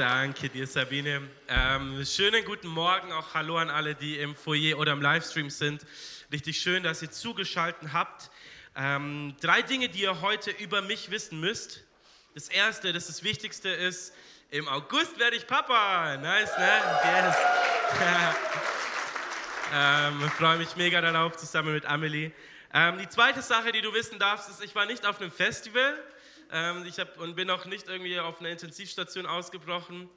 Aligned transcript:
Danke 0.00 0.48
dir, 0.48 0.66
Sabine. 0.66 1.28
Ähm, 1.46 2.02
schönen 2.06 2.42
guten 2.46 2.68
Morgen, 2.68 3.12
auch 3.12 3.34
Hallo 3.34 3.58
an 3.58 3.68
alle, 3.68 3.94
die 3.94 4.16
im 4.16 4.34
Foyer 4.34 4.78
oder 4.78 4.92
im 4.92 5.02
Livestream 5.02 5.50
sind. 5.50 5.84
Richtig 6.32 6.58
schön, 6.58 6.82
dass 6.82 7.02
ihr 7.02 7.10
zugeschaltet 7.10 7.92
habt. 7.92 8.30
Ähm, 8.74 9.34
drei 9.42 9.60
Dinge, 9.60 9.90
die 9.90 10.00
ihr 10.00 10.22
heute 10.22 10.52
über 10.52 10.80
mich 10.80 11.10
wissen 11.10 11.38
müsst. 11.38 11.84
Das 12.32 12.48
erste, 12.48 12.94
das 12.94 13.08
das 13.08 13.24
Wichtigste 13.24 13.68
ist, 13.68 14.14
im 14.48 14.68
August 14.68 15.18
werde 15.18 15.36
ich 15.36 15.46
Papa. 15.46 16.16
Nice, 16.16 16.56
ne? 16.56 16.70
Yes. 17.04 17.36
ähm, 19.74 20.22
ich 20.24 20.32
freue 20.32 20.56
mich 20.56 20.76
mega 20.76 21.02
darauf, 21.02 21.36
zusammen 21.36 21.74
mit 21.74 21.84
Amelie. 21.84 22.30
Ähm, 22.72 22.96
die 22.96 23.08
zweite 23.10 23.42
Sache, 23.42 23.70
die 23.70 23.82
du 23.82 23.92
wissen 23.92 24.18
darfst, 24.18 24.48
ist, 24.48 24.64
ich 24.64 24.74
war 24.74 24.86
nicht 24.86 25.04
auf 25.04 25.20
einem 25.20 25.30
Festival. 25.30 26.02
Ähm, 26.52 26.84
ich 26.86 26.98
hab, 26.98 27.18
und 27.18 27.36
bin 27.36 27.50
auch 27.50 27.64
nicht 27.66 27.88
irgendwie 27.88 28.18
auf 28.18 28.40
einer 28.40 28.50
Intensivstation 28.50 29.26
ausgebrochen, 29.26 30.08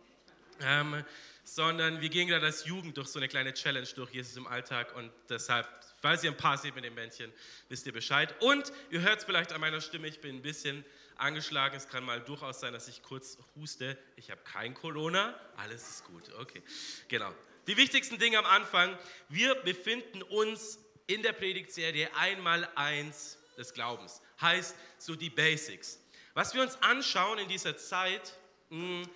ähm, 0.61 1.04
sondern 1.43 2.02
wir 2.02 2.09
gehen 2.09 2.27
gerade 2.27 2.45
als 2.45 2.66
Jugend 2.66 2.98
durch 2.98 3.08
so 3.08 3.20
eine 3.20 3.27
kleine 3.27 3.53
Challenge 3.53 3.88
durch 3.95 4.12
Jesus 4.12 4.38
im 4.38 4.48
Alltag 4.48 4.95
und 4.95 5.11
deshalb, 5.30 5.67
falls 6.02 6.23
ihr 6.23 6.31
ein 6.31 6.38
paar 6.38 6.58
seht 6.58 6.75
mit 6.75 6.85
dem 6.85 6.94
Männchen, 6.95 7.31
wisst 7.70 7.85
ihr 7.85 7.94
Bescheid. 7.94 8.34
Und 8.41 8.72
ihr 8.89 9.02
hört 9.02 9.20
es 9.20 9.25
vielleicht 9.25 9.52
an 9.52 9.61
meiner 9.61 9.81
Stimme, 9.81 10.08
ich 10.08 10.22
bin 10.22 10.38
ein 10.38 10.41
bisschen 10.41 10.85
angeschlagen. 11.17 11.75
Es 11.75 11.88
kann 11.88 12.03
mal 12.03 12.22
durchaus 12.22 12.59
sein, 12.59 12.73
dass 12.73 12.88
ich 12.88 13.03
kurz 13.03 13.38
huste. 13.55 13.97
Ich 14.16 14.31
habe 14.31 14.41
kein 14.44 14.73
Corona, 14.73 15.39
alles 15.58 15.88
ist 15.88 16.05
gut. 16.05 16.23
Okay, 16.39 16.61
genau. 17.08 17.34
Die 17.67 17.77
wichtigsten 17.77 18.17
Dinge 18.20 18.39
am 18.39 18.45
Anfang. 18.45 18.97
Wir 19.30 19.55
befinden 19.55 20.22
uns 20.22 20.80
in 21.08 21.22
der 21.22 21.34
Predigtserie 21.34 22.09
einmal 22.16 22.67
eins 22.75 23.38
des 23.58 23.73
Glaubens. 23.73 24.22
Heißt 24.41 24.75
so 24.97 25.16
die 25.16 25.30
Basics. 25.30 26.00
Was 26.34 26.55
wir 26.55 26.64
uns 26.64 26.82
anschauen 26.82 27.38
in 27.38 27.48
dieser 27.48 27.78
Zeit, 27.78 28.34
hm, 28.70 29.08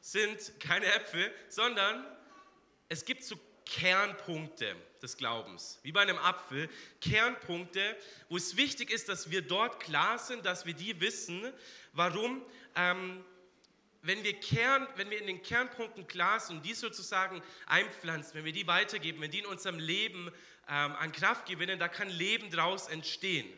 sind 0.00 0.58
keine 0.60 0.86
Äpfel, 0.86 1.32
sondern 1.48 2.04
es 2.88 3.04
gibt 3.04 3.22
so 3.24 3.36
Kernpunkte 3.64 4.76
des 5.00 5.16
Glaubens, 5.16 5.78
wie 5.82 5.92
bei 5.92 6.02
einem 6.02 6.18
Apfel, 6.18 6.68
Kernpunkte, 7.00 7.96
wo 8.28 8.36
es 8.36 8.56
wichtig 8.56 8.90
ist, 8.90 9.08
dass 9.08 9.30
wir 9.30 9.42
dort 9.42 9.80
klar 9.80 10.18
sind, 10.18 10.44
dass 10.44 10.66
wir 10.66 10.74
die 10.74 11.00
wissen. 11.00 11.52
Warum? 11.92 12.44
Ähm, 12.74 13.24
wenn 14.02 14.22
wir, 14.22 14.34
Kern, 14.34 14.86
wenn 14.96 15.08
wir 15.08 15.18
in 15.18 15.26
den 15.26 15.42
Kernpunkten 15.42 16.06
klar 16.06 16.38
sind 16.40 16.56
und 16.56 16.66
die 16.66 16.74
sozusagen 16.74 17.42
einpflanzen, 17.66 18.34
wenn 18.34 18.44
wir 18.44 18.52
die 18.52 18.66
weitergeben, 18.66 19.22
wenn 19.22 19.30
die 19.30 19.38
in 19.38 19.46
unserem 19.46 19.78
Leben 19.78 20.28
ähm, 20.68 20.92
an 20.96 21.12
Kraft 21.12 21.46
gewinnen, 21.46 21.78
da 21.78 21.88
kann 21.88 22.10
Leben 22.10 22.50
daraus 22.50 22.88
entstehen. 22.88 23.48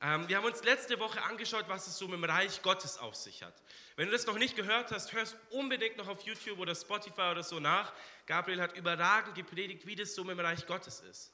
Ähm, 0.00 0.28
wir 0.28 0.36
haben 0.36 0.44
uns 0.44 0.62
letzte 0.62 1.00
Woche 1.00 1.20
angeschaut, 1.24 1.64
was 1.68 1.88
es 1.88 1.98
so 1.98 2.06
mit 2.06 2.18
dem 2.18 2.24
Reich 2.24 2.62
Gottes 2.62 2.98
auf 2.98 3.16
sich 3.16 3.42
hat. 3.42 3.54
Wenn 3.96 4.06
du 4.06 4.12
das 4.12 4.26
noch 4.26 4.38
nicht 4.38 4.54
gehört 4.54 4.92
hast, 4.92 5.12
hörst 5.12 5.36
unbedingt 5.50 5.96
noch 5.96 6.06
auf 6.06 6.22
YouTube 6.22 6.60
oder 6.60 6.74
Spotify 6.76 7.30
oder 7.32 7.42
so 7.42 7.58
nach. 7.58 7.92
Gabriel 8.26 8.60
hat 8.60 8.76
überragend 8.76 9.34
gepredigt, 9.34 9.86
wie 9.86 9.96
das 9.96 10.14
so 10.14 10.22
mit 10.22 10.38
dem 10.38 10.44
Reich 10.44 10.66
Gottes 10.66 11.00
ist. 11.00 11.32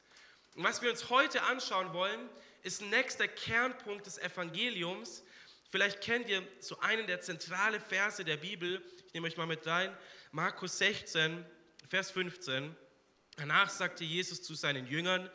Und 0.55 0.65
was 0.65 0.81
wir 0.81 0.91
uns 0.91 1.11
heute 1.11 1.43
anschauen 1.43 1.93
wollen, 1.93 2.31
ist 2.63 2.81
ein 2.81 2.89
nächster 2.89 3.29
Kernpunkt 3.29 4.07
des 4.07 4.17
Evangeliums. 4.17 5.23
Vielleicht 5.71 6.01
kennt 6.01 6.31
ihr 6.31 6.43
so 6.61 6.81
einen 6.81 7.07
der 7.07 7.21
zentralen 7.21 7.83
Verse 7.83 8.25
der 8.25 8.39
Bibel. 8.39 8.83
Ich 9.07 9.13
nehme 9.13 9.27
euch 9.27 9.37
mal 9.37 9.47
mit 9.47 9.67
rein. 9.67 9.95
Markus 10.33 10.79
16, 10.79 11.45
Vers 11.87 12.13
15. 12.13 12.75
Danach 13.37 13.69
sagte 13.69 14.05
Jesus 14.05 14.43
zu 14.43 14.55
seinen 14.55 14.87
Jüngern, 14.87 15.29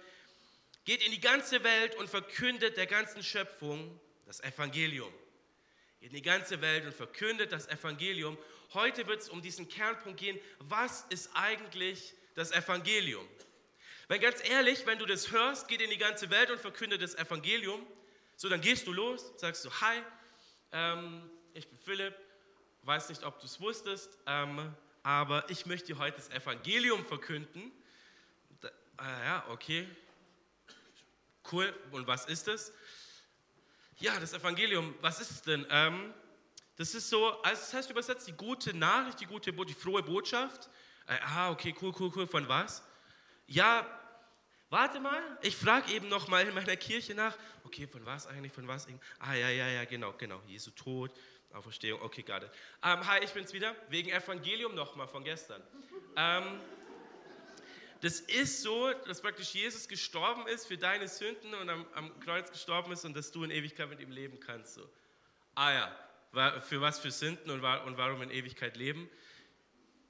Geht 0.89 1.05
in 1.05 1.11
die 1.11 1.21
ganze 1.21 1.63
Welt 1.63 1.95
und 1.97 2.09
verkündet 2.09 2.75
der 2.75 2.87
ganzen 2.87 3.21
Schöpfung 3.21 3.99
das 4.25 4.39
Evangelium. 4.39 5.13
Geht 5.99 6.09
in 6.09 6.15
die 6.15 6.23
ganze 6.23 6.61
Welt 6.61 6.83
und 6.83 6.95
verkündet 6.95 7.51
das 7.51 7.67
Evangelium. 7.67 8.35
Heute 8.73 9.05
wird 9.05 9.21
es 9.21 9.29
um 9.29 9.39
diesen 9.39 9.69
Kernpunkt 9.69 10.19
gehen. 10.19 10.39
Was 10.57 11.05
ist 11.11 11.29
eigentlich 11.35 12.15
das 12.33 12.51
Evangelium? 12.51 13.23
Wenn 14.07 14.19
ganz 14.19 14.43
ehrlich, 14.49 14.83
wenn 14.87 14.97
du 14.97 15.05
das 15.05 15.29
hörst, 15.31 15.67
geht 15.67 15.79
in 15.79 15.91
die 15.91 15.99
ganze 15.99 16.31
Welt 16.31 16.49
und 16.49 16.59
verkündet 16.59 17.03
das 17.03 17.13
Evangelium. 17.13 17.85
So, 18.35 18.49
dann 18.49 18.59
gehst 18.61 18.87
du 18.87 18.91
los, 18.91 19.31
sagst 19.37 19.65
du, 19.65 19.69
hi, 19.69 20.01
ähm, 20.71 21.29
ich 21.53 21.67
bin 21.67 21.77
Philipp, 21.77 22.15
weiß 22.81 23.09
nicht, 23.09 23.21
ob 23.21 23.39
du 23.39 23.45
es 23.45 23.61
wusstest, 23.61 24.17
ähm, 24.25 24.75
aber 25.03 25.47
ich 25.51 25.67
möchte 25.67 25.93
dir 25.93 25.99
heute 25.99 26.17
das 26.17 26.31
Evangelium 26.31 27.05
verkünden. 27.05 27.71
Da, 28.59 28.69
äh, 28.69 29.25
ja, 29.25 29.45
okay, 29.49 29.87
Cool, 31.51 31.73
und 31.91 32.05
was 32.07 32.25
ist 32.25 32.47
es? 32.47 32.73
Ja, 33.97 34.19
das 34.19 34.33
Evangelium, 34.33 34.95
was 35.01 35.19
ist 35.19 35.31
es 35.31 35.41
denn? 35.41 35.65
Ähm, 35.69 36.13
das 36.77 36.95
ist 36.95 37.09
so, 37.09 37.27
also 37.41 37.61
das 37.61 37.73
heißt 37.73 37.89
übersetzt 37.89 38.27
die 38.27 38.33
gute 38.33 38.73
Nachricht, 38.73 39.19
die 39.19 39.25
gute, 39.25 39.51
die 39.51 39.73
frohe 39.73 40.01
Botschaft. 40.01 40.69
Äh, 41.07 41.17
ah, 41.25 41.51
okay, 41.51 41.75
cool, 41.81 41.93
cool, 41.99 42.11
cool, 42.15 42.27
von 42.27 42.47
was? 42.47 42.83
Ja, 43.47 43.85
warte 44.69 44.99
mal, 44.99 45.21
ich 45.41 45.55
frage 45.55 45.91
eben 45.91 46.07
noch 46.07 46.27
mal 46.27 46.47
in 46.47 46.53
meiner 46.53 46.77
Kirche 46.77 47.15
nach. 47.15 47.35
Okay, 47.65 47.87
von 47.87 48.05
was 48.05 48.27
eigentlich, 48.27 48.53
von 48.53 48.67
was? 48.67 48.87
Ah, 49.17 49.33
ja, 49.33 49.49
ja, 49.49 49.67
ja, 49.67 49.85
genau, 49.85 50.13
genau, 50.13 50.41
Jesu 50.47 50.71
Tod, 50.71 51.11
Auferstehung, 51.51 52.01
okay, 52.01 52.21
it. 52.21 52.51
Ähm, 52.83 53.05
hi, 53.07 53.23
ich 53.23 53.31
bin's 53.31 53.51
wieder, 53.51 53.75
wegen 53.89 54.11
Evangelium 54.11 54.75
noch 54.75 54.95
mal 54.95 55.07
von 55.07 55.23
gestern. 55.23 55.61
Ähm, 56.15 56.61
das 58.01 58.21
ist 58.21 58.61
so, 58.61 58.91
dass 59.05 59.21
praktisch 59.21 59.53
Jesus 59.53 59.87
gestorben 59.87 60.47
ist 60.47 60.67
für 60.67 60.77
deine 60.77 61.07
Sünden 61.07 61.53
und 61.53 61.69
am, 61.69 61.85
am 61.93 62.19
Kreuz 62.21 62.49
gestorben 62.51 62.91
ist 62.93 63.03
und 63.05 63.15
dass 63.15 63.31
du 63.31 63.43
in 63.43 63.51
Ewigkeit 63.51 63.89
mit 63.89 63.99
ihm 63.99 64.11
leben 64.11 64.39
kannst. 64.39 64.75
So. 64.75 64.89
Ah 65.55 65.73
ja, 65.73 66.61
für 66.61 66.79
was 66.79 66.99
für 66.99 67.11
Sünden 67.11 67.51
und, 67.51 67.63
und 67.63 67.97
warum 67.97 68.21
in 68.21 68.31
Ewigkeit 68.31 68.77
leben? 68.77 69.09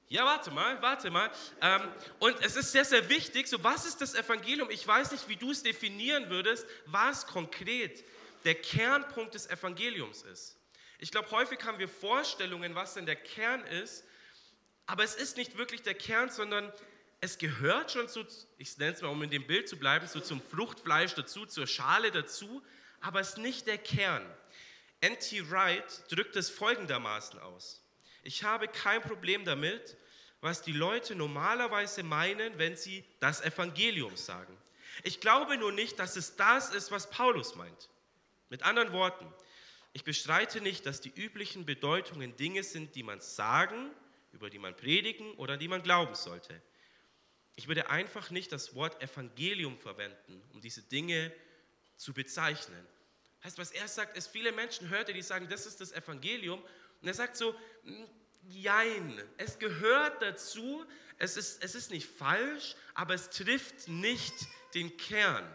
Ja, 0.08 0.24
warte 0.24 0.50
mal, 0.50 0.80
warte 0.82 1.10
mal. 1.10 1.30
Ähm, 1.60 1.82
und 2.18 2.36
es 2.44 2.56
ist 2.56 2.72
sehr, 2.72 2.84
sehr 2.84 3.08
wichtig, 3.08 3.46
so 3.46 3.62
was 3.62 3.86
ist 3.86 4.00
das 4.00 4.14
Evangelium? 4.14 4.68
Ich 4.70 4.86
weiß 4.86 5.12
nicht, 5.12 5.28
wie 5.28 5.36
du 5.36 5.52
es 5.52 5.62
definieren 5.62 6.30
würdest, 6.30 6.66
was 6.86 7.26
konkret 7.26 8.04
der 8.44 8.56
Kernpunkt 8.56 9.34
des 9.34 9.48
Evangeliums 9.48 10.22
ist. 10.22 10.56
Ich 10.98 11.10
glaube, 11.10 11.30
häufig 11.30 11.62
haben 11.64 11.78
wir 11.78 11.88
Vorstellungen, 11.88 12.74
was 12.74 12.94
denn 12.94 13.06
der 13.06 13.16
Kern 13.16 13.64
ist, 13.66 14.04
aber 14.86 15.04
es 15.04 15.14
ist 15.14 15.36
nicht 15.36 15.56
wirklich 15.56 15.82
der 15.82 15.94
Kern, 15.94 16.28
sondern 16.28 16.72
es 17.20 17.36
gehört 17.36 17.92
schon 17.92 18.08
zu, 18.08 18.24
ich 18.56 18.76
nenne 18.78 18.92
es 18.92 19.02
mal, 19.02 19.08
um 19.08 19.22
in 19.22 19.30
dem 19.30 19.46
Bild 19.46 19.68
zu 19.68 19.76
bleiben, 19.76 20.06
so 20.06 20.20
zum 20.20 20.40
Fruchtfleisch 20.40 21.14
dazu, 21.14 21.44
zur 21.44 21.66
Schale 21.66 22.10
dazu, 22.10 22.62
aber 23.00 23.20
es 23.20 23.30
ist 23.30 23.38
nicht 23.38 23.66
der 23.66 23.78
Kern. 23.78 24.24
N.T. 25.00 25.50
Wright 25.50 26.04
drückt 26.10 26.36
es 26.36 26.50
folgendermaßen 26.50 27.38
aus. 27.40 27.82
Ich 28.22 28.44
habe 28.44 28.68
kein 28.68 29.02
Problem 29.02 29.44
damit, 29.44 29.96
was 30.40 30.62
die 30.62 30.72
Leute 30.72 31.14
normalerweise 31.14 32.02
meinen, 32.02 32.58
wenn 32.58 32.76
sie 32.76 33.04
das 33.18 33.42
Evangelium 33.42 34.16
sagen. 34.16 34.56
Ich 35.02 35.20
glaube 35.20 35.58
nur 35.58 35.72
nicht, 35.72 35.98
dass 35.98 36.16
es 36.16 36.36
das 36.36 36.74
ist, 36.74 36.90
was 36.90 37.10
Paulus 37.10 37.54
meint. 37.54 37.90
Mit 38.48 38.62
anderen 38.62 38.92
Worten, 38.92 39.26
ich 39.92 40.04
bestreite 40.04 40.60
nicht, 40.60 40.86
dass 40.86 41.00
die 41.00 41.12
üblichen 41.14 41.66
Bedeutungen 41.66 42.36
Dinge 42.36 42.62
sind, 42.62 42.94
die 42.94 43.02
man 43.02 43.20
sagen, 43.20 43.90
über 44.32 44.48
die 44.50 44.58
man 44.58 44.76
predigen 44.76 45.34
oder 45.34 45.56
die 45.56 45.68
man 45.68 45.82
glauben 45.82 46.14
sollte. 46.14 46.60
Ich 47.60 47.68
würde 47.68 47.90
einfach 47.90 48.30
nicht 48.30 48.52
das 48.52 48.74
Wort 48.74 49.02
Evangelium 49.02 49.76
verwenden, 49.76 50.42
um 50.54 50.62
diese 50.62 50.80
Dinge 50.80 51.30
zu 51.94 52.14
bezeichnen. 52.14 52.86
Heißt, 53.44 53.58
was 53.58 53.70
er 53.70 53.86
sagt, 53.86 54.16
ist, 54.16 54.28
viele 54.28 54.50
Menschen 54.52 54.88
hörte, 54.88 55.12
die 55.12 55.20
sagen, 55.20 55.46
das 55.46 55.66
ist 55.66 55.78
das 55.78 55.92
Evangelium. 55.92 56.64
Und 57.02 57.08
er 57.08 57.12
sagt 57.12 57.36
so, 57.36 57.54
hm, 57.84 58.08
jein, 58.48 59.22
es 59.36 59.58
gehört 59.58 60.22
dazu, 60.22 60.86
es 61.18 61.36
ist, 61.36 61.62
es 61.62 61.74
ist 61.74 61.90
nicht 61.90 62.08
falsch, 62.08 62.76
aber 62.94 63.12
es 63.12 63.28
trifft 63.28 63.88
nicht 63.88 64.32
den 64.72 64.96
Kern. 64.96 65.46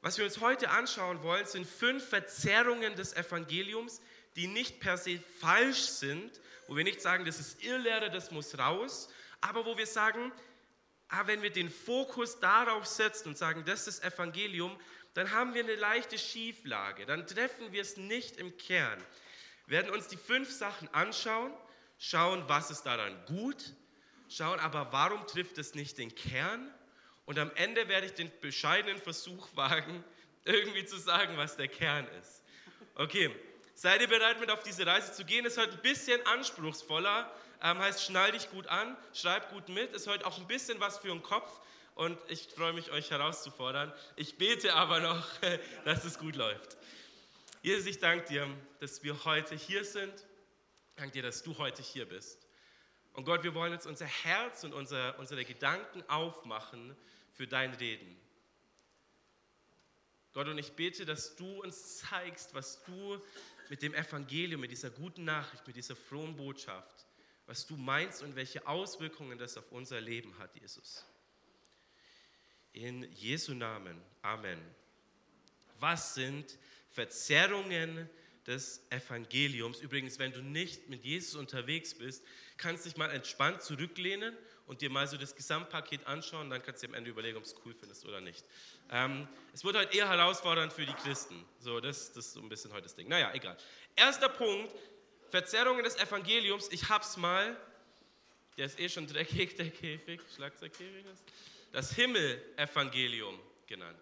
Was 0.00 0.18
wir 0.18 0.24
uns 0.24 0.40
heute 0.40 0.70
anschauen 0.70 1.22
wollen, 1.22 1.46
sind 1.46 1.64
fünf 1.64 2.08
Verzerrungen 2.08 2.96
des 2.96 3.12
Evangeliums, 3.12 4.00
die 4.34 4.48
nicht 4.48 4.80
per 4.80 4.98
se 4.98 5.20
falsch 5.38 5.82
sind, 5.82 6.40
wo 6.66 6.74
wir 6.74 6.82
nicht 6.82 7.00
sagen, 7.00 7.24
das 7.24 7.38
ist 7.38 7.62
Irrlehre, 7.62 8.10
das 8.10 8.32
muss 8.32 8.58
raus, 8.58 9.08
aber 9.40 9.64
wo 9.64 9.78
wir 9.78 9.86
sagen, 9.86 10.32
aber 11.12 11.20
ah, 11.20 11.26
wenn 11.26 11.42
wir 11.42 11.52
den 11.52 11.68
Fokus 11.68 12.40
darauf 12.40 12.86
setzen 12.86 13.28
und 13.28 13.36
sagen, 13.36 13.66
das 13.66 13.86
ist 13.86 14.02
Evangelium, 14.02 14.74
dann 15.12 15.30
haben 15.30 15.52
wir 15.52 15.62
eine 15.62 15.74
leichte 15.74 16.16
Schieflage. 16.16 17.04
Dann 17.04 17.26
treffen 17.26 17.70
wir 17.70 17.82
es 17.82 17.98
nicht 17.98 18.38
im 18.38 18.56
Kern. 18.56 18.98
Wir 19.66 19.76
werden 19.76 19.92
uns 19.92 20.08
die 20.08 20.16
fünf 20.16 20.50
Sachen 20.50 20.88
anschauen, 20.94 21.52
schauen, 21.98 22.44
was 22.46 22.70
ist 22.70 22.84
daran 22.84 23.14
gut, 23.26 23.74
schauen 24.30 24.58
aber, 24.58 24.90
warum 24.90 25.26
trifft 25.26 25.58
es 25.58 25.74
nicht 25.74 25.98
den 25.98 26.14
Kern. 26.14 26.72
Und 27.26 27.38
am 27.38 27.50
Ende 27.56 27.88
werde 27.88 28.06
ich 28.06 28.14
den 28.14 28.32
bescheidenen 28.40 28.96
Versuch 28.96 29.50
wagen, 29.54 30.02
irgendwie 30.46 30.86
zu 30.86 30.96
sagen, 30.96 31.36
was 31.36 31.58
der 31.58 31.68
Kern 31.68 32.08
ist. 32.22 32.42
Okay, 32.94 33.30
seid 33.74 34.00
ihr 34.00 34.08
bereit, 34.08 34.40
mit 34.40 34.50
auf 34.50 34.62
diese 34.62 34.86
Reise 34.86 35.12
zu 35.12 35.26
gehen? 35.26 35.44
Ist 35.44 35.58
heute 35.58 35.74
ein 35.74 35.82
bisschen 35.82 36.24
anspruchsvoller, 36.26 37.30
ähm, 37.62 37.78
heißt 37.78 38.04
schnall 38.04 38.32
dich 38.32 38.50
gut 38.50 38.66
an, 38.66 38.96
schreib 39.14 39.50
gut 39.50 39.68
mit, 39.68 39.92
ist 39.92 40.06
heute 40.06 40.26
auch 40.26 40.38
ein 40.38 40.46
bisschen 40.46 40.80
was 40.80 40.98
für 40.98 41.08
den 41.08 41.22
Kopf 41.22 41.60
und 41.94 42.18
ich 42.28 42.48
freue 42.54 42.72
mich, 42.72 42.90
euch 42.90 43.10
herauszufordern. 43.10 43.92
Ich 44.16 44.38
bete 44.38 44.74
aber 44.74 45.00
noch, 45.00 45.26
dass 45.84 46.04
es 46.04 46.18
gut 46.18 46.36
läuft. 46.36 46.76
Jesus, 47.62 47.86
ich 47.86 47.98
danke 47.98 48.26
dir, 48.26 48.48
dass 48.80 49.02
wir 49.04 49.24
heute 49.24 49.54
hier 49.54 49.84
sind, 49.84 50.12
Danke 50.96 51.12
dir, 51.12 51.22
dass 51.22 51.42
du 51.42 51.56
heute 51.58 51.82
hier 51.82 52.06
bist. 52.06 52.46
Und 53.14 53.24
Gott, 53.24 53.42
wir 53.42 53.54
wollen 53.54 53.72
jetzt 53.72 53.86
unser 53.86 54.06
Herz 54.06 54.64
und 54.64 54.72
unser, 54.72 55.18
unsere 55.18 55.44
Gedanken 55.44 56.02
aufmachen 56.08 56.96
für 57.32 57.46
dein 57.46 57.74
Reden. 57.74 58.16
Gott, 60.32 60.48
und 60.48 60.58
ich 60.58 60.72
bete, 60.72 61.04
dass 61.04 61.36
du 61.36 61.62
uns 61.62 61.98
zeigst, 61.98 62.54
was 62.54 62.84
du 62.84 63.20
mit 63.68 63.82
dem 63.82 63.94
Evangelium, 63.94 64.60
mit 64.60 64.70
dieser 64.70 64.90
guten 64.90 65.24
Nachricht, 65.24 65.66
mit 65.66 65.76
dieser 65.76 65.96
frohen 65.96 66.36
Botschaft, 66.36 67.06
was 67.52 67.66
du 67.66 67.76
meinst 67.76 68.22
und 68.22 68.34
welche 68.34 68.66
Auswirkungen 68.66 69.36
das 69.36 69.58
auf 69.58 69.70
unser 69.72 70.00
Leben 70.00 70.38
hat, 70.38 70.56
Jesus. 70.58 71.04
In 72.72 73.02
Jesu 73.12 73.52
Namen. 73.52 74.00
Amen. 74.22 74.58
Was 75.78 76.14
sind 76.14 76.56
Verzerrungen 76.92 78.08
des 78.46 78.80
Evangeliums? 78.88 79.80
Übrigens, 79.80 80.18
wenn 80.18 80.32
du 80.32 80.40
nicht 80.40 80.88
mit 80.88 81.04
Jesus 81.04 81.34
unterwegs 81.34 81.92
bist, 81.92 82.24
kannst 82.56 82.86
du 82.86 82.88
dich 82.88 82.96
mal 82.96 83.10
entspannt 83.10 83.60
zurücklehnen 83.60 84.34
und 84.66 84.80
dir 84.80 84.88
mal 84.88 85.06
so 85.06 85.18
das 85.18 85.36
Gesamtpaket 85.36 86.06
anschauen. 86.06 86.48
Dann 86.48 86.62
kannst 86.62 86.82
du 86.82 86.86
am 86.86 86.94
Ende 86.94 87.10
überlegen, 87.10 87.36
ob 87.36 87.44
es 87.44 87.54
cool 87.66 87.74
findest 87.74 88.06
oder 88.06 88.22
nicht. 88.22 88.46
Ähm, 88.88 89.28
es 89.52 89.62
wird 89.62 89.76
heute 89.76 89.94
eher 89.94 90.08
herausfordernd 90.08 90.72
für 90.72 90.86
die 90.86 90.94
Christen. 90.94 91.44
So, 91.58 91.80
das, 91.80 92.14
das 92.14 92.28
ist 92.28 92.32
so 92.32 92.40
ein 92.40 92.48
bisschen 92.48 92.72
heute 92.72 92.84
das 92.84 92.94
Ding. 92.94 93.08
Naja, 93.08 93.30
egal. 93.34 93.58
Erster 93.94 94.30
Punkt: 94.30 94.74
Verzerrungen 95.32 95.82
des 95.82 95.96
Evangeliums. 95.96 96.68
Ich 96.70 96.90
hab's 96.90 97.16
mal. 97.16 97.56
Der 98.58 98.66
ist 98.66 98.78
eh 98.78 98.90
schon 98.90 99.06
dreckig, 99.06 99.56
der 99.56 99.70
Käfig. 99.70 100.20
Schlagzeugkäfig 100.36 101.06
ist 101.06 101.24
das 101.72 101.94
Himmelevangelium 101.94 103.40
genannt. 103.66 103.98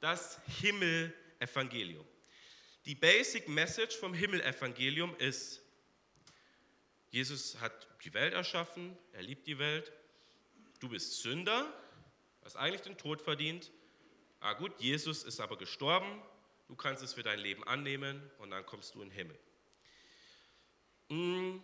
Das 0.00 0.38
Himmelevangelium. 0.60 2.06
Die 2.84 2.94
Basic 2.94 3.48
Message 3.48 3.96
vom 3.96 4.12
Himmelevangelium 4.12 5.16
ist, 5.16 5.62
Jesus 7.10 7.58
hat 7.58 7.88
die 8.04 8.12
Welt 8.12 8.34
erschaffen, 8.34 8.98
er 9.14 9.22
liebt 9.22 9.46
die 9.46 9.58
Welt, 9.58 9.90
du 10.80 10.90
bist 10.90 11.22
Sünder, 11.22 11.72
hast 12.44 12.56
eigentlich 12.56 12.82
den 12.82 12.98
Tod 12.98 13.22
verdient. 13.22 13.72
Ah 14.40 14.52
gut, 14.52 14.78
Jesus 14.78 15.24
ist 15.24 15.40
aber 15.40 15.56
gestorben, 15.56 16.20
du 16.68 16.76
kannst 16.76 17.02
es 17.02 17.14
für 17.14 17.22
dein 17.22 17.38
Leben 17.38 17.64
annehmen 17.64 18.22
und 18.36 18.50
dann 18.50 18.66
kommst 18.66 18.94
du 18.94 19.00
in 19.00 19.08
den 19.08 19.16
Himmel. 19.16 19.38
Hm. 21.08 21.62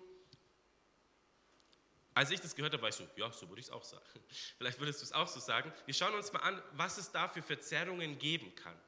Als 2.14 2.30
ich 2.30 2.40
das 2.40 2.54
gehört 2.54 2.72
habe, 2.74 2.82
war 2.82 2.90
ich 2.90 2.94
so, 2.94 3.08
ja, 3.16 3.30
so 3.32 3.48
würde 3.48 3.60
ich 3.60 3.66
es 3.66 3.72
auch 3.72 3.84
sagen. 3.84 4.04
Vielleicht 4.58 4.78
würdest 4.78 5.00
du 5.00 5.04
es 5.04 5.12
auch 5.12 5.28
so 5.28 5.40
sagen. 5.40 5.72
Wir 5.86 5.94
schauen 5.94 6.14
uns 6.14 6.32
mal 6.32 6.40
an, 6.40 6.62
was 6.72 6.98
es 6.98 7.10
da 7.10 7.28
für 7.28 7.42
Verzerrungen 7.42 8.18
geben 8.18 8.54
kann. 8.54 8.78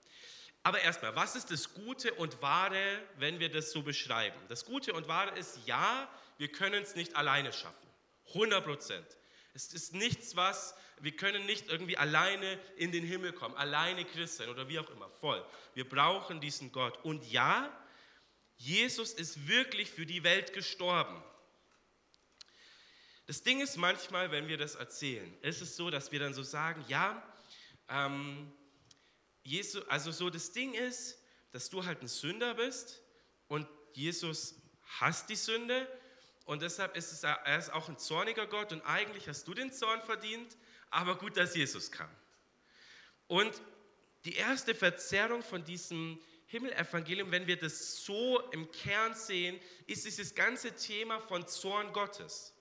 Aber 0.62 0.80
erstmal, 0.80 1.14
was 1.14 1.36
ist 1.36 1.50
das 1.50 1.74
Gute 1.74 2.14
und 2.14 2.40
Wahre, 2.40 3.02
wenn 3.18 3.38
wir 3.38 3.50
das 3.50 3.70
so 3.70 3.82
beschreiben? 3.82 4.38
Das 4.48 4.64
Gute 4.64 4.94
und 4.94 5.08
Wahre 5.08 5.36
ist, 5.38 5.58
ja, 5.66 6.08
wir 6.38 6.48
können 6.48 6.82
es 6.82 6.94
nicht 6.94 7.16
alleine 7.16 7.52
schaffen. 7.52 7.86
100 8.28 8.64
Prozent. 8.64 9.06
Es 9.52 9.72
ist 9.72 9.94
nichts, 9.94 10.36
was, 10.36 10.74
wir 11.00 11.14
können 11.14 11.46
nicht 11.46 11.68
irgendwie 11.68 11.96
alleine 11.96 12.58
in 12.76 12.92
den 12.92 13.04
Himmel 13.04 13.32
kommen, 13.32 13.54
alleine 13.56 14.04
Christ 14.04 14.36
sein 14.36 14.48
oder 14.48 14.68
wie 14.68 14.78
auch 14.78 14.88
immer, 14.90 15.08
voll. 15.08 15.44
Wir 15.74 15.88
brauchen 15.88 16.40
diesen 16.40 16.72
Gott. 16.72 16.98
Und 17.04 17.30
ja, 17.30 17.70
Jesus 18.56 19.12
ist 19.12 19.48
wirklich 19.48 19.90
für 19.90 20.06
die 20.06 20.22
Welt 20.22 20.52
gestorben. 20.52 21.22
Das 23.26 23.42
Ding 23.42 23.60
ist 23.60 23.76
manchmal, 23.76 24.30
wenn 24.30 24.48
wir 24.48 24.58
das 24.58 24.74
erzählen, 24.74 25.34
ist 25.40 25.62
es 25.62 25.76
so, 25.76 25.90
dass 25.90 26.12
wir 26.12 26.20
dann 26.20 26.34
so 26.34 26.42
sagen, 26.42 26.84
ja, 26.88 27.22
ähm, 27.88 28.52
Jesus, 29.42 29.86
also 29.88 30.10
so 30.10 30.30
das 30.30 30.52
Ding 30.52 30.74
ist, 30.74 31.18
dass 31.52 31.70
du 31.70 31.84
halt 31.84 32.02
ein 32.02 32.08
Sünder 32.08 32.54
bist 32.54 33.02
und 33.48 33.66
Jesus 33.94 34.56
hasst 35.00 35.30
die 35.30 35.36
Sünde 35.36 35.88
und 36.44 36.62
deshalb 36.62 36.96
ist 36.96 37.12
es, 37.12 37.22
er 37.22 37.58
ist 37.58 37.72
auch 37.72 37.88
ein 37.88 37.98
zorniger 37.98 38.46
Gott 38.46 38.72
und 38.72 38.82
eigentlich 38.82 39.28
hast 39.28 39.48
du 39.48 39.54
den 39.54 39.72
Zorn 39.72 40.02
verdient, 40.02 40.56
aber 40.90 41.16
gut, 41.16 41.36
dass 41.36 41.54
Jesus 41.54 41.90
kam. 41.90 42.10
Und 43.26 43.60
die 44.24 44.34
erste 44.34 44.74
Verzerrung 44.74 45.42
von 45.42 45.64
diesem 45.64 46.18
Himmelevangelium, 46.54 47.32
wenn 47.32 47.48
wir 47.48 47.56
das 47.56 48.04
so 48.04 48.38
im 48.50 48.70
Kern 48.70 49.12
sehen, 49.16 49.60
ist 49.88 50.04
dieses 50.04 50.36
ganze 50.36 50.76
Thema 50.76 51.18
von 51.18 51.48
Zorn 51.48 51.92
Gottes. 51.92 52.54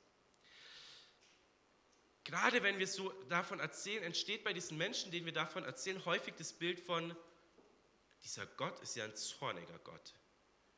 Gerade 2.24 2.63
wenn 2.63 2.80
wir 2.80 2.88
so 2.88 3.12
davon 3.30 3.60
erzählen, 3.60 4.01
entsteht 4.01 4.44
bei 4.44 4.51
diesen 4.51 4.80
Menschen, 4.80 5.12
denen 5.12 5.28
wir 5.28 5.34
davon 5.34 5.63
erzählen, 5.63 6.04
häufig 6.06 6.34
das 6.40 6.54
Bild 6.54 6.80
von, 6.80 7.16
dieser 8.24 8.48
Gott 8.48 8.80
ist 8.80 8.95
ja 8.95 9.04
ein 9.04 9.16
zorniger 9.16 9.78
Gott. 9.84 10.16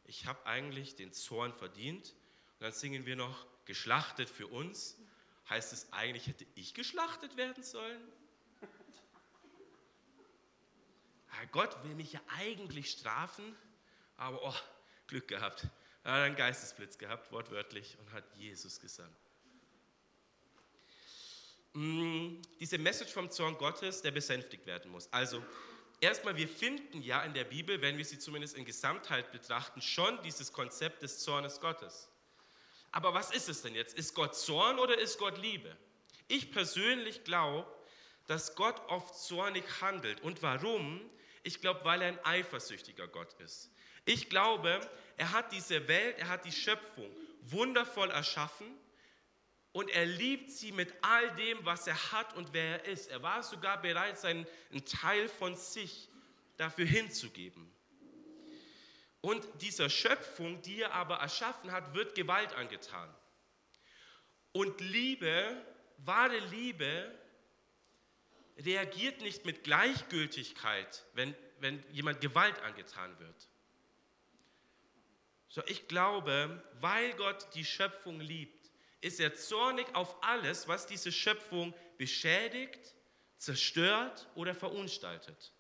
Ich 0.04 0.26
habe 0.26 0.46
eigentlich 0.46 0.98
den 0.98 1.14
Zorn 1.14 1.54
verdient. 1.54 2.10
Und 2.56 2.64
dann 2.64 2.74
singen 2.74 3.06
wir 3.06 3.16
noch, 3.16 3.46
geschlachtet 3.64 4.30
für 4.30 4.48
uns. 4.48 4.98
Heißt 5.50 5.72
es 5.72 5.94
eigentlich, 5.94 6.28
hätte 6.28 6.46
ich 6.56 6.74
geschlachtet 6.74 7.38
werden 7.38 7.64
sollen? 7.64 8.02
Gott 11.52 11.84
will 11.84 11.96
mich 11.96 12.14
ja 12.14 12.22
eigentlich 12.38 12.92
strafen, 12.92 13.56
aber 14.18 14.42
oh, 14.44 14.56
Glück 15.08 15.28
gehabt. 15.28 15.68
Er 16.04 16.14
hat 16.14 16.22
einen 16.22 16.36
Geistesblitz 16.36 16.98
gehabt, 16.98 17.32
wortwörtlich, 17.32 17.98
und 18.00 18.12
hat 18.14 18.24
Jesus 18.36 18.80
gesandt. 18.80 19.16
Mm, 21.74 22.42
diese 22.60 22.78
Message 22.78 23.12
vom 23.12 23.30
Zorn 23.30 23.58
Gottes, 23.58 24.02
der 24.02 24.12
besänftigt 24.12 24.66
werden 24.66 24.92
muss. 24.92 25.12
Also, 25.12 25.44
erstmal, 26.00 26.38
wir 26.38 26.48
finden 26.48 27.02
ja 27.02 27.24
in 27.24 27.34
der 27.34 27.44
Bibel, 27.44 27.82
wenn 27.82 27.98
wir 27.98 28.06
sie 28.06 28.20
zumindest 28.20 28.56
in 28.56 28.66
Gesamtheit 28.66 29.32
betrachten, 29.32 29.82
schon 29.82 30.22
dieses 30.24 30.54
Konzept 30.54 31.02
des 31.02 31.20
Zornes 31.20 31.60
Gottes. 31.60 32.08
Aber 32.92 33.14
was 33.14 33.32
ist 33.32 33.50
es 33.50 33.62
denn 33.62 33.76
jetzt? 33.76 33.98
Ist 33.98 34.14
Gott 34.14 34.36
Zorn 34.36 34.80
oder 34.80 34.98
ist 34.98 35.18
Gott 35.18 35.38
Liebe? 35.38 35.76
Ich 36.28 36.52
persönlich 36.52 37.26
glaube, 37.26 37.70
dass 38.28 38.56
Gott 38.56 38.80
oft 38.88 39.16
zornig 39.16 39.66
handelt. 39.82 40.22
Und 40.22 40.42
warum? 40.42 41.02
Ich 41.46 41.62
glaube, 41.62 41.86
weil 41.86 42.02
er 42.02 42.08
ein 42.08 42.26
eifersüchtiger 42.26 43.08
Gott 43.08 43.32
ist. 43.34 43.70
Ich 44.04 44.30
glaube, 44.30 44.82
er 45.16 45.32
hat 45.32 45.52
diese 45.52 45.88
Welt, 45.88 46.18
er 46.18 46.28
hat 46.28 46.44
die 46.44 46.52
Schöpfung 46.52 47.08
wundervoll 47.42 48.10
erschaffen 48.10 48.66
und 49.72 49.92
er 49.92 50.08
liebt 50.08 50.50
sie 50.50 50.72
mit 50.72 50.92
all 51.04 51.36
dem, 51.36 51.64
was 51.64 51.86
er 51.86 52.12
hat 52.12 52.36
und 52.36 52.52
wer 52.52 52.84
er 52.84 52.86
ist. 52.86 53.12
Er 53.12 53.22
war 53.22 53.44
sogar 53.44 53.80
bereit, 53.80 54.26
einen 54.26 54.48
Teil 54.86 55.30
von 55.30 55.56
sich 55.56 56.10
dafür 56.58 56.86
hinzugeben. 56.86 57.72
Und 59.22 59.46
dieser 59.62 59.90
Schöpfung, 59.92 60.64
die 60.64 60.82
er 60.82 60.94
aber 60.94 61.18
erschaffen 61.18 61.72
hat, 61.72 61.94
wird 61.94 62.16
Gewalt 62.16 62.56
angetan. 62.56 63.14
Und 64.52 64.82
Liebe, 64.82 65.64
wahre 65.98 66.40
Liebe, 66.40 67.14
reagiert 68.58 69.22
nicht 69.22 69.46
mit 69.46 69.64
Gleichgültigkeit, 69.64 71.06
wenn, 71.14 71.36
wenn 71.60 71.84
jemand 71.92 72.22
Gewalt 72.22 72.62
angetan 72.62 73.18
wird. 73.20 73.50
So, 75.50 75.62
ich 75.68 75.88
glaube, 75.88 76.64
weil 76.82 77.14
Gott 77.14 77.48
die 77.54 77.66
Schöpfung 77.66 78.20
liebt, 78.20 78.72
ist 79.02 79.20
er 79.20 79.36
zornig 79.36 79.88
auf 79.94 80.24
alles, 80.24 80.68
was 80.68 80.88
diese 80.88 81.12
Schöpfung 81.12 81.74
beschädigt, 81.98 82.96
zerstört 83.38 84.28
oder 84.36 84.56
verunstaltet. 84.56 85.54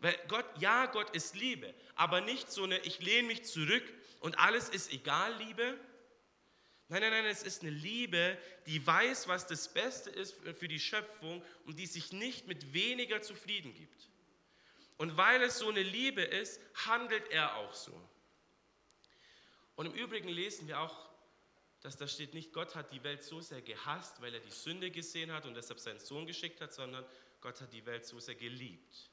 Weil 0.00 0.18
Gott, 0.28 0.46
ja, 0.58 0.86
Gott 0.86 1.14
ist 1.14 1.34
Liebe, 1.34 1.74
aber 1.94 2.20
nicht 2.20 2.50
so 2.50 2.64
eine, 2.64 2.78
ich 2.80 3.00
lehne 3.00 3.28
mich 3.28 3.44
zurück 3.44 3.82
und 4.20 4.38
alles 4.38 4.68
ist 4.68 4.92
egal, 4.92 5.34
Liebe. 5.36 5.78
Nein, 6.88 7.02
nein, 7.02 7.10
nein, 7.10 7.26
es 7.26 7.42
ist 7.42 7.62
eine 7.62 7.70
Liebe, 7.70 8.38
die 8.66 8.84
weiß, 8.84 9.28
was 9.28 9.46
das 9.46 9.72
Beste 9.72 10.08
ist 10.10 10.34
für 10.58 10.68
die 10.68 10.80
Schöpfung 10.80 11.42
und 11.66 11.78
die 11.78 11.86
sich 11.86 12.12
nicht 12.12 12.46
mit 12.46 12.72
weniger 12.72 13.20
zufrieden 13.20 13.74
gibt. 13.74 14.08
Und 14.96 15.16
weil 15.16 15.42
es 15.42 15.58
so 15.58 15.68
eine 15.68 15.82
Liebe 15.82 16.22
ist, 16.22 16.60
handelt 16.86 17.30
er 17.30 17.56
auch 17.56 17.74
so. 17.74 17.92
Und 19.76 19.86
im 19.86 19.92
Übrigen 19.92 20.28
lesen 20.28 20.66
wir 20.66 20.80
auch 20.80 21.08
dass 21.80 21.96
da 21.96 22.08
steht 22.08 22.34
nicht, 22.34 22.52
Gott 22.52 22.74
hat 22.74 22.92
die 22.92 23.02
Welt 23.04 23.22
so 23.22 23.40
sehr 23.40 23.62
gehasst, 23.62 24.20
weil 24.20 24.34
er 24.34 24.40
die 24.40 24.50
Sünde 24.50 24.90
gesehen 24.90 25.32
hat 25.32 25.46
und 25.46 25.54
deshalb 25.54 25.78
seinen 25.78 26.00
Sohn 26.00 26.26
geschickt 26.26 26.60
hat, 26.60 26.72
sondern 26.74 27.04
Gott 27.40 27.60
hat 27.60 27.72
die 27.72 27.86
Welt 27.86 28.04
so 28.04 28.18
sehr 28.18 28.34
geliebt, 28.34 29.10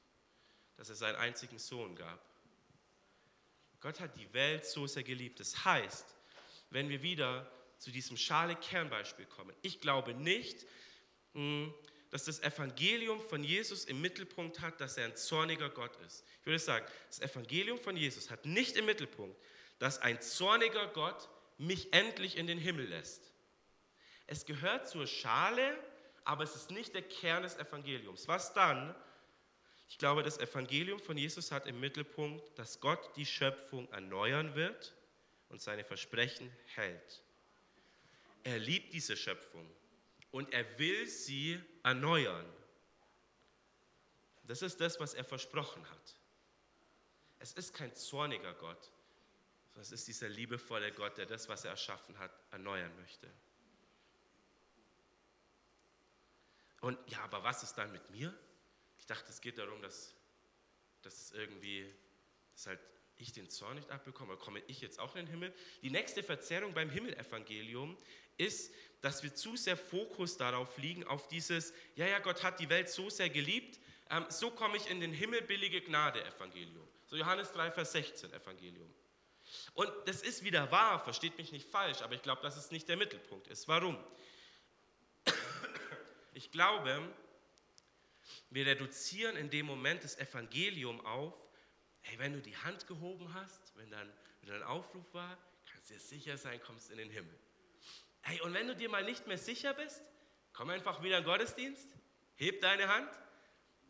dass 0.75 0.89
er 0.89 0.95
seinen 0.95 1.17
einzigen 1.17 1.59
Sohn 1.59 1.95
gab. 1.95 2.19
Gott 3.81 3.99
hat 3.99 4.17
die 4.17 4.33
Welt 4.33 4.65
so 4.65 4.87
sehr 4.87 5.03
geliebt. 5.03 5.39
Das 5.39 5.63
heißt, 5.63 6.15
wenn 6.71 6.89
wir 6.89 7.03
wieder 7.03 7.51
zu 7.85 7.91
diesem 7.91 8.17
Schale-Kernbeispiel 8.17 9.27
kommen, 9.27 9.55
ich 9.61 9.79
glaube 9.79 10.15
nicht, 10.15 10.65
hm, 11.35 11.71
dass 12.09 12.25
das 12.25 12.41
Evangelium 12.41 13.21
von 13.21 13.43
Jesus 13.43 13.85
im 13.85 14.01
Mittelpunkt 14.01 14.59
hat, 14.59 14.81
dass 14.81 14.97
er 14.97 15.05
ein 15.05 15.15
zorniger 15.15 15.69
Gott 15.69 15.95
ist. 15.97 16.25
Ich 16.39 16.47
würde 16.47 16.57
sagen, 16.57 16.83
das 17.05 17.19
Evangelium 17.19 17.77
von 17.77 17.95
Jesus 17.95 18.31
hat 18.31 18.43
nicht 18.47 18.75
im 18.75 18.87
Mittelpunkt, 18.87 19.39
dass 19.77 19.99
ein 19.99 20.19
zorniger 20.19 20.87
Gott 20.87 21.29
mich 21.59 21.93
endlich 21.93 22.37
in 22.37 22.47
den 22.47 22.57
Himmel 22.57 22.87
lässt. 22.87 23.31
Es 24.25 24.47
gehört 24.47 24.89
zur 24.89 25.05
Schale, 25.05 25.77
aber 26.23 26.43
es 26.43 26.55
ist 26.55 26.71
nicht 26.71 26.95
der 26.95 27.03
Kern 27.03 27.43
des 27.43 27.55
Evangeliums. 27.57 28.27
Was 28.27 28.51
dann? 28.55 28.95
Ich 29.87 29.99
glaube, 29.99 30.23
das 30.23 30.39
Evangelium 30.39 30.99
von 30.99 31.19
Jesus 31.19 31.51
hat 31.51 31.67
im 31.67 31.79
Mittelpunkt, 31.79 32.57
dass 32.57 32.79
Gott 32.79 33.15
die 33.15 33.27
Schöpfung 33.27 33.87
erneuern 33.91 34.55
wird 34.55 34.95
und 35.49 35.61
seine 35.61 35.83
Versprechen 35.83 36.51
hält. 36.73 37.21
Er 38.45 38.59
liebt 38.59 38.93
diese 38.93 39.17
Schöpfung 39.17 39.67
und 40.29 40.53
er 40.53 40.77
will 40.77 41.07
sie 41.07 41.59
erneuern. 41.81 42.45
Das 44.43 44.61
ist 44.61 44.79
das, 44.79 44.99
was 44.99 45.15
er 45.15 45.25
versprochen 45.25 45.83
hat. 45.89 46.19
Es 47.39 47.53
ist 47.53 47.73
kein 47.73 47.93
zorniger 47.95 48.53
Gott, 48.53 48.91
sondern 49.69 49.81
es 49.81 49.91
ist 49.91 50.07
dieser 50.07 50.29
liebevolle 50.29 50.91
Gott, 50.91 51.17
der 51.17 51.25
das, 51.25 51.49
was 51.49 51.65
er 51.65 51.71
erschaffen 51.71 52.19
hat, 52.19 52.31
erneuern 52.51 52.95
möchte. 52.97 53.27
Und 56.81 56.99
ja, 57.09 57.21
aber 57.21 57.43
was 57.43 57.63
ist 57.63 57.73
dann 57.73 57.91
mit 57.91 58.11
mir? 58.11 58.31
Ich 58.99 59.07
dachte, 59.07 59.31
es 59.31 59.41
geht 59.41 59.57
darum, 59.57 59.81
dass, 59.81 60.13
dass 61.01 61.19
es 61.19 61.31
irgendwie, 61.31 61.91
dass 62.53 62.67
halt 62.67 62.79
ich 63.17 63.33
den 63.33 63.49
Zorn 63.49 63.75
nicht 63.75 63.89
abbekomme, 63.91 64.37
komme 64.37 64.61
ich 64.67 64.81
jetzt 64.81 64.99
auch 64.99 65.15
in 65.15 65.25
den 65.25 65.31
Himmel? 65.31 65.53
Die 65.81 65.89
nächste 65.89 66.23
Verzerrung 66.23 66.73
beim 66.73 66.89
Himmelevangelium 66.89 67.97
ist, 68.37 68.73
dass 69.01 69.23
wir 69.23 69.33
zu 69.33 69.55
sehr 69.55 69.77
Fokus 69.77 70.37
darauf 70.37 70.77
liegen, 70.77 71.03
auf 71.05 71.27
dieses, 71.27 71.73
ja, 71.95 72.07
ja, 72.07 72.19
Gott 72.19 72.43
hat 72.43 72.59
die 72.59 72.69
Welt 72.69 72.89
so 72.89 73.09
sehr 73.09 73.29
geliebt, 73.29 73.79
ähm, 74.09 74.25
so 74.29 74.51
komme 74.51 74.77
ich 74.77 74.89
in 74.89 74.99
den 74.99 75.13
Himmel, 75.13 75.41
billige 75.41 75.81
Gnade 75.81 76.23
Evangelium. 76.23 76.87
So 77.05 77.15
Johannes 77.15 77.51
3, 77.53 77.71
Vers 77.71 77.91
16 77.93 78.33
Evangelium. 78.33 78.91
Und 79.73 79.91
das 80.05 80.21
ist 80.21 80.43
wieder 80.43 80.71
wahr, 80.71 80.99
versteht 80.99 81.37
mich 81.37 81.51
nicht 81.51 81.67
falsch, 81.67 82.01
aber 82.01 82.15
ich 82.15 82.21
glaube, 82.21 82.41
dass 82.41 82.57
es 82.57 82.71
nicht 82.71 82.87
der 82.89 82.97
Mittelpunkt 82.97 83.47
ist. 83.47 83.67
Warum? 83.67 83.97
Ich 86.33 86.51
glaube, 86.51 87.01
wir 88.49 88.65
reduzieren 88.65 89.37
in 89.37 89.49
dem 89.49 89.65
Moment 89.65 90.03
das 90.03 90.17
Evangelium 90.17 91.05
auf, 91.05 91.33
hey, 92.05 92.19
wenn 92.19 92.33
du 92.33 92.41
die 92.41 92.55
Hand 92.57 92.87
gehoben 92.87 93.33
hast, 93.33 93.75
wenn 93.77 93.89
dann, 93.89 94.11
wenn 94.43 94.53
ein 94.53 94.63
Aufruf 94.63 95.13
war, 95.13 95.37
kannst 95.71 95.89
du 95.89 95.95
dir 95.95 95.99
sicher 95.99 96.37
sein, 96.37 96.61
kommst 96.61 96.91
in 96.91 96.97
den 96.97 97.09
Himmel. 97.09 97.37
Hey, 98.21 98.39
und 98.41 98.53
wenn 98.53 98.67
du 98.67 98.75
dir 98.75 98.89
mal 98.89 99.03
nicht 99.03 99.27
mehr 99.27 99.37
sicher 99.37 99.73
bist, 99.73 100.01
komm 100.53 100.69
einfach 100.69 101.01
wieder 101.01 101.17
in 101.17 101.23
den 101.23 101.29
Gottesdienst, 101.31 101.87
heb 102.35 102.61
deine 102.61 102.87
Hand. 102.87 103.09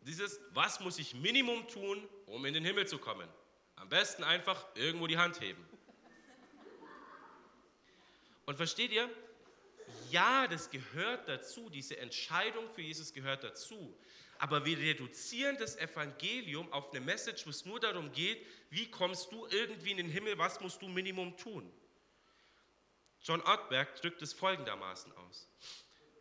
Dieses, 0.02 0.40
was 0.50 0.80
muss 0.80 0.98
ich 0.98 1.14
Minimum 1.14 1.68
tun, 1.68 2.08
um 2.26 2.44
in 2.46 2.54
den 2.54 2.64
Himmel 2.64 2.86
zu 2.86 2.98
kommen? 2.98 3.28
Am 3.76 3.88
besten 3.88 4.24
einfach 4.24 4.64
irgendwo 4.74 5.06
die 5.06 5.18
Hand 5.18 5.40
heben. 5.40 5.64
Und 8.46 8.56
versteht 8.56 8.92
ihr? 8.92 9.10
Ja, 10.10 10.46
das 10.46 10.70
gehört 10.70 11.28
dazu, 11.28 11.68
diese 11.68 11.98
Entscheidung 11.98 12.70
für 12.70 12.82
Jesus 12.82 13.12
gehört 13.12 13.44
dazu. 13.44 13.94
Aber 14.38 14.64
wir 14.64 14.78
reduzieren 14.78 15.56
das 15.58 15.76
Evangelium 15.76 16.72
auf 16.72 16.90
eine 16.90 17.00
Message, 17.00 17.46
wo 17.46 17.50
es 17.50 17.64
nur 17.64 17.80
darum 17.80 18.12
geht, 18.12 18.44
wie 18.70 18.90
kommst 18.90 19.32
du 19.32 19.46
irgendwie 19.46 19.92
in 19.92 19.96
den 19.98 20.10
Himmel, 20.10 20.38
was 20.38 20.60
musst 20.60 20.82
du 20.82 20.88
Minimum 20.88 21.36
tun. 21.36 21.72
John 23.22 23.40
Ottberg 23.42 23.94
drückt 23.96 24.22
es 24.22 24.32
folgendermaßen 24.32 25.12
aus. 25.12 25.48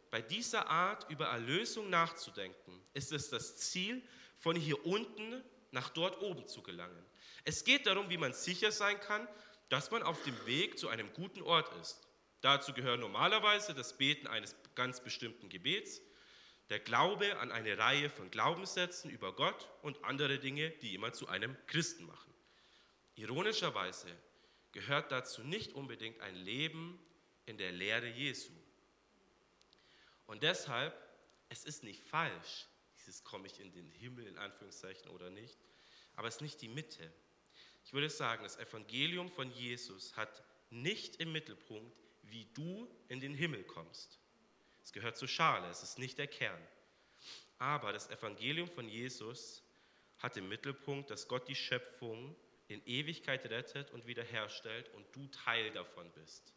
Bei 0.10 0.22
dieser 0.22 0.70
Art 0.70 1.10
über 1.10 1.28
Erlösung 1.28 1.90
nachzudenken, 1.90 2.82
ist 2.94 3.12
es 3.12 3.30
das 3.30 3.58
Ziel, 3.58 4.02
von 4.38 4.56
hier 4.56 4.86
unten 4.86 5.44
nach 5.72 5.90
dort 5.90 6.22
oben 6.22 6.48
zu 6.48 6.62
gelangen. 6.62 7.06
Es 7.44 7.64
geht 7.64 7.86
darum, 7.86 8.10
wie 8.10 8.18
man 8.18 8.34
sicher 8.34 8.72
sein 8.72 9.00
kann, 9.00 9.28
dass 9.70 9.92
man 9.92 10.04
auf 10.04 10.24
dem 10.24 10.46
Weg 10.46 10.80
zu 10.80 10.88
einem 10.88 11.12
guten 11.14 11.42
Ort 11.42 11.72
ist. 11.82 12.02
Dazu 12.42 12.74
gehören 12.74 13.00
normalerweise 13.00 13.74
das 13.74 13.98
Beten 13.98 14.28
eines 14.28 14.56
ganz 14.76 15.02
bestimmten 15.02 15.50
Gebets, 15.50 16.02
der 16.70 16.80
Glaube 16.80 17.38
an 17.40 17.52
eine 17.52 17.78
Reihe 17.78 18.10
von 18.10 18.32
Glaubenssätzen 18.32 19.10
über 19.12 19.34
Gott 19.36 19.70
und 19.82 20.04
andere 20.04 20.40
Dinge, 20.40 20.72
die 20.82 20.92
jemand 20.92 21.16
zu 21.16 21.28
einem 21.28 21.56
Christen 21.68 22.06
machen. 22.06 22.34
Ironischerweise 23.16 24.08
gehört 24.72 25.12
dazu 25.12 25.44
nicht 25.44 25.74
unbedingt 25.74 26.20
ein 26.22 26.36
Leben 26.36 27.00
in 27.46 27.58
der 27.58 27.72
Lehre 27.72 28.08
Jesu. 28.08 28.52
Und 30.26 30.44
deshalb, 30.44 30.94
es 31.50 31.66
ist 31.66 31.84
nicht 31.84 32.04
falsch, 32.04 32.68
dieses 32.98 33.24
komme 33.24 33.48
ich 33.48 33.60
in 33.60 33.72
den 33.72 33.92
Himmel 33.92 34.26
in 34.26 34.38
Anführungszeichen 34.38 35.10
oder 35.10 35.30
nicht, 35.30 35.58
aber 36.16 36.28
es 36.28 36.36
ist 36.36 36.42
nicht 36.42 36.62
die 36.62 36.68
Mitte. 36.68 37.14
Ich 37.86 37.94
würde 37.94 38.10
sagen, 38.10 38.44
das 38.44 38.58
Evangelium 38.58 39.30
von 39.30 39.52
Jesus 39.52 40.18
hat 40.18 40.44
nicht 40.72 41.18
im 41.18 41.32
Mittelpunkt, 41.32 41.96
wie 42.24 42.46
du 42.54 42.90
in 43.08 43.20
den 43.20 43.36
Himmel 43.36 43.64
kommst. 43.64 44.20
Es 44.86 44.94
gehört 44.94 45.18
zur 45.18 45.28
Schale, 45.28 45.68
es 45.70 45.82
ist 45.82 45.98
nicht 45.98 46.20
der 46.20 46.28
Kern. 46.28 46.62
Aber 47.58 47.92
das 47.92 48.08
Evangelium 48.12 48.70
von 48.70 48.88
Jesus 48.88 49.64
hat 50.20 50.38
im 50.38 50.48
Mittelpunkt, 50.48 51.10
dass 51.10 51.28
Gott 51.28 51.48
die 51.48 51.56
Schöpfung 51.56 52.36
in 52.68 52.86
Ewigkeit 52.86 53.44
rettet 53.50 53.90
und 53.92 54.06
wiederherstellt 54.06 54.88
und 54.94 55.04
du 55.16 55.28
Teil 55.30 55.72
davon 55.72 56.10
bist. 56.12 56.54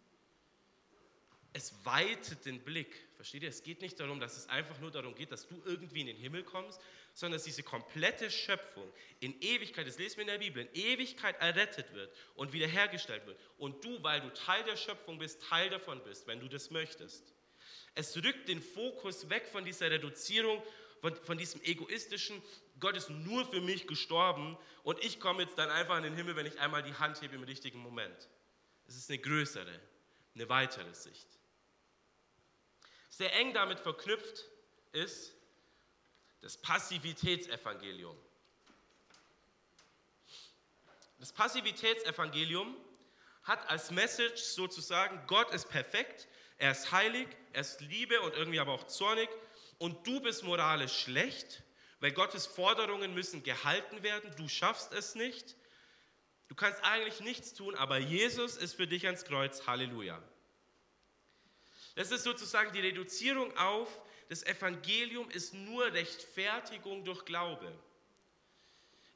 Es 1.54 1.72
weitet 1.86 2.44
den 2.44 2.62
Blick, 2.62 2.94
versteht 3.16 3.42
ihr? 3.42 3.48
Es 3.48 3.62
geht 3.62 3.80
nicht 3.80 3.98
darum, 3.98 4.20
dass 4.20 4.36
es 4.36 4.46
einfach 4.50 4.78
nur 4.78 4.90
darum 4.90 5.14
geht, 5.14 5.32
dass 5.32 5.48
du 5.48 5.62
irgendwie 5.64 6.02
in 6.02 6.08
den 6.08 6.18
Himmel 6.18 6.44
kommst, 6.44 6.78
sondern 7.14 7.38
dass 7.38 7.44
diese 7.44 7.62
komplette 7.62 8.30
Schöpfung 8.30 8.92
in 9.20 9.40
Ewigkeit, 9.40 9.86
das 9.86 9.98
lesen 9.98 10.18
wir 10.18 10.22
in 10.24 10.28
der 10.28 10.38
Bibel, 10.38 10.62
in 10.62 10.74
Ewigkeit 10.74 11.40
errettet 11.40 11.94
wird 11.94 12.14
und 12.34 12.52
wiederhergestellt 12.52 13.26
wird. 13.26 13.40
Und 13.56 13.82
du, 13.82 14.02
weil 14.02 14.20
du 14.20 14.28
Teil 14.34 14.62
der 14.64 14.76
Schöpfung 14.76 15.18
bist, 15.18 15.42
Teil 15.48 15.70
davon 15.70 16.04
bist, 16.04 16.26
wenn 16.26 16.40
du 16.40 16.48
das 16.48 16.70
möchtest. 16.70 17.32
Es 17.98 18.16
rückt 18.16 18.48
den 18.48 18.62
Fokus 18.62 19.28
weg 19.28 19.48
von 19.48 19.64
dieser 19.64 19.90
Reduzierung, 19.90 20.62
von, 21.00 21.16
von 21.16 21.36
diesem 21.36 21.60
egoistischen, 21.64 22.40
Gott 22.78 22.96
ist 22.96 23.10
nur 23.10 23.44
für 23.44 23.60
mich 23.60 23.88
gestorben 23.88 24.56
und 24.84 25.02
ich 25.02 25.18
komme 25.18 25.42
jetzt 25.42 25.58
dann 25.58 25.68
einfach 25.68 25.96
in 25.96 26.04
den 26.04 26.14
Himmel, 26.14 26.36
wenn 26.36 26.46
ich 26.46 26.60
einmal 26.60 26.84
die 26.84 26.94
Hand 26.94 27.20
hebe 27.20 27.34
im 27.34 27.42
richtigen 27.42 27.80
Moment. 27.80 28.28
Es 28.86 28.94
ist 28.94 29.10
eine 29.10 29.18
größere, 29.18 29.80
eine 30.36 30.48
weitere 30.48 30.94
Sicht. 30.94 31.26
Sehr 33.08 33.34
eng 33.34 33.52
damit 33.52 33.80
verknüpft 33.80 34.44
ist 34.92 35.34
das 36.40 36.56
Passivitätsevangelium. 36.56 38.16
Das 41.18 41.32
Passivitätsevangelium 41.32 42.76
hat 43.42 43.68
als 43.68 43.90
Message 43.90 44.40
sozusagen, 44.40 45.20
Gott 45.26 45.52
ist 45.52 45.68
perfekt, 45.68 46.28
er 46.58 46.72
ist 46.72 46.92
heilig, 46.92 47.28
er 47.52 47.60
ist 47.60 47.80
Liebe 47.80 48.20
und 48.20 48.34
irgendwie 48.34 48.60
aber 48.60 48.72
auch 48.72 48.86
zornig 48.86 49.28
und 49.78 50.06
du 50.06 50.20
bist 50.20 50.42
moralisch 50.42 50.98
schlecht, 50.98 51.62
weil 52.00 52.12
Gottes 52.12 52.46
Forderungen 52.46 53.14
müssen 53.14 53.42
gehalten 53.42 54.02
werden, 54.02 54.30
du 54.36 54.48
schaffst 54.48 54.92
es 54.92 55.14
nicht. 55.14 55.56
Du 56.48 56.54
kannst 56.54 56.82
eigentlich 56.82 57.20
nichts 57.20 57.54
tun, 57.54 57.74
aber 57.74 57.98
Jesus 57.98 58.56
ist 58.56 58.74
für 58.74 58.86
dich 58.86 59.06
ans 59.06 59.24
Kreuz. 59.24 59.66
Halleluja. 59.66 60.22
Das 61.94 62.10
ist 62.10 62.24
sozusagen 62.24 62.72
die 62.72 62.80
Reduzierung 62.80 63.56
auf, 63.56 63.88
das 64.28 64.42
Evangelium 64.44 65.30
ist 65.30 65.54
nur 65.54 65.92
Rechtfertigung 65.92 67.04
durch 67.04 67.24
Glaube. 67.24 67.72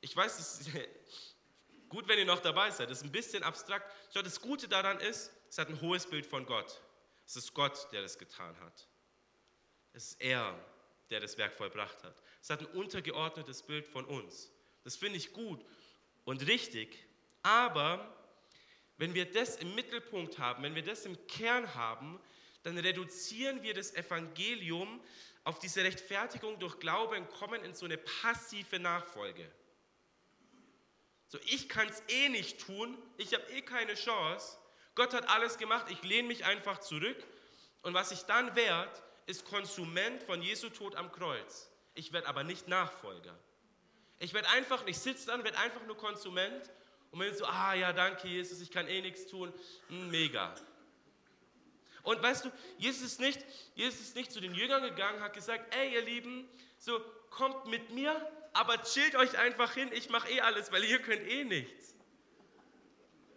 Ich 0.01 0.17
weiß, 0.17 0.39
es 0.39 0.61
ist 0.61 0.71
gut, 1.89 2.09
wenn 2.09 2.19
ihr 2.19 2.25
noch 2.25 2.41
dabei 2.41 2.71
seid. 2.71 2.91
Das 2.91 2.99
ist 2.99 3.05
ein 3.05 3.13
bisschen 3.13 3.43
abstrakt. 3.43 3.91
Das 4.15 4.41
Gute 4.41 4.69
daran 4.69 5.01
ist, 5.01 5.33
es 5.49 5.59
hat 5.59 5.69
ein 5.69 5.81
hohes 5.81 6.07
Bild 6.07 6.27
von 6.27 6.45
Gott. 6.45 6.81
Es 7.27 7.37
ist 7.37 7.55
Gott, 7.55 7.89
der 7.93 8.03
das 8.03 8.19
getan 8.19 8.59
hat. 8.61 8.89
Es 9.93 10.13
ist 10.13 10.21
er, 10.21 10.59
der 11.11 11.21
das 11.21 11.39
Werk 11.39 11.55
vollbracht 11.55 12.03
hat. 12.03 12.23
Es 12.41 12.51
hat 12.51 12.61
ein 12.61 12.67
untergeordnetes 12.67 13.63
Bild 13.63 13.87
von 13.87 14.05
uns. 14.05 14.51
Das 14.85 14.97
finde 14.97 15.19
ich 15.19 15.33
gut 15.33 15.65
und 16.25 16.47
richtig. 16.47 16.99
Aber 17.43 18.17
wenn 18.97 19.15
wir 19.15 19.31
das 19.31 19.57
im 19.57 19.75
Mittelpunkt 19.75 20.39
haben, 20.39 20.63
wenn 20.63 20.75
wir 20.75 20.85
das 20.85 21.07
im 21.07 21.27
Kern 21.27 21.75
haben, 21.75 22.21
dann 22.63 22.79
reduzieren 22.79 23.63
wir 23.63 23.75
das 23.75 23.95
Evangelium 23.95 25.01
auf 25.45 25.59
diese 25.59 25.83
Rechtfertigung 25.83 26.59
durch 26.59 26.79
Glaube 26.79 27.17
und 27.17 27.29
kommen 27.29 27.65
in 27.65 27.75
so 27.75 27.85
eine 27.85 27.99
passive 27.99 28.79
Nachfolge. 28.79 29.51
So, 31.27 31.39
ich 31.47 31.69
kann 31.69 31.89
es 31.89 32.03
eh 32.09 32.29
nicht 32.29 32.61
tun, 32.61 32.97
ich 33.17 33.35
habe 33.35 33.45
eh 33.53 33.63
keine 33.63 33.95
Chance. 33.95 34.59
Gott 34.95 35.15
hat 35.15 35.29
alles 35.29 35.59
gemacht, 35.59 35.87
ich 35.89 36.03
lehne 36.03 36.29
mich 36.29 36.45
einfach 36.45 36.79
zurück. 36.79 37.17
Und 37.83 37.95
was 37.95 38.13
ich 38.13 38.23
dann 38.23 38.55
werde, 38.55 38.93
ist 39.27 39.45
Konsument 39.45 40.23
von 40.23 40.43
Jesu 40.43 40.69
Tod 40.69 40.97
am 40.97 41.11
Kreuz. 41.11 41.71
Ich 41.95 42.13
werde 42.13 42.29
aber 42.29 42.45
nicht 42.45 42.69
Nachfolger. 42.69 43.39
Ich 44.19 44.35
werde 44.35 44.49
einfach, 44.51 44.87
ich 44.87 44.99
sitze 44.99 45.27
dann, 45.27 45.45
werde 45.45 45.59
einfach 45.59 45.85
nur 45.87 45.97
Konsument 45.97 46.71
und 47.11 47.19
bin 47.19 47.35
so, 47.35 47.45
ah 47.45 47.75
ja, 47.75 47.93
danke 47.93 48.29
Jesus, 48.29 48.61
ich 48.61 48.71
kann 48.71 48.87
eh 48.87 49.01
nichts 49.01 49.27
tun. 49.27 49.53
Hm, 49.89 50.11
mega. 50.11 50.55
Und 52.03 52.23
weißt 52.23 52.45
du, 52.45 52.53
Jesus 52.79 53.03
ist 53.03 53.21
nicht, 53.21 53.45
Jesus 53.75 54.01
ist 54.01 54.17
nicht 54.17 54.33
zu 54.33 54.41
den 54.41 54.55
Jüngern 54.55 54.83
gegangen, 54.83 55.21
hat 55.21 55.35
gesagt, 55.35 55.75
ey 55.75 55.95
ihr 55.95 56.03
Lieben, 56.03 56.49
so 56.79 57.01
kommt 57.31 57.67
mit 57.67 57.91
mir, 57.91 58.29
aber 58.53 58.83
chillt 58.83 59.15
euch 59.15 59.39
einfach 59.39 59.73
hin, 59.75 59.91
ich 59.93 60.11
mache 60.11 60.31
eh 60.31 60.41
alles, 60.41 60.73
weil 60.73 60.85
ihr 60.85 61.01
könnt 61.01 61.23
eh 61.27 61.45
nichts. 61.45 61.92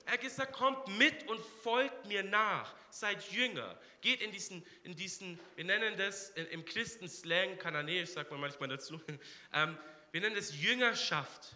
Er 0.06 0.14
hat 0.14 0.22
gesagt, 0.22 0.54
kommt 0.54 0.88
mit 1.00 1.28
und 1.28 1.40
folgt 1.64 2.06
mir 2.06 2.24
nach, 2.24 2.76
seid 2.90 3.32
Jünger, 3.32 3.78
geht 4.02 4.22
in 4.22 4.32
diesen, 4.32 4.66
in 4.84 4.96
diesen 4.96 5.40
wir 5.56 5.66
nennen 5.66 5.98
das 5.98 6.30
im 6.30 6.64
Christenslang, 6.64 7.58
kananäisch 7.58 8.12
sagt 8.12 8.30
man 8.30 8.40
manchmal 8.40 8.70
dazu, 8.70 9.02
ähm, 9.54 9.78
wir 10.12 10.22
nennen 10.22 10.36
das 10.36 10.56
Jüngerschaft. 10.56 11.56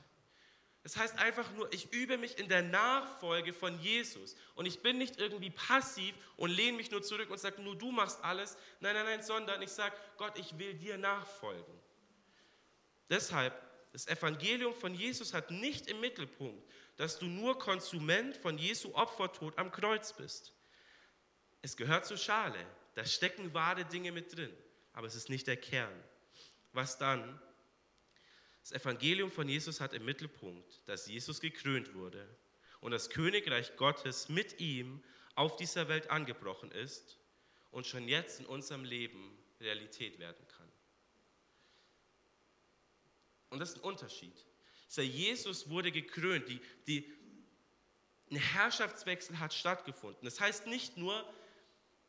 Es 0.83 0.97
heißt 0.97 1.19
einfach 1.19 1.51
nur, 1.53 1.71
ich 1.73 1.93
übe 1.93 2.17
mich 2.17 2.39
in 2.39 2.47
der 2.47 2.63
Nachfolge 2.63 3.53
von 3.53 3.79
Jesus. 3.79 4.35
Und 4.55 4.65
ich 4.65 4.81
bin 4.81 4.97
nicht 4.97 5.19
irgendwie 5.19 5.49
passiv 5.49 6.15
und 6.37 6.49
lehne 6.49 6.77
mich 6.77 6.89
nur 6.89 7.03
zurück 7.03 7.29
und 7.29 7.37
sage, 7.37 7.61
nur 7.61 7.77
du 7.77 7.91
machst 7.91 8.23
alles. 8.23 8.57
Nein, 8.79 8.95
nein, 8.95 9.05
nein, 9.05 9.21
sondern 9.21 9.61
ich 9.61 9.69
sage, 9.69 9.95
Gott, 10.17 10.39
ich 10.39 10.57
will 10.57 10.73
dir 10.73 10.97
nachfolgen. 10.97 11.73
Deshalb, 13.09 13.53
das 13.91 14.07
Evangelium 14.07 14.73
von 14.73 14.93
Jesus 14.93 15.33
hat 15.33 15.51
nicht 15.51 15.87
im 15.87 15.99
Mittelpunkt, 15.99 16.65
dass 16.99 17.17
du 17.17 17.27
nur 17.27 17.57
Konsument 17.57 18.35
von 18.35 18.57
Jesu 18.57 18.93
Opfertod 18.93 19.57
am 19.57 19.71
Kreuz 19.71 20.11
bist. 20.11 20.53
Es 21.61 21.77
gehört 21.77 22.05
zur 22.05 22.17
Schale. 22.17 22.59
Da 22.93 23.05
stecken 23.05 23.53
wahre 23.53 23.85
Dinge 23.85 24.11
mit 24.11 24.35
drin. 24.35 24.51
Aber 24.91 25.07
es 25.07 25.15
ist 25.15 25.29
nicht 25.29 25.47
der 25.47 25.55
Kern. 25.55 25.93
Was 26.73 26.97
dann? 26.97 27.41
Das 28.59 28.73
Evangelium 28.73 29.31
von 29.31 29.47
Jesus 29.47 29.79
hat 29.79 29.93
im 29.93 30.03
Mittelpunkt, 30.03 30.81
dass 30.89 31.07
Jesus 31.07 31.39
gekrönt 31.39 31.93
wurde 31.93 32.27
und 32.81 32.91
das 32.91 33.09
Königreich 33.09 33.77
Gottes 33.77 34.27
mit 34.27 34.59
ihm 34.59 35.01
auf 35.35 35.55
dieser 35.55 35.87
Welt 35.87 36.09
angebrochen 36.09 36.69
ist 36.69 37.17
und 37.71 37.87
schon 37.87 38.09
jetzt 38.09 38.41
in 38.41 38.45
unserem 38.45 38.83
Leben 38.83 39.37
Realität 39.61 40.19
werden 40.19 40.45
kann. 40.49 40.69
Und 43.51 43.59
das 43.59 43.69
ist 43.69 43.77
ein 43.77 43.83
Unterschied. 43.83 44.48
Dieser 44.89 45.03
Jesus 45.03 45.69
wurde 45.69 45.91
gekrönt, 45.91 46.49
die, 46.49 46.59
die, 46.87 47.13
ein 48.31 48.37
Herrschaftswechsel 48.37 49.39
hat 49.39 49.53
stattgefunden. 49.53 50.23
Das 50.23 50.39
heißt 50.39 50.67
nicht 50.67 50.97
nur, 50.97 51.27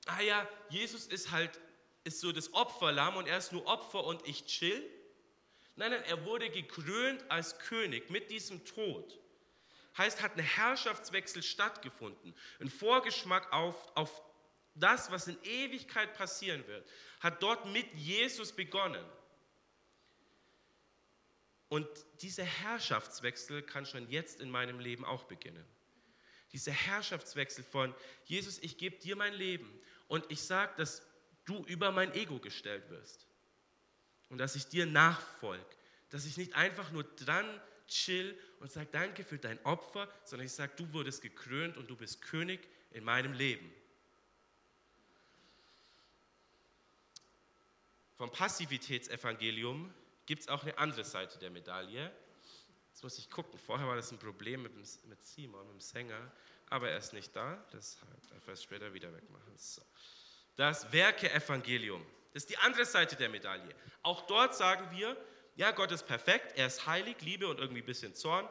ah 0.07 0.21
ja, 0.21 0.49
Jesus 0.71 1.07
ist 1.07 1.31
halt 1.31 1.61
ist 2.05 2.21
so 2.21 2.33
das 2.33 2.53
Opferlamm 2.55 3.17
und 3.17 3.27
er 3.27 3.39
ist 3.39 3.53
nur 3.53 3.67
Opfer 3.67 4.05
und 4.05 4.27
ich 4.27 4.47
chill. 4.47 4.89
Nein, 5.77 5.93
nein, 5.93 6.03
er 6.05 6.25
wurde 6.25 6.51
gekrönt 6.51 7.25
als 7.31 7.59
König 7.59 8.11
mit 8.11 8.31
diesem 8.31 8.65
Tod. 8.65 9.19
Heißt, 9.97 10.23
hat 10.23 10.37
ein 10.37 10.45
Herrschaftswechsel 10.45 11.43
stattgefunden. 11.43 12.35
Ein 12.59 12.71
Vorgeschmack 12.71 13.53
auf, 13.53 13.95
auf 13.97 14.23
das, 14.75 15.11
was 15.11 15.29
in 15.29 15.37
Ewigkeit 15.43 16.15
passieren 16.15 16.67
wird, 16.67 16.89
hat 17.21 17.43
dort 17.43 17.67
mit 17.67 17.93
Jesus 17.95 18.53
begonnen. 18.53 19.05
Und 21.71 21.89
dieser 22.21 22.43
Herrschaftswechsel 22.43 23.63
kann 23.63 23.87
schon 23.87 24.11
jetzt 24.11 24.41
in 24.41 24.51
meinem 24.51 24.81
Leben 24.81 25.05
auch 25.05 25.23
beginnen. 25.23 25.65
Dieser 26.53 26.73
Herrschaftswechsel 26.73 27.63
von 27.63 27.95
Jesus, 28.25 28.59
ich 28.59 28.77
gebe 28.77 28.97
dir 28.97 29.15
mein 29.15 29.33
Leben 29.35 29.81
und 30.09 30.25
ich 30.31 30.43
sage, 30.43 30.73
dass 30.77 31.07
du 31.45 31.65
über 31.67 31.93
mein 31.93 32.13
Ego 32.13 32.41
gestellt 32.41 32.91
wirst 32.91 33.29
und 34.31 34.39
dass 34.39 34.57
ich 34.57 34.67
dir 34.67 34.85
nachfolge, 34.85 35.65
dass 36.09 36.27
ich 36.27 36.37
nicht 36.37 36.57
einfach 36.57 36.91
nur 36.91 37.05
dran 37.05 37.47
chill 37.87 38.37
und 38.59 38.73
sage 38.73 38.89
danke 38.91 39.23
für 39.23 39.39
dein 39.39 39.65
Opfer, 39.65 40.09
sondern 40.25 40.47
ich 40.47 40.53
sage, 40.53 40.73
du 40.77 40.93
wurdest 40.93 41.23
gekrönt 41.23 41.77
und 41.77 41.89
du 41.89 41.95
bist 41.95 42.21
König 42.21 42.67
in 42.91 43.05
meinem 43.05 43.33
Leben. 43.33 43.73
Vom 48.17 48.33
Passivitätsevangelium 48.33 49.95
gibt 50.31 50.43
es 50.43 50.49
auch 50.49 50.63
eine 50.63 50.79
andere 50.79 51.03
Seite 51.03 51.41
der 51.41 51.51
Medaille. 51.51 52.09
Jetzt 52.91 53.03
muss 53.03 53.19
ich 53.19 53.29
gucken. 53.29 53.59
Vorher 53.59 53.89
war 53.89 53.97
das 53.97 54.13
ein 54.13 54.19
Problem 54.21 54.63
mit, 54.63 54.73
Simon, 55.27 55.67
mit 55.67 55.75
dem 55.75 55.81
Sänger, 55.81 56.31
aber 56.69 56.89
er 56.89 56.99
ist 56.99 57.13
nicht 57.13 57.35
da, 57.35 57.61
deshalb 57.73 58.09
darf 58.29 58.47
er 58.47 58.53
es 58.53 58.63
später 58.63 58.95
wieder 58.95 59.13
wegmachen. 59.13 59.53
So 59.57 59.83
das 60.55 60.93
Werke-Evangelium. 60.93 62.07
Das 62.33 62.45
ist 62.45 62.51
die 62.51 62.59
andere 62.59 62.85
Seite 62.85 63.17
der 63.17 63.29
Medaille. 63.29 63.75
Auch 64.05 64.25
dort 64.29 64.55
sagen 64.55 64.97
wir, 64.97 65.17
ja, 65.57 65.73
Gott 65.73 65.91
ist 65.91 66.07
perfekt, 66.07 66.57
er 66.57 66.69
ist 66.69 66.87
heilig, 66.87 67.21
Liebe 67.23 67.49
und 67.49 67.59
irgendwie 67.59 67.83
ein 67.83 67.87
bisschen 67.87 68.15
Zorn. 68.15 68.49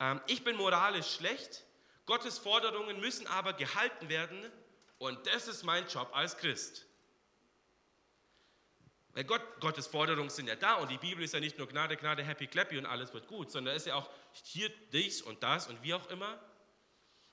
Ähm, 0.00 0.20
ich 0.26 0.42
bin 0.42 0.56
moralisch 0.56 1.14
schlecht, 1.14 1.64
Gottes 2.06 2.38
Forderungen 2.38 2.98
müssen 2.98 3.28
aber 3.28 3.52
gehalten 3.52 4.08
werden 4.08 4.50
und 4.98 5.24
das 5.28 5.46
ist 5.46 5.62
mein 5.62 5.86
Job 5.86 6.10
als 6.12 6.36
Christ. 6.38 6.86
Weil 9.14 9.24
Gott, 9.24 9.42
Gottes 9.60 9.86
Forderungen 9.86 10.30
sind 10.30 10.48
ja 10.48 10.54
da 10.54 10.74
und 10.74 10.90
die 10.90 10.98
Bibel 10.98 11.24
ist 11.24 11.34
ja 11.34 11.40
nicht 11.40 11.58
nur 11.58 11.68
Gnade, 11.68 11.96
Gnade, 11.96 12.22
Happy, 12.22 12.46
Clappy 12.46 12.78
und 12.78 12.86
alles 12.86 13.12
wird 13.12 13.26
gut, 13.26 13.50
sondern 13.50 13.74
ist 13.74 13.86
ja 13.86 13.96
auch 13.96 14.08
hier 14.44 14.70
dies 14.92 15.20
und 15.22 15.42
das 15.42 15.66
und 15.66 15.82
wie 15.82 15.94
auch 15.94 16.08
immer. 16.10 16.38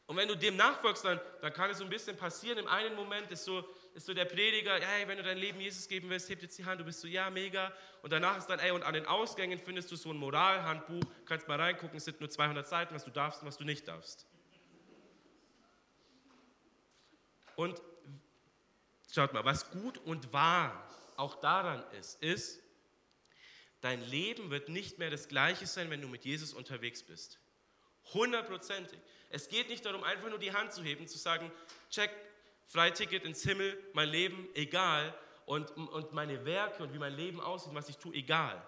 Und 0.08 0.16
wenn 0.16 0.30
du 0.30 0.36
dem 0.36 0.56
nachfolgst, 0.56 1.04
dann, 1.04 1.20
dann 1.42 1.52
kann 1.52 1.70
es 1.70 1.80
so 1.80 1.84
ein 1.84 1.90
bisschen 1.90 2.16
passieren. 2.16 2.58
Im 2.58 2.68
einen 2.68 2.96
Moment 2.96 3.30
ist 3.30 3.44
so, 3.44 3.64
ist 3.94 4.06
so 4.06 4.14
der 4.14 4.24
Prediger, 4.24 4.80
hey, 4.80 5.06
wenn 5.06 5.18
du 5.18 5.24
dein 5.24 5.38
Leben 5.38 5.60
Jesus 5.60 5.88
geben 5.90 6.10
willst, 6.10 6.30
hebt 6.30 6.42
jetzt 6.42 6.58
die 6.58 6.64
Hand, 6.64 6.80
du 6.80 6.86
bist 6.86 7.02
so, 7.02 7.08
ja, 7.08 7.30
mega. 7.30 7.74
Und 8.02 8.14
danach 8.14 8.38
ist 8.38 8.48
dann, 8.48 8.60
ey, 8.60 8.72
und 8.72 8.84
an 8.84 8.94
den 8.94 9.06
Ausgängen 9.06 9.60
findest 9.60 9.92
du 9.92 9.98
so 9.98 10.10
ein 10.12 10.18
Moralhandbuch, 10.18 11.04
kannst 11.26 11.50
mal 11.50 11.60
reingucken, 11.60 11.98
es 11.98 12.06
sind 12.06 12.22
nur 12.22 12.30
200 12.30 12.66
Seiten, 12.66 12.96
was 12.96 13.04
du 13.04 13.12
darfst 13.12 13.42
und 13.42 13.50
was 13.50 13.58
du 13.58 13.66
nicht 13.66 13.86
darfst. 13.86 14.26
Und 17.58 17.82
schaut 19.14 19.34
mal, 19.34 19.44
was 19.44 19.70
gut 19.72 19.98
und 19.98 20.32
wahr 20.32 20.88
auch 21.18 21.36
daran 21.36 21.84
ist, 21.92 22.22
ist, 22.22 22.62
dein 23.82 24.02
Leben 24.02 24.50
wird 24.50 24.70
nicht 24.70 24.98
mehr 25.00 25.10
das 25.10 25.28
gleiche 25.28 25.68
sein, 25.68 25.90
wenn 25.90 26.02
du 26.02 26.08
mit 26.08 26.26
Jesus 26.26 26.54
unterwegs 26.54 27.04
bist. 27.04 27.40
Hundertprozentig. 28.14 29.00
Es 29.30 29.50
geht 29.50 29.70
nicht 29.70 29.86
darum, 29.86 30.04
einfach 30.04 30.30
nur 30.30 30.40
die 30.40 30.54
Hand 30.54 30.72
zu 30.72 30.82
heben, 30.84 31.08
zu 31.08 31.18
sagen, 31.18 31.52
check, 31.90 32.12
Freiticket 32.68 33.24
ins 33.24 33.44
Himmel, 33.44 33.82
mein 33.94 34.10
Leben 34.10 34.50
egal 34.54 35.14
und, 35.46 35.72
und 35.72 36.14
meine 36.14 36.46
Werke 36.46 36.84
und 36.84 36.94
wie 36.94 36.98
mein 36.98 37.14
Leben 37.14 37.40
aussieht, 37.40 37.74
was 37.74 37.88
ich 37.90 37.98
tue, 37.98 38.14
egal. 38.14 38.62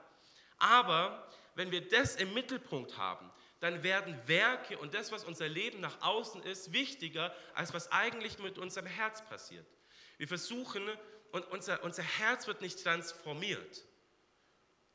Aber 0.57 1.27
wenn 1.55 1.71
wir 1.71 1.87
das 1.87 2.15
im 2.15 2.33
Mittelpunkt 2.33 2.97
haben, 2.97 3.29
dann 3.59 3.83
werden 3.83 4.17
Werke 4.25 4.77
und 4.77 4.93
das, 4.93 5.11
was 5.11 5.25
unser 5.25 5.49
Leben 5.49 5.81
nach 5.81 6.01
außen 6.01 6.41
ist, 6.43 6.71
wichtiger, 6.71 7.35
als 7.53 7.73
was 7.73 7.91
eigentlich 7.91 8.39
mit 8.39 8.57
unserem 8.57 8.85
Herz 8.85 9.21
passiert. 9.25 9.65
Wir 10.17 10.29
versuchen, 10.29 10.89
und 11.31 11.45
unser, 11.51 11.83
unser 11.83 12.03
Herz 12.03 12.47
wird 12.47 12.61
nicht 12.61 12.83
transformiert. 12.83 13.83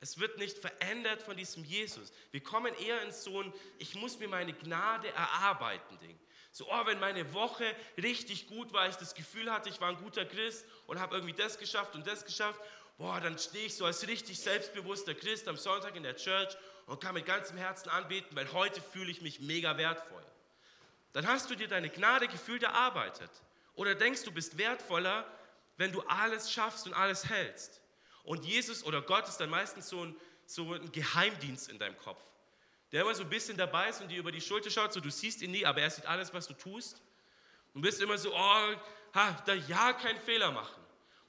Es 0.01 0.19
wird 0.19 0.37
nicht 0.39 0.59
verändert 0.59 1.23
von 1.23 1.37
diesem 1.37 1.65
Jesus. 1.65 2.13
Wir 2.31 2.43
kommen 2.43 2.75
eher 2.75 3.01
in 3.03 3.13
so 3.13 3.43
ein, 3.43 3.53
ich 3.79 3.95
muss 3.95 4.19
mir 4.19 4.29
meine 4.29 4.53
Gnade 4.53 5.09
erarbeiten 5.09 5.99
Ding. 6.01 6.19
So, 6.53 6.71
oh, 6.71 6.87
wenn 6.87 7.01
meine 7.01 7.33
Woche 7.33 7.65
richtig 7.97 8.47
gut 8.47 8.73
war, 8.73 8.89
ich 8.89 8.97
das 8.97 9.15
Gefühl 9.15 9.51
hatte, 9.51 9.71
ich 9.71 9.81
war 9.81 9.89
ein 9.89 9.97
guter 9.97 10.25
Christ 10.25 10.67
und 10.87 11.01
habe 11.01 11.17
irgendwie 11.17 11.35
das 11.35 11.59
geschafft 11.59 11.95
und 11.95 12.07
das 12.07 12.25
geschafft, 12.25 12.61
boah, 12.99 13.21
dann 13.21 13.39
stehe 13.39 13.67
ich 13.67 13.75
so 13.75 13.87
als 13.87 14.07
richtig 14.07 14.39
selbstbewusster 14.39 15.15
Christ 15.15 15.49
am 15.49 15.57
Sonntag 15.57 15.97
in 15.97 16.03
der 16.03 16.17
Church 16.17 16.57
und 16.87 17.01
kann 17.01 17.15
mit 17.15 17.27
ganzem 17.27 17.57
Herzen 17.57 17.89
anbeten, 17.89 18.37
weil 18.37 18.53
heute 18.53 18.81
fühle 18.81 19.11
ich 19.11 19.23
mich 19.23 19.41
mega 19.41 19.77
wertvoll. 19.79 20.23
Dann 21.13 21.27
hast 21.27 21.51
du 21.51 21.55
dir 21.55 21.67
deine 21.67 21.91
Gnade 21.91 22.29
gefühlt 22.29 22.63
erarbeitet. 22.63 23.31
Oder 23.75 23.95
denkst 23.95 24.23
du 24.25 24.33
bist 24.33 24.59
wertvoller, 24.59 25.27
wenn 25.77 25.93
du 25.93 26.01
alles 26.03 26.51
schaffst 26.53 26.87
und 26.87 26.95
alles 26.95 27.29
hältst. 27.29 27.81
Und 28.23 28.45
Jesus 28.45 28.85
oder 28.85 29.03
Gott 29.03 29.29
ist 29.29 29.39
dann 29.39 29.51
meistens 29.51 29.89
so 29.89 30.05
ein, 30.05 30.17
so 30.47 30.75
ein 30.75 30.93
Geheimdienst 30.93 31.69
in 31.69 31.79
deinem 31.79 31.97
Kopf 31.99 32.23
der 32.95 33.03
immer 33.03 33.15
so 33.17 33.25
ein 33.25 33.29
bisschen 33.29 33.57
dabei 33.57 33.89
ist 33.89 34.01
und 34.01 34.09
dir 34.09 34.21
über 34.21 34.31
die 34.31 34.41
Schulter 34.41 34.71
schaut, 34.71 34.93
so 34.93 35.01
du 35.01 35.11
siehst 35.11 35.43
ihn 35.43 35.51
nie, 35.51 35.67
aber 35.67 35.81
er 35.81 35.91
sieht 35.91 36.07
alles, 36.07 36.33
was 36.33 36.47
du 36.47 36.55
tust. 36.55 37.03
Und 37.75 37.83
bist 37.83 38.01
immer 38.01 38.17
so, 38.17 38.33
oh, 38.33 38.75
ha, 39.15 39.43
da 39.47 39.55
ja 39.55 39.93
keinen 39.95 40.21
Fehler 40.21 40.53
machen. 40.53 40.81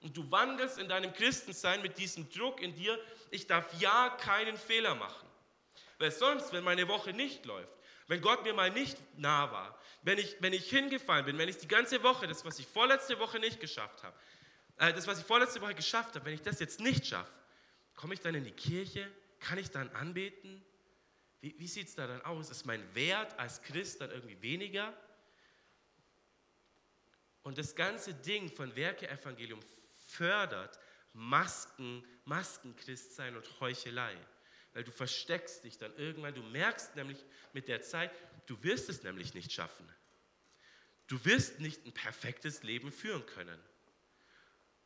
Und 0.02 0.16
du 0.16 0.30
wandelst 0.30 0.78
in 0.78 0.88
deinem 0.88 1.12
Christensein 1.12 1.82
mit 1.82 1.98
diesem 1.98 2.30
Druck 2.30 2.62
in 2.62 2.76
dir, 2.76 3.00
ich 3.32 3.48
darf 3.48 3.66
ja 3.82 4.10
keinen 4.12 4.58
Fehler 4.58 4.94
machen. 4.94 5.28
Weil 5.98 6.12
sonst, 6.12 6.54
wenn 6.54 6.64
meine 6.64 6.88
Woche 6.88 7.14
nicht 7.14 7.46
läuft, 7.46 7.74
wenn 8.06 8.22
Gott 8.22 8.44
mir 8.44 8.54
mal 8.54 8.70
nicht 8.70 9.00
nah 9.18 9.52
war, 9.52 9.76
wenn 10.04 10.20
ich, 10.20 10.36
wenn 10.42 10.54
ich 10.54 10.70
hingefallen 10.70 11.26
bin, 11.26 11.40
wenn 11.40 11.50
ich 11.50 11.58
die 11.58 11.68
ganze 11.68 12.04
Woche, 12.04 12.28
das, 12.28 12.46
was 12.46 12.60
ich 12.60 12.68
vorletzte 12.68 13.18
Woche 13.18 13.40
nicht 13.40 13.60
geschafft 13.60 14.04
habe, 14.04 14.16
das, 14.78 15.08
was 15.08 15.20
ich 15.20 15.26
vorletzte 15.26 15.62
Woche 15.62 15.76
geschafft 15.76 16.16
habe, 16.16 16.26
wenn 16.26 16.34
ich 16.34 16.42
das 16.42 16.60
jetzt 16.60 16.80
nicht 16.80 17.06
schaffe, 17.06 17.32
komme 17.96 18.14
ich 18.14 18.20
dann 18.20 18.36
in 18.36 18.44
die 18.44 18.52
Kirche? 18.52 19.10
Kann 19.40 19.58
ich 19.58 19.72
dann 19.72 19.90
anbeten? 19.92 20.64
Wie, 21.42 21.56
wie 21.58 21.68
sieht 21.68 21.88
es 21.88 21.96
da 21.96 22.08
dann 22.08 22.22
aus? 22.22 22.50
Ist 22.50 22.66
mein 22.66 22.84
Wert 22.96 23.38
als 23.40 23.62
Christ 23.62 24.02
dann 24.02 24.12
irgendwie 24.12 24.42
weniger? 24.42 24.94
Und 27.44 27.58
das 27.58 27.76
ganze 27.76 28.14
Ding 28.14 28.50
von 28.50 28.76
Werke-Evangelium 28.76 29.60
fördert 30.08 30.80
Masken, 31.14 32.04
Maskenchristsein 32.26 33.36
und 33.38 33.60
Heuchelei. 33.60 34.18
Weil 34.74 34.84
du 34.84 34.92
versteckst 34.92 35.64
dich 35.64 35.78
dann 35.78 35.96
irgendwann, 35.96 36.34
du 36.34 36.42
merkst 36.42 36.96
nämlich 36.96 37.24
mit 37.54 37.68
der 37.68 37.82
Zeit, 37.82 38.12
du 38.48 38.62
wirst 38.64 38.90
es 38.90 39.04
nämlich 39.04 39.34
nicht 39.34 39.52
schaffen. 39.52 39.88
Du 41.08 41.24
wirst 41.24 41.60
nicht 41.60 41.86
ein 41.86 41.94
perfektes 41.94 42.64
Leben 42.64 42.92
führen 42.92 43.26
können. 43.28 43.60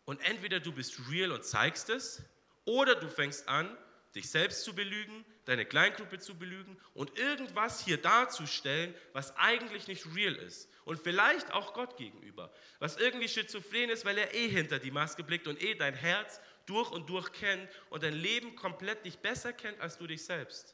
Und 0.10 0.22
entweder 0.22 0.60
du 0.60 0.72
bist 0.72 1.00
real 1.12 1.32
und 1.32 1.45
zeigst 1.45 1.88
es, 1.91 2.24
oder 2.65 2.95
du 2.95 3.08
fängst 3.08 3.48
an, 3.48 3.78
dich 4.15 4.28
selbst 4.28 4.63
zu 4.63 4.74
belügen, 4.74 5.24
deine 5.45 5.67
Kleingruppe 5.67 6.17
zu 6.17 6.36
belügen 6.36 6.80
und 6.95 7.19
irgendwas 7.19 7.86
hier 7.86 8.02
darzustellen, 8.02 8.95
was 9.13 9.38
eigentlich 9.38 9.88
nicht 9.88 10.08
real 10.15 10.36
ist. 10.36 10.67
Und 10.84 11.00
vielleicht 11.00 11.54
auch 11.54 11.76
Gott 11.76 11.95
gegenüber. 11.95 12.52
Was 12.80 12.98
irgendwie 12.98 13.28
schizophren 13.28 13.91
ist, 13.91 14.04
weil 14.04 14.17
er 14.17 14.34
eh 14.34 14.48
hinter 14.48 14.80
die 14.80 14.89
Maske 14.89 15.24
blickt 15.24 15.48
und 15.48 15.62
eh 15.62 15.76
dein 15.76 15.93
Herz 15.93 16.41
durch 16.65 16.89
und 16.89 17.08
durch 17.08 17.32
kennt 17.32 17.69
und 17.91 18.02
dein 18.02 18.15
Leben 18.15 18.56
komplett 18.56 19.06
dich 19.06 19.19
besser 19.19 19.54
kennt 19.54 19.80
als 19.80 20.00
du 20.00 20.08
dich 20.08 20.26
selbst. 20.26 20.74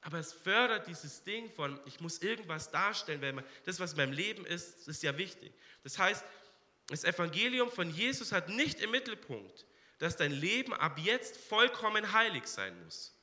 Aber 0.00 0.18
es 0.18 0.32
fördert 0.32 0.86
dieses 0.86 1.24
Ding 1.24 1.50
von, 1.50 1.80
ich 1.86 1.98
muss 1.98 2.22
irgendwas 2.22 2.70
darstellen, 2.70 3.20
weil 3.20 3.44
das, 3.64 3.80
was 3.80 3.94
in 3.94 3.96
meinem 3.96 4.12
Leben 4.12 4.46
ist, 4.46 4.86
ist 4.86 5.02
ja 5.02 5.18
wichtig. 5.18 5.52
Das 5.82 5.98
heißt, 5.98 6.24
das 6.88 7.04
Evangelium 7.04 7.70
von 7.70 7.90
Jesus 7.90 8.32
hat 8.32 8.48
nicht 8.48 8.80
im 8.80 8.90
Mittelpunkt, 8.90 9.66
dass 9.98 10.16
dein 10.16 10.32
Leben 10.32 10.74
ab 10.74 10.98
jetzt 10.98 11.36
vollkommen 11.36 12.12
heilig 12.12 12.46
sein 12.46 12.82
muss. 12.84 13.14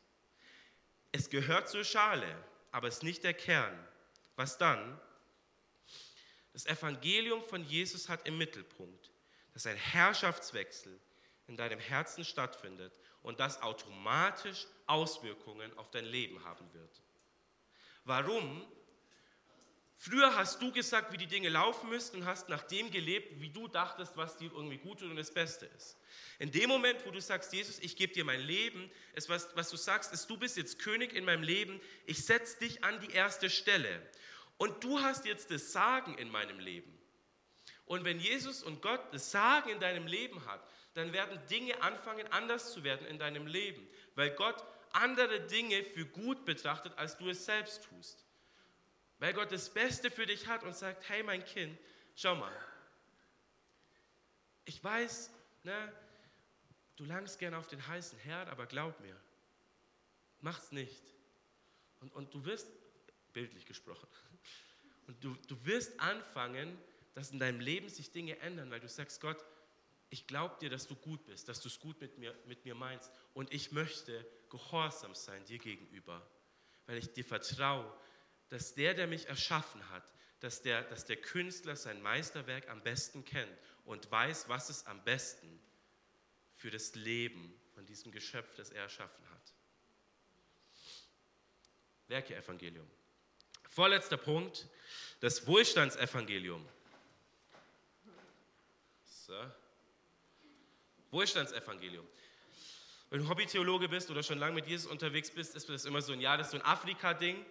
Es 1.12 1.30
gehört 1.30 1.69
zur 1.69 1.84
Schale, 1.84 2.43
aber 2.71 2.88
es 2.88 2.95
ist 2.95 3.04
nicht 3.04 3.24
der 3.24 3.34
Kern. 3.34 3.78
Was 4.36 4.58
dann? 4.58 5.00
Das 6.54 6.65
Evangelium 6.65 7.41
von 7.43 7.63
Jesus 7.63 8.10
hat 8.10 8.28
im 8.28 8.38
Mittelpunkt, 8.38 9.12
dass 9.54 9.65
ein 9.65 9.78
Herrschaftswechsel 9.78 11.00
in 11.47 11.58
deinem 11.58 11.80
Herzen 11.80 12.24
stattfindet 12.24 12.93
und 13.21 13.39
das 13.39 13.62
automatisch 13.62 14.67
Auswirkungen 14.88 15.78
auf 15.78 15.91
dein 15.91 16.06
Leben 16.06 16.43
haben 16.43 16.74
wird. 16.74 17.02
Warum? 18.06 18.65
Früher 20.04 20.36
hast 20.36 20.60
du 20.60 20.72
gesagt, 20.72 21.14
wie 21.14 21.18
die 21.18 21.28
Dinge 21.28 21.50
laufen 21.50 21.88
müssten 21.88 22.18
und 22.18 22.26
hast 22.26 22.50
nach 22.50 22.64
dem 22.64 22.90
gelebt, 22.90 23.40
wie 23.40 23.52
du 23.52 23.68
dachtest, 23.68 24.18
was 24.18 24.36
dir 24.36 24.52
irgendwie 24.52 24.80
gut 24.80 25.00
tut 25.00 25.12
und 25.12 25.16
das 25.16 25.32
Beste 25.32 25.68
ist. 25.78 25.96
In 26.40 26.52
dem 26.52 26.70
Moment, 26.70 27.06
wo 27.06 27.12
du 27.12 27.22
sagst, 27.22 27.54
Jesus, 27.54 27.78
ich 27.78 27.96
gebe 27.96 28.12
dir 28.12 28.26
mein 28.26 28.42
Leben, 28.42 28.90
ist 29.14 29.30
was, 29.30 29.56
was 29.56 29.70
du 29.70 29.78
sagst, 29.78 30.12
ist, 30.12 30.28
du 30.28 30.38
bist 30.38 30.58
jetzt 30.58 30.80
König 30.80 31.14
in 31.14 31.24
meinem 31.24 31.44
Leben, 31.44 31.80
ich 32.08 32.26
setze 32.26 32.58
dich 32.58 32.84
an 32.84 33.00
die 33.00 33.12
erste 33.12 33.52
Stelle. 33.52 34.02
Und 34.58 34.84
du 34.84 35.00
hast 35.00 35.26
jetzt 35.26 35.52
das 35.52 35.72
Sagen 35.72 36.18
in 36.18 36.32
meinem 36.32 36.58
Leben. 36.58 36.92
Und 37.86 38.04
wenn 38.04 38.20
Jesus 38.20 38.64
und 38.64 38.82
Gott 38.82 39.02
das 39.12 39.30
Sagen 39.30 39.70
in 39.70 39.80
deinem 39.80 40.08
Leben 40.08 40.44
hat, 40.48 40.68
dann 40.96 41.14
werden 41.14 41.40
Dinge 41.52 41.80
anfangen 41.84 42.26
anders 42.32 42.74
zu 42.74 42.84
werden 42.84 43.06
in 43.06 43.20
deinem 43.20 43.46
Leben, 43.46 43.88
weil 44.16 44.32
Gott 44.32 44.66
andere 44.94 45.42
Dinge 45.42 45.84
für 45.84 46.08
gut 46.08 46.44
betrachtet, 46.44 46.98
als 46.98 47.20
du 47.20 47.30
es 47.30 47.46
selbst 47.46 47.84
tust. 47.84 48.26
Weil 49.22 49.34
Gott 49.34 49.52
das 49.52 49.70
Beste 49.70 50.10
für 50.10 50.26
dich 50.26 50.48
hat 50.48 50.64
und 50.64 50.76
sagt, 50.76 51.08
hey 51.08 51.22
mein 51.22 51.46
Kind, 51.46 51.78
schau 52.16 52.34
mal, 52.34 52.52
ich 54.66 54.84
weiß, 54.84 55.30
ne, 55.62 55.94
du 56.96 57.06
langst 57.06 57.38
gerne 57.38 57.60
auf 57.60 57.68
den 57.68 57.86
heißen 57.86 58.18
Herd, 58.18 58.50
aber 58.50 58.66
glaub 58.66 59.00
mir, 59.00 59.16
mach's 60.40 60.72
nicht. 60.72 61.04
Und, 62.00 62.12
und 62.16 62.34
du 62.34 62.46
wirst, 62.46 62.68
bildlich 63.32 63.68
gesprochen, 63.68 64.08
und 65.08 65.24
du, 65.24 65.36
du 65.48 65.66
wirst 65.68 66.00
anfangen, 66.00 66.76
dass 67.14 67.30
in 67.30 67.38
deinem 67.38 67.60
Leben 67.60 67.90
sich 67.90 68.12
Dinge 68.12 68.40
ändern, 68.40 68.72
weil 68.72 68.80
du 68.80 68.90
sagst, 68.90 69.22
Gott, 69.22 69.46
ich 70.10 70.26
glaube 70.26 70.58
dir, 70.60 70.72
dass 70.72 70.88
du 70.88 70.96
gut 70.96 71.24
bist, 71.28 71.48
dass 71.48 71.62
du 71.62 71.68
es 71.68 71.80
gut 71.80 72.02
mit 72.02 72.18
mir, 72.18 72.34
mit 72.48 72.66
mir 72.66 72.74
meinst. 72.74 73.12
Und 73.36 73.54
ich 73.54 73.72
möchte 73.72 74.26
gehorsam 74.50 75.14
sein 75.14 75.46
dir 75.46 75.60
gegenüber, 75.60 76.28
weil 76.88 76.98
ich 76.98 77.14
dir 77.14 77.24
vertraue, 77.24 77.96
dass 78.52 78.74
der, 78.74 78.94
der 78.94 79.08
mich 79.08 79.28
erschaffen 79.28 79.90
hat, 79.90 80.04
dass 80.42 80.62
der, 80.62 80.84
dass 80.84 81.06
der 81.06 81.16
Künstler 81.16 81.78
sein 81.78 82.02
Meisterwerk 82.02 82.70
am 82.70 82.84
besten 82.84 83.24
kennt 83.24 83.58
und 83.86 84.12
weiß, 84.12 84.50
was 84.50 84.70
es 84.70 84.86
am 84.88 85.02
besten 85.06 85.60
für 86.54 86.70
das 86.70 86.94
Leben 86.96 87.58
von 87.74 87.86
diesem 87.86 88.12
Geschöpf, 88.12 88.54
das 88.56 88.72
er 88.72 88.84
erschaffen 88.84 89.24
hat. 89.30 89.54
Werke-Evangelium. 92.10 92.86
Vorletzter 93.70 94.18
Punkt, 94.18 94.68
das 95.22 95.48
Wohlstandsevangelium. 95.48 96.68
So. 99.06 99.50
Wohlstandsevangelium. 101.12 102.06
Wenn 103.12 103.22
du 103.22 103.30
Hobbytheologe 103.30 103.88
bist 103.88 104.12
oder 104.12 104.24
schon 104.24 104.40
lange 104.40 104.56
mit 104.56 104.68
Jesus 104.68 104.92
unterwegs 104.92 105.32
bist, 105.32 105.56
ist 105.56 105.70
das 105.70 105.86
immer 105.86 106.02
so 106.02 106.12
ein, 106.12 106.20
ja, 106.20 106.36
das 106.36 106.48
ist 106.48 106.52
so 106.52 106.58
ein 106.58 106.66
Afrika-Ding. 106.66 107.46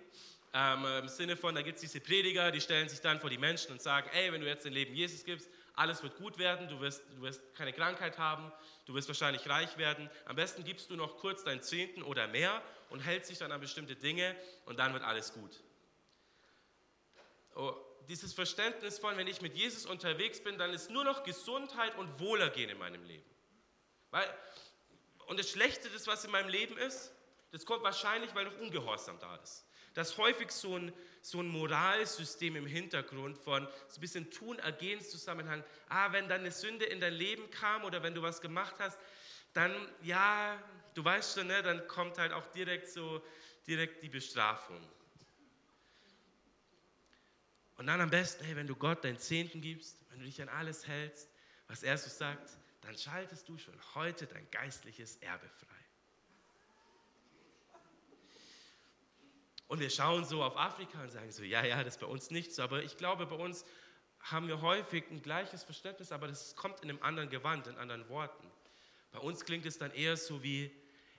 Ähm, 0.53 0.85
Im 0.85 1.09
Sinne 1.09 1.37
von, 1.37 1.55
da 1.55 1.63
gibt 1.63 1.77
es 1.77 1.83
diese 1.83 2.01
Prediger, 2.01 2.51
die 2.51 2.61
stellen 2.61 2.89
sich 2.89 3.01
dann 3.01 3.21
vor 3.21 3.31
die 3.31 3.39
Menschen 3.39 3.71
und 3.71 3.81
sagen, 3.81 4.11
ey, 4.13 4.33
wenn 4.33 4.41
du 4.41 4.49
jetzt 4.49 4.65
dein 4.65 4.73
Leben 4.73 4.95
Jesus 4.95 5.25
gibst, 5.25 5.49
alles 5.75 6.03
wird 6.03 6.17
gut 6.17 6.39
werden, 6.39 6.69
du 6.69 6.81
wirst, 6.81 7.05
du 7.15 7.23
wirst 7.23 7.55
keine 7.55 7.73
Krankheit 7.73 8.19
haben, 8.19 8.53
du 8.87 8.95
wirst 8.95 9.07
wahrscheinlich 9.07 9.49
reich 9.49 9.79
werden. 9.79 10.11
Am 10.25 10.35
besten 10.35 10.65
gibst 10.65 10.91
du 10.91 10.97
noch 10.97 11.19
kurz 11.19 11.45
deinen 11.45 11.63
Zehnten 11.63 12.03
oder 12.03 12.27
mehr 12.27 12.61
und 12.89 12.99
hältst 12.99 13.31
dich 13.31 13.39
dann 13.39 13.53
an 13.53 13.61
bestimmte 13.61 13.95
Dinge 13.95 14.37
und 14.67 14.81
dann 14.81 14.93
wird 14.93 15.05
alles 15.05 15.33
gut. 15.33 15.63
Oh, 17.55 17.73
dieses 18.09 18.33
Verständnis 18.33 18.99
von, 18.99 19.17
wenn 19.17 19.29
ich 19.29 19.41
mit 19.43 19.57
Jesus 19.57 19.87
unterwegs 19.87 20.43
bin, 20.43 20.59
dann 20.59 20.73
ist 20.73 20.91
nur 20.91 21.05
noch 21.05 21.23
Gesundheit 21.23 21.97
und 21.97 22.19
Wohlergehen 22.19 22.71
in 22.71 22.79
meinem 22.79 23.05
Leben. 23.05 23.25
Weil, 24.11 24.27
und 25.29 25.39
das 25.39 25.49
Schlechte, 25.49 25.89
das 25.91 26.09
was 26.09 26.25
in 26.25 26.33
meinem 26.33 26.49
Leben 26.49 26.77
ist, 26.77 27.13
das 27.53 27.65
kommt 27.65 27.85
wahrscheinlich, 27.85 28.35
weil 28.35 28.47
noch 28.47 28.59
Ungehorsam 28.59 29.17
da 29.21 29.37
ist 29.37 29.65
dass 29.95 30.17
häufig 30.19 30.51
so 30.51 30.77
ein, 30.77 30.93
so 31.23 31.41
ein 31.41 31.49
Moralsystem 31.49 32.57
im 32.57 32.67
Hintergrund 32.67 33.39
von 33.39 33.67
so 33.89 33.99
ein 33.99 34.01
bisschen 34.01 34.31
Tun-Ergehens-Zusammenhang, 34.31 35.65
ah, 35.89 36.13
wenn 36.13 36.29
dann 36.29 36.41
eine 36.41 36.53
Sünde 36.53 36.87
in 36.87 37.01
dein 37.01 37.15
Leben 37.15 37.51
kam 37.51 37.85
oder 37.85 38.03
wenn 38.03 38.15
du 38.15 38.23
was 38.23 38.41
gemacht 38.41 38.77
hast, 38.79 38.99
dann, 39.53 39.75
ja, 40.03 40.63
du 40.95 41.05
weißt 41.05 41.39
schon, 41.39 41.49
ne, 41.49 41.63
dann 41.63 41.87
kommt 41.89 42.19
halt 42.19 42.33
auch 42.33 42.47
direkt 42.53 42.89
so, 42.89 43.23
direkt 43.67 44.03
die 44.03 44.09
Bestrafung. 44.09 44.81
Und 47.77 47.87
dann 47.87 48.01
am 48.01 48.11
besten, 48.11 48.45
hey, 48.45 48.57
wenn 48.57 48.67
du 48.67 48.77
Gott 48.77 49.05
deinen 49.05 49.19
Zehnten 49.19 49.61
gibst, 49.61 49.97
wenn 50.11 50.19
du 50.19 50.25
dich 50.27 50.41
an 50.43 50.49
alles 50.49 50.87
hältst, 50.87 51.29
was 51.67 51.83
er 51.83 51.97
so 51.97 52.11
sagt, 52.11 52.51
dann 52.83 52.97
schaltest 52.97 53.49
du 53.49 53.57
schon 53.59 53.75
heute 53.95 54.27
dein 54.27 54.51
geistliches 54.51 55.17
Erbe 55.17 55.49
frei. 55.49 55.80
Und 59.71 59.79
wir 59.79 59.89
schauen 59.89 60.25
so 60.25 60.43
auf 60.43 60.57
Afrika 60.57 61.01
und 61.01 61.13
sagen 61.13 61.31
so, 61.31 61.45
ja, 61.45 61.65
ja, 61.65 61.85
das 61.85 61.95
ist 61.95 62.01
bei 62.01 62.07
uns 62.09 62.33
nicht 62.33 62.53
so. 62.53 62.61
Aber 62.65 62.83
ich 62.83 62.97
glaube, 62.97 63.25
bei 63.27 63.37
uns 63.37 63.65
haben 64.19 64.49
wir 64.49 64.63
häufig 64.63 65.05
ein 65.13 65.23
gleiches 65.23 65.63
Verständnis, 65.63 66.11
aber 66.11 66.27
das 66.27 66.57
kommt 66.57 66.81
in 66.81 66.91
einem 66.91 67.01
anderen 67.05 67.31
Gewand, 67.31 67.69
in 67.69 67.77
anderen 67.77 68.09
Worten. 68.09 68.51
Bei 69.13 69.21
uns 69.21 69.45
klingt 69.45 69.65
es 69.67 69.79
dann 69.79 69.93
eher 69.93 70.17
so 70.17 70.43
wie, 70.43 70.73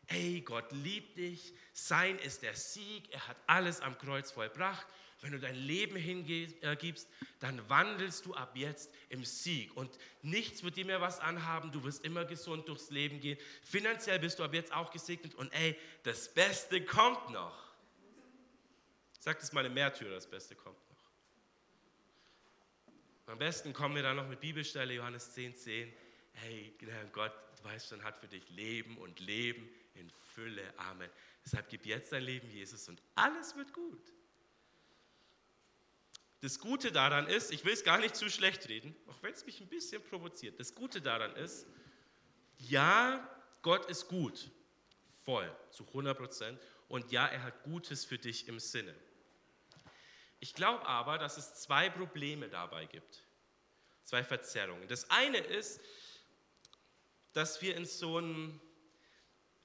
ey, 0.08 0.42
Gott 0.42 0.70
liebt 0.74 1.18
dich, 1.18 1.54
sein 1.72 2.20
ist 2.20 2.42
der 2.42 2.54
Sieg, 2.54 3.10
er 3.14 3.26
hat 3.26 3.38
alles 3.48 3.80
am 3.80 3.98
Kreuz 3.98 4.32
vollbracht. 4.32 4.86
Wenn 5.22 5.32
du 5.32 5.40
dein 5.40 5.56
Leben 5.56 5.96
hingibst, 5.96 7.08
dann 7.40 7.70
wandelst 7.70 8.26
du 8.26 8.34
ab 8.34 8.58
jetzt 8.58 8.94
im 9.08 9.24
Sieg. 9.24 9.74
Und 9.78 9.98
nichts 10.24 10.62
wird 10.62 10.76
dir 10.76 10.86
mehr 10.86 11.00
was 11.00 11.22
anhaben, 11.22 11.72
du 11.72 11.86
wirst 11.86 12.04
immer 12.04 12.26
gesund 12.26 12.68
durchs 12.68 12.90
Leben 12.90 13.22
gehen. 13.22 13.40
Finanziell 13.64 14.20
bist 14.20 14.40
du 14.40 14.44
ab 14.44 14.54
jetzt 14.54 14.74
auch 14.74 14.92
gesegnet 14.92 15.36
und 15.36 15.54
ey, 15.54 15.78
das 16.04 16.34
Beste 16.34 16.84
kommt 16.84 17.30
noch. 17.30 17.71
Sagt 19.22 19.44
es 19.44 19.54
mal 19.54 19.64
im 19.68 19.76
Märtyrer, 19.76 20.16
das 20.16 20.26
Beste 20.26 20.56
kommt 20.56 20.80
noch. 20.90 20.98
Am 23.28 23.38
besten 23.38 23.72
kommen 23.72 23.94
wir 23.94 24.02
dann 24.02 24.16
noch 24.16 24.28
mit 24.28 24.40
Bibelstelle 24.40 24.96
Johannes 24.96 25.34
10, 25.34 25.56
10. 25.56 25.94
Hey, 26.34 26.76
Gott, 27.14 27.32
du 27.56 27.64
weißt 27.64 27.90
schon, 27.90 28.04
hat 28.04 28.18
für 28.18 28.28
dich 28.28 28.50
Leben 28.50 28.98
und 28.98 29.20
Leben 29.20 29.70
in 29.94 30.10
Fülle. 30.10 30.74
Amen. 30.76 31.08
Deshalb 31.46 31.70
gib 31.70 31.86
jetzt 31.86 32.12
dein 32.12 32.24
Leben 32.24 32.50
Jesus 32.50 32.90
und 32.90 33.00
alles 33.14 33.56
wird 33.56 33.72
gut. 33.74 34.12
Das 36.40 36.60
Gute 36.60 36.92
daran 36.92 37.28
ist, 37.28 37.52
ich 37.52 37.64
will 37.64 37.74
es 37.74 37.84
gar 37.84 38.00
nicht 38.00 38.16
zu 38.16 38.28
schlecht 38.28 38.70
reden, 38.70 38.96
auch 39.06 39.22
wenn 39.22 39.34
es 39.34 39.46
mich 39.46 39.62
ein 39.62 39.68
bisschen 39.68 40.02
provoziert. 40.02 40.60
Das 40.60 40.74
Gute 40.74 41.00
daran 41.00 41.36
ist, 41.36 41.68
ja, 42.58 43.30
Gott 43.62 43.88
ist 43.88 44.08
gut, 44.08 44.50
voll, 45.24 45.56
zu 45.70 45.86
100 45.86 46.18
Prozent. 46.18 46.60
Und 46.88 47.12
ja, 47.12 47.28
er 47.28 47.44
hat 47.44 47.62
Gutes 47.62 48.04
für 48.04 48.18
dich 48.18 48.48
im 48.48 48.60
Sinne. 48.60 48.96
Ich 50.42 50.56
glaube 50.56 50.86
aber, 50.88 51.20
dass 51.20 51.38
es 51.38 51.54
zwei 51.54 51.90
Probleme 51.90 52.50
dabei 52.50 52.86
gibt. 52.86 53.24
Zwei 54.04 54.24
Verzerrungen. 54.24 54.88
Das 54.88 55.10
eine 55.12 55.38
ist, 55.38 55.80
dass 57.34 57.62
wir, 57.62 57.78
in 57.78 57.86
so 57.86 58.18
einen, 58.18 58.60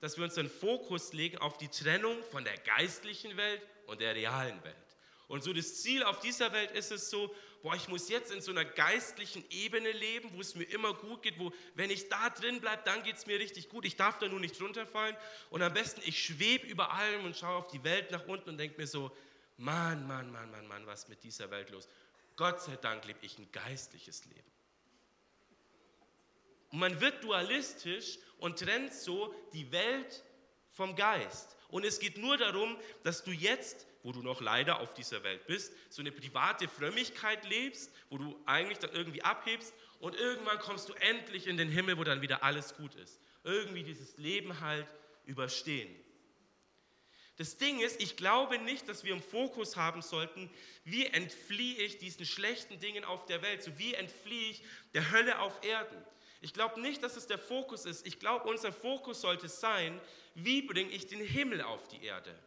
dass 0.00 0.18
wir 0.18 0.24
uns 0.24 0.38
Fokus 0.52 1.14
legen 1.14 1.38
auf 1.38 1.56
die 1.56 1.68
Trennung 1.68 2.22
von 2.24 2.44
der 2.44 2.58
geistlichen 2.58 3.38
Welt 3.38 3.62
und 3.86 4.02
der 4.02 4.14
realen 4.14 4.62
Welt. 4.64 4.76
Und 5.28 5.42
so 5.42 5.54
das 5.54 5.82
Ziel 5.82 6.02
auf 6.04 6.20
dieser 6.20 6.52
Welt 6.52 6.70
ist 6.72 6.92
es 6.92 7.08
so, 7.08 7.34
boah, 7.62 7.74
ich 7.74 7.88
muss 7.88 8.10
jetzt 8.10 8.30
in 8.30 8.42
so 8.42 8.50
einer 8.50 8.66
geistlichen 8.66 9.44
Ebene 9.50 9.90
leben, 9.90 10.30
wo 10.34 10.42
es 10.42 10.54
mir 10.54 10.64
immer 10.64 10.92
gut 10.92 11.22
geht, 11.22 11.38
wo, 11.38 11.52
wenn 11.74 11.88
ich 11.88 12.10
da 12.10 12.28
drin 12.28 12.60
bleibe, 12.60 12.82
dann 12.84 13.02
geht 13.02 13.16
es 13.16 13.26
mir 13.26 13.38
richtig 13.40 13.70
gut. 13.70 13.86
Ich 13.86 13.96
darf 13.96 14.18
da 14.18 14.28
nur 14.28 14.40
nicht 14.40 14.60
runterfallen. 14.60 15.16
Und 15.48 15.62
am 15.62 15.72
besten, 15.72 16.02
ich 16.04 16.22
schwebe 16.22 16.66
über 16.66 16.92
allem 16.92 17.24
und 17.24 17.34
schaue 17.34 17.56
auf 17.56 17.68
die 17.68 17.82
Welt 17.82 18.10
nach 18.10 18.26
unten 18.26 18.50
und 18.50 18.58
denke 18.58 18.78
mir 18.78 18.86
so, 18.86 19.10
Mann, 19.58 20.06
Mann, 20.06 20.30
Mann, 20.30 20.50
Mann, 20.50 20.66
Mann, 20.66 20.86
was 20.86 21.04
ist 21.04 21.08
mit 21.08 21.22
dieser 21.24 21.50
Welt 21.50 21.70
los? 21.70 21.88
Gott 22.36 22.60
sei 22.60 22.76
Dank 22.76 23.06
lebe 23.06 23.18
ich 23.22 23.38
ein 23.38 23.50
geistliches 23.52 24.24
Leben. 24.26 24.50
Und 26.70 26.80
man 26.80 27.00
wird 27.00 27.24
dualistisch 27.24 28.18
und 28.38 28.58
trennt 28.58 28.92
so 28.92 29.34
die 29.52 29.70
Welt 29.72 30.22
vom 30.72 30.94
Geist. 30.94 31.56
Und 31.68 31.84
es 31.84 31.98
geht 31.98 32.18
nur 32.18 32.36
darum, 32.36 32.76
dass 33.02 33.24
du 33.24 33.30
jetzt, 33.30 33.86
wo 34.02 34.12
du 34.12 34.22
noch 34.22 34.40
leider 34.40 34.80
auf 34.80 34.92
dieser 34.94 35.22
Welt 35.22 35.46
bist, 35.46 35.72
so 35.88 36.02
eine 36.02 36.12
private 36.12 36.68
Frömmigkeit 36.68 37.48
lebst, 37.48 37.90
wo 38.10 38.18
du 38.18 38.38
eigentlich 38.46 38.78
dann 38.78 38.92
irgendwie 38.92 39.22
abhebst 39.22 39.72
und 39.98 40.14
irgendwann 40.14 40.58
kommst 40.58 40.88
du 40.88 40.92
endlich 40.94 41.46
in 41.46 41.56
den 41.56 41.70
Himmel, 41.70 41.98
wo 41.98 42.04
dann 42.04 42.20
wieder 42.20 42.42
alles 42.42 42.76
gut 42.76 42.94
ist. 42.96 43.20
Irgendwie 43.42 43.82
dieses 43.82 44.16
Leben 44.18 44.60
halt 44.60 44.86
überstehen. 45.24 45.94
Das 47.37 47.59
Ding 47.59 47.81
ist, 47.81 48.01
ich 48.01 48.16
glaube 48.16 48.59
nicht, 48.59 48.88
dass 48.88 49.05
wir 49.05 49.12
im 49.12 49.22
Fokus 49.22 49.77
haben 49.77 50.01
sollten, 50.01 50.51
wie 50.85 51.07
entfliehe 51.07 51.83
ich 51.83 51.99
diesen 51.99 52.25
schlechten 52.25 52.81
Dingen 52.81 53.05
auf 53.05 53.27
der 53.27 53.42
Welt, 53.42 53.62
so 53.62 53.79
wie 53.79 53.92
entfliehe 53.94 54.53
ich 54.53 54.62
der 54.94 55.11
Hölle 55.11 55.38
auf 55.40 55.62
Erden. 55.62 56.03
Ich 56.40 56.55
glaube 56.55 56.81
nicht, 56.81 57.03
dass 57.03 57.16
es 57.16 57.27
der 57.27 57.38
Fokus 57.38 57.85
ist. 57.85 58.07
Ich 58.07 58.18
glaube, 58.18 58.49
unser 58.49 58.72
Fokus 58.72 59.20
sollte 59.20 59.49
sein, 59.49 60.01
wie 60.35 60.62
bringe 60.62 60.90
ich 60.90 61.07
den 61.07 61.20
Himmel 61.20 61.61
auf 61.61 61.88
die 61.88 62.03
Erde. 62.05 62.38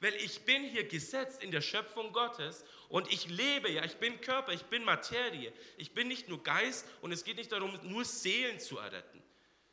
Weil 0.00 0.14
ich 0.16 0.42
bin 0.42 0.64
hier 0.64 0.84
gesetzt 0.84 1.42
in 1.42 1.50
der 1.50 1.62
Schöpfung 1.62 2.12
Gottes 2.12 2.64
und 2.88 3.10
ich 3.12 3.28
lebe 3.28 3.70
ja, 3.70 3.84
ich 3.84 3.96
bin 3.96 4.20
Körper, 4.20 4.52
ich 4.52 4.64
bin 4.64 4.84
Materie, 4.84 5.52
ich 5.78 5.94
bin 5.94 6.08
nicht 6.08 6.28
nur 6.28 6.42
Geist 6.42 6.86
und 7.00 7.12
es 7.12 7.24
geht 7.24 7.38
nicht 7.38 7.50
darum, 7.50 7.78
nur 7.82 8.04
Seelen 8.04 8.60
zu 8.60 8.78
erretten. 8.78 9.22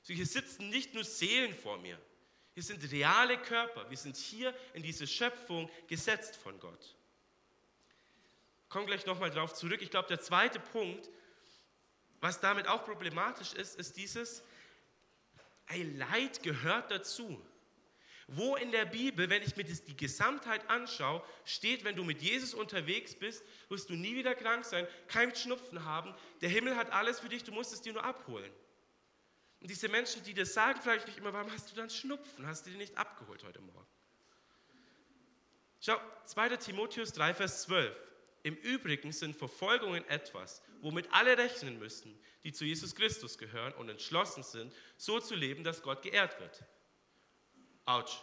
So, 0.02 0.13
hier 0.13 0.26
sitzen 0.26 0.69
nicht 0.69 0.93
nur 0.93 1.04
Seelen 1.04 1.54
vor 1.54 1.78
mir, 1.78 2.00
hier 2.53 2.63
sind 2.63 2.91
reale 2.91 3.37
Körper, 3.37 3.89
wir 3.89 3.97
sind 3.97 4.15
hier 4.15 4.53
in 4.73 4.83
diese 4.83 5.07
Schöpfung 5.07 5.69
gesetzt 5.87 6.35
von 6.35 6.59
Gott. 6.59 6.95
Kommen 8.69 8.85
gleich 8.85 9.05
nochmal 9.05 9.31
drauf 9.31 9.53
zurück. 9.53 9.81
Ich 9.81 9.89
glaube, 9.89 10.07
der 10.07 10.19
zweite 10.21 10.59
Punkt, 10.59 11.09
was 12.21 12.39
damit 12.39 12.67
auch 12.67 12.85
problematisch 12.85 13.53
ist, 13.53 13.75
ist 13.79 13.97
dieses, 13.97 14.43
ey, 15.67 15.83
Leid 15.97 16.43
gehört 16.43 16.91
dazu. 16.91 17.43
Wo 18.27 18.55
in 18.55 18.71
der 18.71 18.85
Bibel, 18.85 19.29
wenn 19.29 19.43
ich 19.43 19.57
mir 19.57 19.65
die 19.65 19.97
Gesamtheit 19.97 20.69
anschaue, 20.69 21.23
steht, 21.45 21.83
wenn 21.83 21.95
du 21.95 22.03
mit 22.03 22.21
Jesus 22.21 22.53
unterwegs 22.53 23.15
bist, 23.15 23.43
wirst 23.67 23.89
du 23.89 23.95
nie 23.95 24.15
wieder 24.15 24.33
krank 24.33 24.63
sein, 24.63 24.87
kein 25.07 25.35
Schnupfen 25.35 25.83
haben. 25.85 26.15
Der 26.41 26.49
Himmel 26.49 26.75
hat 26.75 26.91
alles 26.91 27.19
für 27.19 27.29
dich, 27.29 27.43
du 27.43 27.51
musst 27.51 27.73
es 27.73 27.81
dir 27.81 27.93
nur 27.93 28.03
abholen. 28.03 28.51
Und 29.63 29.69
diese 29.69 29.88
Menschen, 29.88 30.21
die 30.26 30.34
das 30.34 30.54
sagen, 30.54 30.82
frage 30.82 30.99
ich 30.99 31.08
mich 31.08 31.17
immer, 31.17 31.32
warum 31.32 31.49
hast 31.49 31.71
du 31.71 31.76
dann 31.76 31.89
Schnupfen? 31.89 32.45
Hast 32.45 32.65
du 32.65 32.69
den 32.69 32.80
nicht 32.80 32.97
abgeholt 32.97 33.45
heute 33.45 33.62
Morgen? 33.62 33.88
Schau, 35.80 35.97
2. 36.26 36.58
Timotheus 36.58 37.13
3, 37.13 37.34
Vers 37.34 37.63
12. 37.63 37.97
Im 38.43 38.56
Übrigen 38.58 39.13
sind 39.13 39.38
Verfolgungen 39.38 40.06
etwas, 40.10 40.62
womit 40.82 41.08
alle 41.13 41.38
rechnen 41.38 41.80
müssen, 41.80 42.13
die 42.43 42.52
zu 42.52 42.65
Jesus 42.65 42.93
Christus 42.93 43.38
gehören 43.38 43.71
und 43.76 43.88
entschlossen 43.88 44.43
sind, 44.43 44.76
so 44.97 45.21
zu 45.21 45.34
leben, 45.34 45.63
dass 45.63 45.82
Gott 45.82 46.02
geehrt 46.02 46.38
wird. 46.41 46.62
Autsch. 47.86 48.19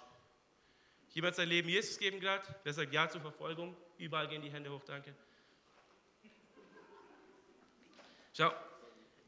Jemand 1.09 1.37
sein 1.37 1.48
Leben 1.48 1.70
Jesus 1.70 1.96
geben 1.96 2.20
gerade? 2.20 2.44
Wer 2.64 2.74
sagt 2.74 2.92
Ja 2.92 3.09
zur 3.09 3.22
Verfolgung? 3.22 3.74
Überall 3.96 4.29
gehen 4.29 4.42
die 4.42 4.50
Hände 4.53 4.70
hoch, 4.70 4.85
danke. 4.85 5.14
Schau, 8.35 8.53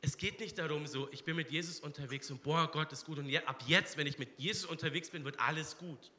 es 0.05 0.17
geht 0.17 0.41
nicht 0.41 0.59
darum, 0.59 0.85
so, 0.89 1.09
ich 1.13 1.25
bin 1.25 1.37
mit 1.37 1.53
Jesus 1.53 1.79
unterwegs 1.79 2.29
und 2.33 2.43
boah, 2.43 2.69
Gott 2.69 2.93
ist 2.93 3.07
gut 3.07 3.19
und 3.19 3.35
ab 3.47 3.63
jetzt, 3.69 3.97
wenn 3.97 4.09
ich 4.09 4.19
mit 4.19 4.37
Jesus 4.37 4.69
unterwegs 4.69 5.11
bin, 5.11 5.25
wird 5.25 5.39
alles 5.39 5.79
gut. 5.79 6.11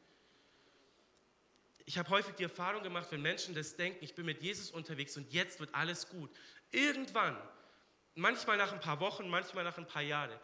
Ich 1.86 1.98
habe 1.98 2.10
häufig 2.10 2.34
die 2.36 2.44
Erfahrung 2.44 2.82
gemacht, 2.82 3.08
wenn 3.12 3.22
Menschen 3.22 3.54
das 3.54 3.76
denken, 3.76 4.02
ich 4.02 4.16
bin 4.16 4.26
mit 4.26 4.42
Jesus 4.42 4.72
unterwegs 4.72 5.18
und 5.18 5.32
jetzt 5.34 5.60
wird 5.60 5.76
alles 5.76 6.08
gut. 6.08 6.30
Irgendwann, 6.72 7.38
manchmal 8.16 8.56
nach 8.56 8.72
ein 8.72 8.80
paar 8.80 9.02
Wochen, 9.02 9.28
manchmal 9.28 9.66
nach 9.66 9.78
ein 9.78 9.86
paar 9.86 10.02
Jahren, 10.02 10.40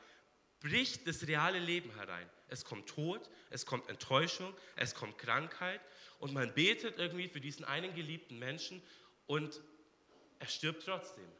bricht 0.59 1.07
das 1.07 1.25
reale 1.25 1.59
Leben 1.59 1.95
herein. 1.95 2.29
Es 2.49 2.65
kommt 2.65 2.89
Tod, 2.89 3.29
es 3.51 3.65
kommt 3.65 3.87
Enttäuschung, 3.87 4.53
es 4.75 4.93
kommt 4.93 5.17
Krankheit 5.17 5.79
und 6.19 6.33
man 6.33 6.53
betet 6.53 6.97
irgendwie 6.97 7.29
für 7.29 7.39
diesen 7.39 7.63
einen 7.63 7.95
geliebten 7.95 8.37
Menschen 8.37 8.81
und 9.27 9.61
er 10.39 10.47
stirbt 10.47 10.83
trotzdem. 10.83 11.38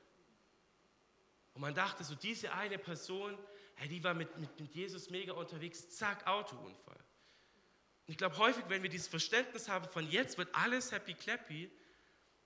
Und 1.60 1.63
man 1.63 1.76
dachte 1.76 2.06
so, 2.06 2.15
diese 2.15 2.54
eine 2.54 2.78
Person, 2.78 3.38
hey, 3.76 3.89
die 3.89 4.02
war 4.02 4.13
mit, 4.13 4.38
mit, 4.38 4.58
mit 4.58 4.74
Jesus 4.74 5.10
mega 5.10 5.34
unterwegs, 5.34 5.89
zack, 5.89 6.26
Autounfall. 6.26 6.95
Und 6.95 8.13
ich 8.13 8.17
glaube, 8.17 8.38
häufig, 8.38 8.63
wenn 8.69 8.82
wir 8.82 8.89
dieses 8.89 9.10
Verständnis 9.10 9.67
haben 9.67 9.86
von 9.89 10.10
jetzt 10.10 10.38
wird 10.38 10.48
alles 10.56 10.93
happy 10.93 11.15
clappy, 11.15 11.69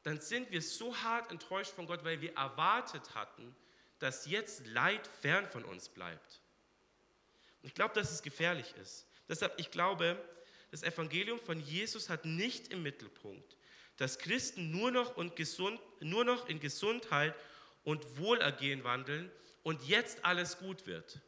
dann 0.02 0.20
sind 0.20 0.50
wir 0.50 0.64
so 0.64 0.98
hart 0.98 1.30
enttäuscht 1.30 1.74
von 1.74 1.86
Gott, 1.86 2.04
weil 2.04 2.22
wir 2.22 2.36
erwartet 2.36 3.14
hatten, 3.14 3.56
dass 4.00 4.26
jetzt 4.26 4.66
Leid 4.66 5.06
fern 5.06 5.46
von 5.46 5.64
uns 5.64 5.90
bleibt. 5.90 6.42
Ich 7.62 7.76
glaube, 7.76 7.94
dass 7.94 8.12
es 8.12 8.24
gefährlich 8.24 8.74
ist. 8.82 9.06
Deshalb, 9.30 9.60
ich 9.60 9.70
glaube, 9.70 10.18
das 10.72 10.82
Evangelium 10.82 11.40
von 11.40 11.60
Jesus 11.60 12.10
hat 12.10 12.26
nicht 12.26 12.70
im 12.70 12.82
Mittelpunkt, 12.82 13.58
dass 13.98 14.18
Christen 14.18 14.72
nur 14.72 14.90
noch, 14.90 15.18
und 15.18 15.36
gesund, 15.36 15.80
nur 16.00 16.26
noch 16.26 16.50
in 16.50 16.60
Gesundheit 16.60 17.36
und 17.84 18.18
Wohlergehen 18.18 18.84
wandeln 18.84 19.32
und 19.64 19.84
jetzt 19.88 20.24
alles 20.26 20.58
gut 20.58 20.86
wird. 20.88 21.20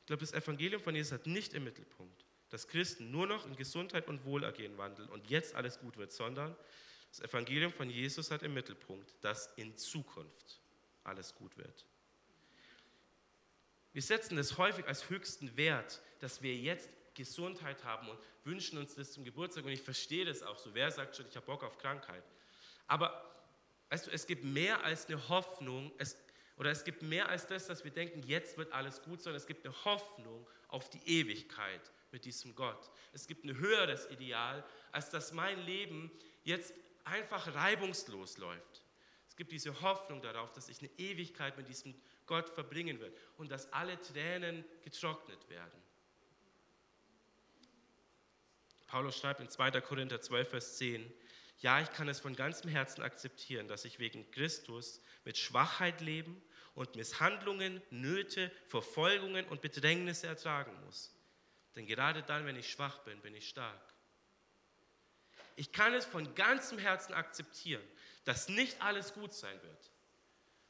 Ich 0.00 0.06
glaube, 0.06 0.20
das 0.20 0.32
Evangelium 0.32 0.82
von 0.82 0.94
Jesus 0.94 1.12
hat 1.12 1.26
nicht 1.26 1.54
im 1.54 1.64
Mittelpunkt, 1.64 2.24
dass 2.48 2.66
Christen 2.66 3.10
nur 3.10 3.26
noch 3.26 3.46
in 3.46 3.56
Gesundheit 3.56 4.08
und 4.08 4.24
Wohlergehen 4.24 4.76
wandeln 4.76 5.08
und 5.08 5.30
jetzt 5.30 5.54
alles 5.54 5.78
gut 5.78 5.96
wird, 5.96 6.12
sondern 6.12 6.56
das 7.10 7.20
Evangelium 7.20 7.72
von 7.72 7.90
Jesus 7.90 8.30
hat 8.30 8.42
im 8.42 8.54
Mittelpunkt, 8.54 9.12
dass 9.20 9.52
in 9.56 9.76
Zukunft 9.76 10.60
alles 11.04 11.34
gut 11.34 11.56
wird. 11.56 11.84
Wir 13.92 14.02
setzen 14.02 14.38
es 14.38 14.56
häufig 14.58 14.86
als 14.86 15.10
höchsten 15.10 15.56
Wert, 15.56 16.00
dass 16.20 16.42
wir 16.42 16.54
jetzt 16.54 16.88
Gesundheit 17.14 17.84
haben 17.84 18.08
und 18.08 18.18
wünschen 18.44 18.78
uns 18.78 18.94
das 18.94 19.12
zum 19.12 19.24
Geburtstag. 19.24 19.64
Und 19.64 19.72
ich 19.72 19.82
verstehe 19.82 20.24
das 20.24 20.42
auch 20.42 20.58
so. 20.58 20.74
Wer 20.74 20.90
sagt 20.90 21.16
schon, 21.16 21.26
ich 21.28 21.36
habe 21.36 21.46
Bock 21.46 21.64
auf 21.64 21.78
Krankheit? 21.78 22.22
Aber 22.86 23.39
weißt 23.90 24.06
du, 24.06 24.10
es 24.10 24.26
gibt 24.26 24.44
mehr 24.44 24.82
als 24.84 25.06
eine 25.06 25.28
Hoffnung, 25.28 25.92
es, 25.98 26.16
oder 26.56 26.70
es 26.70 26.84
gibt 26.84 27.02
mehr 27.02 27.28
als 27.28 27.46
das, 27.46 27.66
dass 27.66 27.84
wir 27.84 27.90
denken, 27.90 28.22
jetzt 28.22 28.56
wird 28.56 28.72
alles 28.72 29.02
gut, 29.02 29.20
sondern 29.20 29.36
es 29.36 29.46
gibt 29.46 29.66
eine 29.66 29.84
Hoffnung 29.84 30.46
auf 30.68 30.88
die 30.88 31.02
Ewigkeit 31.06 31.80
mit 32.12 32.24
diesem 32.24 32.54
Gott. 32.54 32.90
Es 33.12 33.26
gibt 33.26 33.44
ein 33.44 33.56
höheres 33.58 34.08
Ideal, 34.10 34.64
als 34.92 35.10
dass 35.10 35.32
mein 35.32 35.60
Leben 35.60 36.10
jetzt 36.44 36.72
einfach 37.04 37.54
reibungslos 37.54 38.38
läuft. 38.38 38.82
Es 39.28 39.36
gibt 39.36 39.52
diese 39.52 39.80
Hoffnung 39.80 40.22
darauf, 40.22 40.52
dass 40.52 40.68
ich 40.68 40.80
eine 40.80 40.90
Ewigkeit 40.98 41.56
mit 41.56 41.68
diesem 41.68 41.94
Gott 42.26 42.48
verbringen 42.48 43.00
wird 43.00 43.16
und 43.38 43.50
dass 43.50 43.72
alle 43.72 44.00
Tränen 44.00 44.64
getrocknet 44.82 45.48
werden. 45.48 45.80
Paulus 48.86 49.18
schreibt 49.18 49.40
in 49.40 49.48
2. 49.48 49.80
Korinther 49.80 50.20
12, 50.20 50.48
Vers 50.48 50.76
10, 50.78 51.12
ja, 51.60 51.80
ich 51.80 51.92
kann 51.92 52.08
es 52.08 52.20
von 52.20 52.34
ganzem 52.34 52.70
Herzen 52.70 53.02
akzeptieren, 53.02 53.68
dass 53.68 53.84
ich 53.84 53.98
wegen 53.98 54.30
Christus 54.30 55.00
mit 55.24 55.36
Schwachheit 55.36 56.00
leben 56.00 56.42
und 56.74 56.96
Misshandlungen, 56.96 57.82
Nöte, 57.90 58.50
Verfolgungen 58.66 59.46
und 59.46 59.60
Bedrängnisse 59.60 60.26
ertragen 60.26 60.72
muss. 60.84 61.14
Denn 61.76 61.86
gerade 61.86 62.22
dann, 62.22 62.46
wenn 62.46 62.56
ich 62.56 62.70
schwach 62.70 62.98
bin, 63.00 63.20
bin 63.20 63.34
ich 63.34 63.48
stark. 63.48 63.80
Ich 65.56 65.72
kann 65.72 65.92
es 65.92 66.06
von 66.06 66.34
ganzem 66.34 66.78
Herzen 66.78 67.12
akzeptieren, 67.12 67.82
dass 68.24 68.48
nicht 68.48 68.80
alles 68.80 69.12
gut 69.12 69.34
sein 69.34 69.62
wird. 69.62 69.90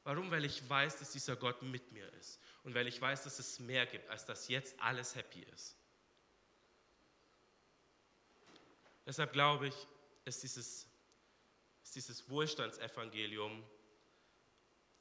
Warum? 0.03 0.31
Weil 0.31 0.45
ich 0.45 0.69
weiß, 0.69 0.99
dass 0.99 1.13
dieser 1.13 1.37
Gott 1.37 1.63
mit 1.63 1.93
mir 1.93 2.13
ist. 2.15 2.41
Und 2.65 2.75
weil 2.75 2.89
ich 2.89 3.01
weiß, 3.01 3.23
dass 3.23 3.39
es 3.39 3.61
mehr 3.61 3.87
gibt, 3.87 4.09
als 4.09 4.25
dass 4.25 4.49
jetzt 4.49 4.75
alles 4.81 5.15
happy 5.15 5.47
ist. 5.55 5.77
Deshalb 9.07 9.33
glaube 9.33 9.69
ich, 9.69 9.75
ist 10.25 10.43
dieses, 10.43 10.87
ist 11.83 11.97
dieses 11.97 12.29
Wohlstandsevangelium 12.29 13.65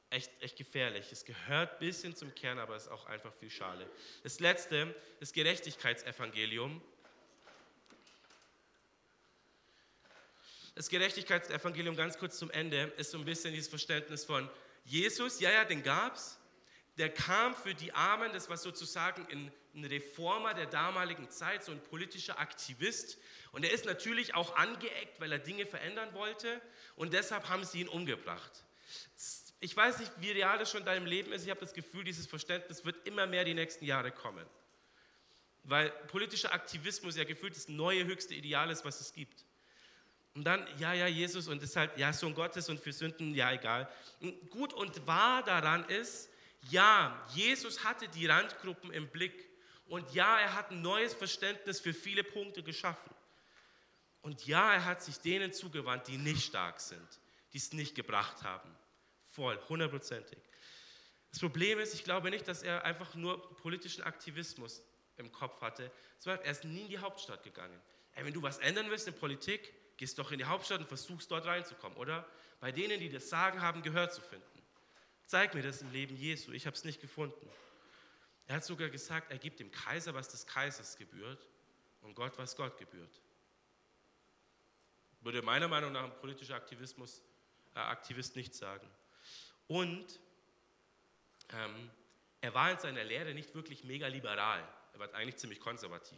echt, 0.10 0.32
echt 0.42 0.58
gefährlich. 0.58 1.12
Es 1.12 1.26
gehört 1.26 1.74
ein 1.74 1.80
bisschen 1.80 2.16
zum 2.16 2.34
Kern, 2.36 2.60
aber 2.60 2.76
es 2.76 2.84
ist 2.84 2.90
auch 2.90 3.06
einfach 3.06 3.34
viel 3.34 3.50
Schale. 3.50 3.90
Das 4.24 4.40
letzte, 4.40 4.96
das 5.20 5.34
Gerechtigkeitsevangelium. 5.34 6.82
Das 10.76 10.90
Gerechtigkeitsevangelium, 10.90 11.96
ganz 11.96 12.18
kurz 12.18 12.38
zum 12.38 12.50
Ende, 12.52 12.94
ist 12.98 13.12
so 13.12 13.18
ein 13.18 13.26
bisschen 13.26 13.54
dieses 13.54 13.68
Verständnis 13.68 14.24
von, 14.24 14.50
Jesus, 14.86 15.40
ja, 15.40 15.52
ja, 15.52 15.66
den 15.66 15.84
gab 15.84 16.16
es. 16.16 16.40
Der 16.98 17.14
kam 17.14 17.56
für 17.56 17.74
die 17.74 17.94
Armen, 17.94 18.32
das 18.34 18.50
war 18.50 18.58
sozusagen 18.58 19.28
ein, 19.28 19.52
ein 19.76 19.86
Reformer 19.86 20.54
der 20.54 20.66
damaligen 20.66 21.30
Zeit, 21.30 21.64
so 21.64 21.72
ein 21.72 21.82
politischer 21.82 22.40
Aktivist. 22.40 23.18
Und 23.52 23.64
er 23.64 23.72
ist 23.72 23.86
natürlich 23.86 24.36
auch 24.36 24.56
angeeckt, 24.56 25.20
weil 25.20 25.32
er 25.32 25.40
Dinge 25.40 25.66
verändern 25.66 26.14
wollte. 26.14 26.62
Und 26.96 27.14
deshalb 27.14 27.50
haben 27.50 27.64
sie 27.64 27.82
ihn 27.82 27.88
umgebracht. 27.88 28.52
Ich 29.60 29.76
weiß 29.76 30.00
nicht, 30.00 30.12
wie 30.20 30.32
real 30.32 30.58
das 30.58 30.72
schon 30.72 30.82
in 30.82 30.86
deinem 30.86 31.06
Leben 31.06 31.32
ist. 31.34 31.44
Ich 31.44 31.50
habe 31.50 31.60
das 31.60 31.74
Gefühl, 31.74 32.04
dieses 32.04 32.28
Verständnis 32.28 32.86
wird 32.86 33.08
immer 33.08 33.28
mehr 33.28 33.44
die 33.44 33.54
nächsten 33.54 33.86
Jahre 33.86 34.12
kommen. 34.12 34.46
Weil 35.64 35.90
politischer 36.08 36.54
Aktivismus 36.54 37.18
ja 37.18 37.26
gefühlt 37.26 37.56
das 37.56 37.68
neue 37.68 38.06
höchste 38.06 38.34
Ideal 38.34 38.70
ist, 38.70 38.86
was 38.86 39.02
es 39.02 39.14
gibt. 39.14 39.46
Und 40.34 40.46
dann, 40.46 40.66
ja, 40.78 40.94
ja, 40.94 41.08
Jesus 41.08 41.48
und 41.48 41.62
halt, 41.76 41.98
ja, 41.98 42.14
Sohn 42.14 42.34
Gottes 42.34 42.70
und 42.70 42.80
für 42.80 42.94
Sünden, 42.94 43.36
ja, 43.36 43.52
egal. 43.52 43.92
Gut 44.50 44.74
und 44.74 45.06
wahr 45.06 45.44
daran 45.44 45.84
ist, 45.90 46.30
ja, 46.70 47.26
Jesus 47.34 47.84
hatte 47.84 48.08
die 48.08 48.26
Randgruppen 48.26 48.92
im 48.92 49.08
Blick. 49.08 49.49
Und 49.90 50.14
ja, 50.14 50.40
er 50.40 50.54
hat 50.54 50.72
ein 50.72 50.82
neues 50.82 51.14
Verständnis 51.14 51.80
für 51.80 51.94
viele 51.94 52.24
Punkte 52.24 52.64
geschaffen. 52.64 53.14
Und 54.22 54.46
ja, 54.46 54.74
er 54.74 54.86
hat 54.86 55.02
sich 55.02 55.18
denen 55.20 55.52
zugewandt, 55.52 56.08
die 56.08 56.18
nicht 56.18 56.46
stark 56.46 56.80
sind, 56.80 57.08
die 57.54 57.58
es 57.58 57.74
nicht 57.74 57.96
gebracht 57.96 58.44
haben. 58.44 58.70
Voll, 59.26 59.60
hundertprozentig. 59.68 60.38
Das 61.32 61.40
Problem 61.40 61.80
ist, 61.80 61.94
ich 61.94 62.04
glaube 62.04 62.30
nicht, 62.30 62.48
dass 62.48 62.64
er 62.64 62.84
einfach 62.86 63.16
nur 63.16 63.56
politischen 63.58 64.04
Aktivismus 64.04 64.82
im 65.18 65.32
Kopf 65.32 65.62
hatte. 65.62 65.92
Er 66.26 66.44
ist 66.46 66.64
nie 66.64 66.82
in 66.82 66.90
die 66.90 66.98
Hauptstadt 66.98 67.44
gegangen. 67.44 67.80
Ey, 68.16 68.26
wenn 68.26 68.34
du 68.34 68.42
was 68.42 68.58
ändern 68.60 68.90
willst 68.90 69.08
in 69.08 69.14
Politik, 69.14 69.74
gehst 69.98 70.18
doch 70.20 70.32
in 70.32 70.40
die 70.40 70.46
Hauptstadt 70.46 70.82
und 70.82 70.88
versuchst 70.88 71.30
dort 71.32 71.46
reinzukommen, 71.46 71.98
oder? 71.98 72.28
Bei 72.60 72.72
denen, 72.72 73.00
die 73.00 73.10
das 73.10 73.30
Sagen 73.30 73.62
haben, 73.62 73.82
Gehör 73.82 74.10
zu 74.10 74.22
finden. 74.22 74.46
Zeig 75.26 75.54
mir 75.54 75.62
das 75.62 75.82
im 75.82 75.92
Leben 75.92 76.16
Jesu. 76.16 76.52
Ich 76.52 76.66
habe 76.66 76.76
es 76.76 76.84
nicht 76.84 77.02
gefunden. 77.02 77.50
Er 78.50 78.56
hat 78.56 78.66
sogar 78.66 78.90
gesagt, 78.90 79.32
er 79.32 79.38
gibt 79.38 79.60
dem 79.60 79.72
Kaiser, 79.72 80.12
was 80.16 80.28
des 80.28 80.48
Kaisers 80.48 80.98
gebührt 80.98 81.48
und 82.02 82.16
Gott, 82.16 82.36
was 82.40 82.56
Gott 82.56 82.80
gebührt. 82.80 83.22
Würde 85.22 85.44
meiner 85.44 85.68
Meinung 85.68 85.92
nach 85.92 86.06
ein 86.06 86.18
politischer 86.18 86.56
Aktivismus, 86.56 87.22
äh, 87.76 87.80
Aktivist 87.80 88.36
nicht 88.36 88.56
sagen. 88.56 88.90
Und 89.68 90.20
ähm, 91.54 91.92
er 92.42 92.52
war 92.56 92.72
in 92.72 92.80
seiner 92.80 93.04
Lehre 93.04 93.36
nicht 93.36 93.54
wirklich 93.54 93.84
mega 93.84 94.08
liberal. 94.08 94.68
Er 94.94 95.00
war 95.00 95.14
eigentlich 95.14 95.38
ziemlich 95.38 95.60
konservativ. 95.60 96.18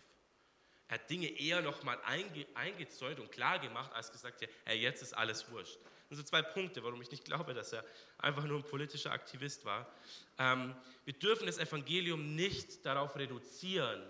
Er 0.87 0.99
hat 0.99 1.09
Dinge 1.09 1.27
eher 1.27 1.61
nochmal 1.61 1.99
einge, 2.05 2.47
eingezäunt 2.53 3.19
und 3.19 3.29
klar 3.33 3.59
gemacht, 3.59 3.91
als 3.91 4.09
gesagt, 4.09 4.39
ja, 4.39 4.47
hey, 4.63 4.79
jetzt 4.79 5.01
ist 5.01 5.11
alles 5.11 5.51
wurscht. 5.51 5.77
Das 6.11 6.17
sind 6.17 6.27
zwei 6.27 6.41
Punkte, 6.41 6.83
warum 6.83 7.01
ich 7.01 7.09
nicht 7.09 7.23
glaube, 7.23 7.53
dass 7.53 7.71
er 7.71 7.85
einfach 8.17 8.43
nur 8.43 8.57
ein 8.57 8.65
politischer 8.65 9.13
Aktivist 9.13 9.63
war. 9.63 9.89
Ähm, 10.37 10.75
wir 11.05 11.13
dürfen 11.13 11.45
das 11.45 11.57
Evangelium 11.57 12.35
nicht 12.35 12.85
darauf 12.85 13.15
reduzieren, 13.15 14.03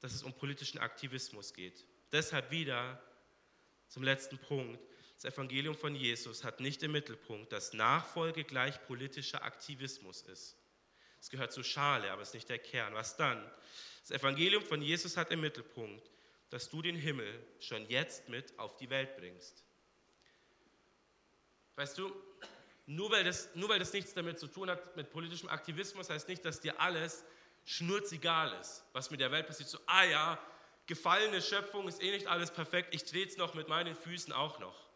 dass 0.00 0.14
es 0.14 0.22
um 0.22 0.32
politischen 0.32 0.78
Aktivismus 0.78 1.52
geht. 1.52 1.84
Deshalb 2.12 2.52
wieder 2.52 3.02
zum 3.88 4.04
letzten 4.04 4.38
Punkt. 4.38 4.78
Das 5.20 5.24
Evangelium 5.24 5.74
von 5.74 5.96
Jesus 5.96 6.44
hat 6.44 6.60
nicht 6.60 6.84
im 6.84 6.92
Mittelpunkt, 6.92 7.50
dass 7.50 7.72
Nachfolge 7.72 8.44
gleich 8.44 8.80
politischer 8.86 9.42
Aktivismus 9.42 10.22
ist. 10.22 10.56
Es 11.20 11.30
gehört 11.30 11.52
zur 11.52 11.64
Schale, 11.64 12.12
aber 12.12 12.22
es 12.22 12.28
ist 12.28 12.34
nicht 12.34 12.48
der 12.48 12.60
Kern. 12.60 12.94
Was 12.94 13.16
dann? 13.16 13.44
Das 14.02 14.12
Evangelium 14.12 14.62
von 14.62 14.80
Jesus 14.80 15.16
hat 15.16 15.32
im 15.32 15.40
Mittelpunkt, 15.40 16.12
dass 16.50 16.70
du 16.70 16.80
den 16.80 16.94
Himmel 16.94 17.44
schon 17.58 17.88
jetzt 17.88 18.28
mit 18.28 18.56
auf 18.56 18.76
die 18.76 18.88
Welt 18.88 19.16
bringst. 19.16 19.64
Weißt 21.78 21.96
du, 21.96 22.12
nur 22.86 23.08
weil, 23.12 23.22
das, 23.22 23.54
nur 23.54 23.68
weil 23.68 23.78
das 23.78 23.92
nichts 23.92 24.12
damit 24.12 24.40
zu 24.40 24.48
tun 24.48 24.68
hat 24.68 24.96
mit 24.96 25.12
politischem 25.12 25.48
Aktivismus, 25.48 26.10
heißt 26.10 26.26
nicht, 26.26 26.44
dass 26.44 26.60
dir 26.60 26.80
alles 26.80 27.24
schnurzegal 27.64 28.52
ist, 28.60 28.84
was 28.92 29.12
mit 29.12 29.20
der 29.20 29.30
Welt 29.30 29.46
passiert. 29.46 29.68
So, 29.68 29.78
ah 29.86 30.02
ja, 30.02 30.42
gefallene 30.86 31.40
Schöpfung 31.40 31.86
ist 31.86 32.02
eh 32.02 32.10
nicht 32.10 32.26
alles 32.26 32.50
perfekt, 32.50 32.92
ich 32.92 33.04
drehe 33.04 33.24
es 33.24 33.36
noch 33.36 33.54
mit 33.54 33.68
meinen 33.68 33.94
Füßen 33.94 34.32
auch 34.32 34.58
noch. 34.58 34.88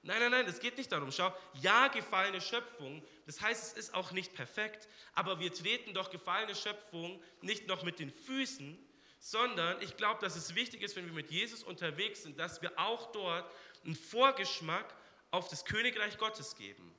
Nein, 0.00 0.18
nein, 0.20 0.30
nein, 0.30 0.46
es 0.46 0.60
geht 0.60 0.78
nicht 0.78 0.90
darum. 0.90 1.12
Schau, 1.12 1.30
ja, 1.60 1.88
gefallene 1.88 2.40
Schöpfung, 2.40 3.04
das 3.26 3.42
heißt, 3.42 3.76
es 3.76 3.88
ist 3.88 3.94
auch 3.94 4.12
nicht 4.12 4.32
perfekt, 4.32 4.88
aber 5.12 5.40
wir 5.40 5.52
treten 5.52 5.92
doch 5.92 6.08
gefallene 6.08 6.54
Schöpfung 6.54 7.22
nicht 7.42 7.66
noch 7.66 7.82
mit 7.82 7.98
den 7.98 8.10
Füßen, 8.10 8.78
sondern 9.18 9.82
ich 9.82 9.98
glaube, 9.98 10.22
dass 10.22 10.36
es 10.36 10.54
wichtig 10.54 10.80
ist, 10.80 10.96
wenn 10.96 11.04
wir 11.04 11.12
mit 11.12 11.30
Jesus 11.30 11.62
unterwegs 11.62 12.22
sind, 12.22 12.38
dass 12.38 12.62
wir 12.62 12.78
auch 12.78 13.12
dort 13.12 13.44
einen 13.84 13.94
Vorgeschmack 13.94 15.01
auf 15.32 15.48
das 15.48 15.64
Königreich 15.64 16.16
Gottes 16.18 16.54
geben. 16.54 16.94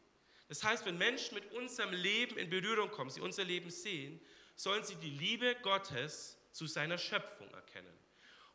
Das 0.49 0.63
heißt, 0.63 0.85
wenn 0.85 0.97
Menschen 0.97 1.35
mit 1.35 1.51
unserem 1.53 1.93
Leben 1.93 2.37
in 2.37 2.49
Berührung 2.49 2.91
kommen, 2.91 3.09
sie 3.09 3.21
unser 3.21 3.45
Leben 3.45 3.69
sehen, 3.69 4.19
sollen 4.55 4.83
sie 4.83 4.95
die 4.95 5.09
Liebe 5.09 5.55
Gottes 5.61 6.37
zu 6.51 6.67
seiner 6.67 6.97
Schöpfung 6.97 7.49
erkennen. 7.53 7.93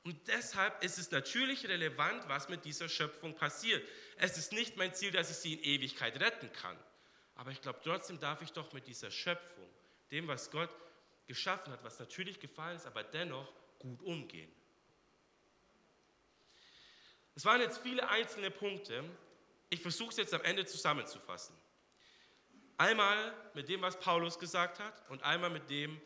Und 0.04 0.28
deshalb 0.28 0.82
ist 0.84 0.98
es 0.98 1.10
natürlich 1.10 1.66
relevant, 1.66 2.28
was 2.28 2.48
mit 2.48 2.64
dieser 2.64 2.88
Schöpfung 2.88 3.34
passiert. 3.34 3.86
Es 4.16 4.38
ist 4.38 4.52
nicht 4.52 4.76
mein 4.76 4.94
Ziel, 4.94 5.10
dass 5.10 5.30
ich 5.30 5.36
sie 5.36 5.54
in 5.54 5.62
Ewigkeit 5.62 6.20
retten 6.20 6.52
kann. 6.52 6.78
Aber 7.34 7.50
ich 7.50 7.60
glaube, 7.60 7.80
trotzdem 7.82 8.18
darf 8.18 8.42
ich 8.42 8.52
doch 8.52 8.72
mit 8.72 8.86
dieser 8.86 9.10
Schöpfung, 9.10 9.68
dem, 10.10 10.26
was 10.28 10.50
Gott 10.50 10.70
geschaffen 11.26 11.72
hat, 11.72 11.84
was 11.84 11.98
natürlich 11.98 12.40
gefallen 12.40 12.76
ist, 12.76 12.86
aber 12.86 13.02
dennoch 13.02 13.52
gut 13.78 14.02
umgehen. 14.02 14.50
Es 17.34 17.44
waren 17.44 17.60
jetzt 17.60 17.78
viele 17.78 18.08
einzelne 18.08 18.50
Punkte. 18.50 19.04
Ich 19.70 19.80
versuche 19.80 20.10
es 20.10 20.16
jetzt 20.16 20.34
am 20.34 20.42
Ende 20.42 20.64
zusammenzufassen. 20.64 21.54
Einmal 22.76 23.34
mit 23.54 23.68
dem, 23.68 23.82
was 23.82 23.98
Paulus 23.98 24.38
gesagt 24.38 24.78
hat 24.78 25.02
und 25.10 25.22
einmal 25.22 25.50
mit 25.50 25.68
dem, 25.68 26.00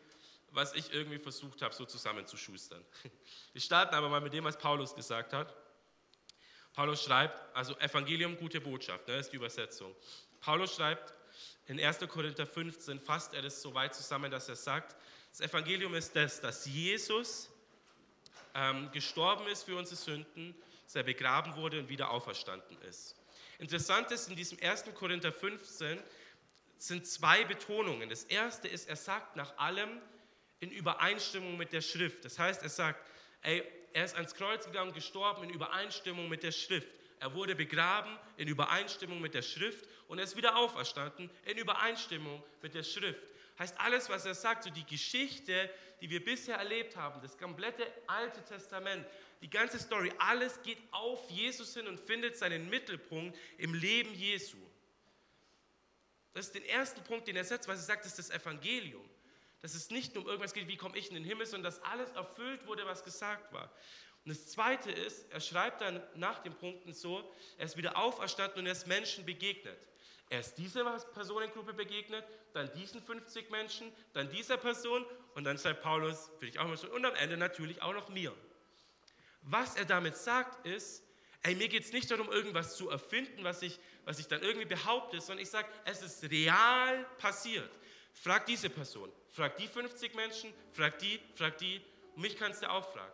was 0.51 0.73
ich 0.73 0.91
irgendwie 0.93 1.19
versucht 1.19 1.61
habe, 1.61 1.73
so 1.73 1.85
zusammenzuschustern. 1.85 2.83
Wir 3.53 3.61
starten 3.61 3.95
aber 3.95 4.09
mal 4.09 4.21
mit 4.21 4.33
dem, 4.33 4.43
was 4.43 4.57
Paulus 4.57 4.95
gesagt 4.95 5.33
hat. 5.33 5.55
Paulus 6.73 7.03
schreibt, 7.03 7.55
also 7.55 7.77
Evangelium, 7.77 8.35
gute 8.37 8.59
Botschaft, 8.59 9.07
ne, 9.07 9.17
ist 9.17 9.31
die 9.31 9.35
Übersetzung. 9.35 9.95
Paulus 10.41 10.75
schreibt 10.75 11.13
in 11.67 11.79
1. 11.79 11.99
Korinther 12.09 12.45
15, 12.45 12.99
fasst 12.99 13.33
er 13.33 13.43
das 13.43 13.61
so 13.61 13.73
weit 13.73 13.93
zusammen, 13.93 14.31
dass 14.31 14.49
er 14.49 14.55
sagt, 14.55 14.95
das 15.29 15.41
Evangelium 15.41 15.93
ist 15.95 16.15
das, 16.15 16.41
dass 16.41 16.65
Jesus 16.65 17.49
ähm, 18.53 18.91
gestorben 18.91 19.47
ist 19.47 19.63
für 19.63 19.77
unsere 19.77 19.95
Sünden, 19.95 20.55
dass 20.85 20.95
er 20.95 21.03
begraben 21.03 21.55
wurde 21.55 21.79
und 21.79 21.89
wieder 21.89 22.09
auferstanden 22.09 22.79
ist. 22.81 23.15
Interessant 23.59 24.11
ist, 24.11 24.29
in 24.29 24.35
diesem 24.35 24.57
1. 24.61 24.85
Korinther 24.95 25.31
15 25.31 25.99
sind 26.77 27.07
zwei 27.07 27.43
Betonungen. 27.45 28.09
Das 28.09 28.23
erste 28.25 28.67
ist, 28.67 28.89
er 28.89 28.95
sagt 28.95 29.35
nach 29.35 29.57
allem, 29.57 30.01
in 30.59 30.71
Übereinstimmung 30.71 31.57
mit 31.57 31.73
der 31.73 31.81
Schrift. 31.81 32.23
Das 32.23 32.39
heißt, 32.39 32.63
er 32.63 32.69
sagt, 32.69 33.05
ey, 33.41 33.63
er 33.93 34.05
ist 34.05 34.15
ans 34.15 34.33
Kreuz 34.33 34.65
gegangen, 34.65 34.93
gestorben 34.93 35.43
in 35.43 35.49
Übereinstimmung 35.49 36.29
mit 36.29 36.41
der 36.43 36.51
Schrift. 36.51 36.87
Er 37.19 37.33
wurde 37.33 37.55
begraben 37.55 38.17
in 38.37 38.47
Übereinstimmung 38.47 39.21
mit 39.21 39.33
der 39.33 39.41
Schrift 39.41 39.87
und 40.07 40.17
er 40.17 40.23
ist 40.23 40.35
wieder 40.35 40.55
auferstanden 40.57 41.29
in 41.45 41.57
Übereinstimmung 41.57 42.43
mit 42.61 42.73
der 42.73 42.83
Schrift. 42.83 43.21
Heißt 43.59 43.79
alles, 43.79 44.09
was 44.09 44.25
er 44.25 44.33
sagt, 44.33 44.63
so 44.63 44.69
die 44.69 44.85
Geschichte, 44.85 45.69
die 46.01 46.09
wir 46.09 46.23
bisher 46.23 46.57
erlebt 46.57 46.95
haben, 46.95 47.21
das 47.21 47.37
komplette 47.37 47.85
Alte 48.07 48.43
Testament, 48.43 49.05
die 49.41 49.49
ganze 49.49 49.77
Story, 49.77 50.11
alles 50.17 50.61
geht 50.63 50.79
auf 50.91 51.29
Jesus 51.29 51.73
hin 51.73 51.87
und 51.87 51.99
findet 51.99 52.37
seinen 52.37 52.69
Mittelpunkt 52.69 53.37
im 53.57 53.73
Leben 53.73 54.13
Jesu. 54.13 54.57
Das 56.33 56.47
ist 56.47 56.55
der 56.55 56.65
erste 56.65 57.01
Punkt, 57.01 57.27
den 57.27 57.35
er 57.35 57.43
setzt, 57.43 57.67
was 57.67 57.79
er 57.79 57.85
sagt, 57.85 58.05
ist 58.05 58.17
das 58.17 58.31
Evangelium 58.31 59.07
dass 59.63 59.75
es 59.75 59.89
nicht 59.89 60.13
nur 60.13 60.25
um 60.25 60.29
irgendwas 60.29 60.53
geht, 60.53 60.67
wie 60.67 60.75
komme 60.75 60.97
ich 60.97 61.07
in 61.07 61.15
den 61.15 61.23
Himmel, 61.23 61.45
sondern 61.45 61.71
dass 61.71 61.81
alles 61.83 62.11
erfüllt 62.11 62.67
wurde, 62.67 62.85
was 62.85 63.01
gesagt 63.05 63.53
war. 63.53 63.71
Und 64.25 64.29
das 64.29 64.47
Zweite 64.47 64.91
ist, 64.91 65.31
er 65.31 65.39
schreibt 65.39 65.79
dann 65.79 66.03
nach 66.15 66.39
den 66.39 66.53
Punkten 66.53 66.91
so, 66.93 67.33
er 67.57 67.65
ist 67.65 67.77
wieder 67.77 67.97
auferstanden 67.97 68.59
und 68.59 68.65
er 68.65 68.73
ist 68.73 68.87
Menschen 68.87 69.25
begegnet. 69.25 69.77
Er 70.33 70.39
ist 70.39 70.55
dieser 70.55 70.83
Personengruppe 71.13 71.73
begegnet, 71.73 72.25
dann 72.53 72.73
diesen 72.73 72.99
50 73.03 73.51
Menschen, 73.51 73.93
dann 74.13 74.31
dieser 74.31 74.57
Person 74.57 75.05
und 75.35 75.43
dann 75.43 75.59
schreibt 75.59 75.83
Paulus, 75.83 76.31
will 76.39 76.49
ich 76.49 76.57
auch 76.57 76.67
mal 76.67 76.75
schon, 76.75 76.89
und 76.89 77.05
am 77.05 77.13
Ende 77.13 77.37
natürlich 77.37 77.83
auch 77.83 77.93
noch 77.93 78.09
mir. 78.09 78.33
Was 79.43 79.75
er 79.75 79.85
damit 79.85 80.17
sagt 80.17 80.65
ist, 80.65 81.03
ey, 81.43 81.53
mir 81.53 81.67
geht 81.67 81.83
es 81.83 81.93
nicht 81.93 82.09
darum, 82.09 82.31
irgendwas 82.31 82.75
zu 82.75 82.89
erfinden, 82.89 83.43
was 83.43 83.61
ich, 83.61 83.79
was 84.05 84.17
ich 84.17 84.27
dann 84.27 84.41
irgendwie 84.41 84.65
behaupte, 84.65 85.21
sondern 85.21 85.43
ich 85.43 85.51
sage, 85.51 85.67
es 85.85 86.01
ist 86.01 86.23
real 86.31 87.05
passiert. 87.19 87.69
Frag 88.11 88.47
diese 88.47 88.71
Person, 88.71 89.11
frag 89.29 89.55
die 89.57 89.67
50 89.67 90.15
Menschen, 90.15 90.51
frag 90.71 90.97
die, 90.97 91.21
frag 91.35 91.59
die. 91.59 91.79
Und 92.15 92.23
mich 92.23 92.37
kannst 92.39 92.63
du 92.63 92.71
auch 92.71 92.91
fragen. 92.91 93.13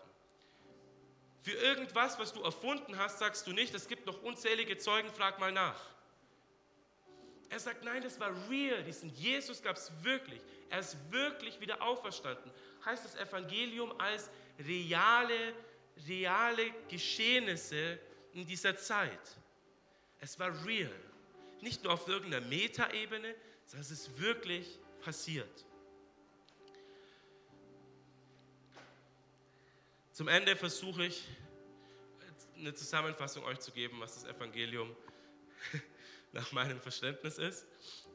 Für 1.41 1.51
irgendwas, 1.51 2.17
was 2.17 2.31
du 2.31 2.41
erfunden 2.43 2.97
hast, 2.97 3.19
sagst 3.19 3.45
du 3.45 3.51
nicht, 3.51 3.73
es 3.75 3.89
gibt 3.89 4.05
noch 4.05 4.23
unzählige 4.23 4.77
Zeugen, 4.77 5.11
frag 5.11 5.37
mal 5.37 5.51
nach. 5.51 5.98
Er 7.49 7.59
sagt, 7.59 7.83
nein, 7.83 8.03
das 8.03 8.19
war 8.19 8.31
real, 8.49 8.83
diesen 8.83 9.09
Jesus 9.15 9.61
gab 9.61 9.75
es 9.75 9.91
wirklich. 10.03 10.41
Er 10.69 10.79
ist 10.79 10.97
wirklich 11.11 11.59
wieder 11.59 11.81
auferstanden. 11.81 12.51
Heißt 12.85 13.03
das 13.03 13.15
Evangelium 13.15 13.99
als 13.99 14.29
reale, 14.59 15.53
reale 16.07 16.71
Geschehnisse 16.87 17.99
in 18.33 18.45
dieser 18.45 18.77
Zeit. 18.77 19.37
Es 20.19 20.37
war 20.37 20.65
real. 20.65 20.93
Nicht 21.61 21.83
nur 21.83 21.93
auf 21.93 22.07
irgendeiner 22.07 22.45
Metaebene, 22.45 23.33
sondern 23.65 23.81
es 23.81 23.91
ist 23.91 24.19
wirklich 24.19 24.79
passiert. 25.01 25.65
Zum 30.13 30.27
Ende 30.27 30.55
versuche 30.55 31.05
ich 31.05 31.27
eine 32.57 32.73
Zusammenfassung 32.73 33.43
euch 33.45 33.59
zu 33.59 33.71
geben, 33.71 33.99
was 34.01 34.15
das 34.15 34.25
Evangelium 34.25 34.95
nach 36.31 36.51
meinem 36.51 36.79
Verständnis 36.79 37.37
ist. 37.37 37.67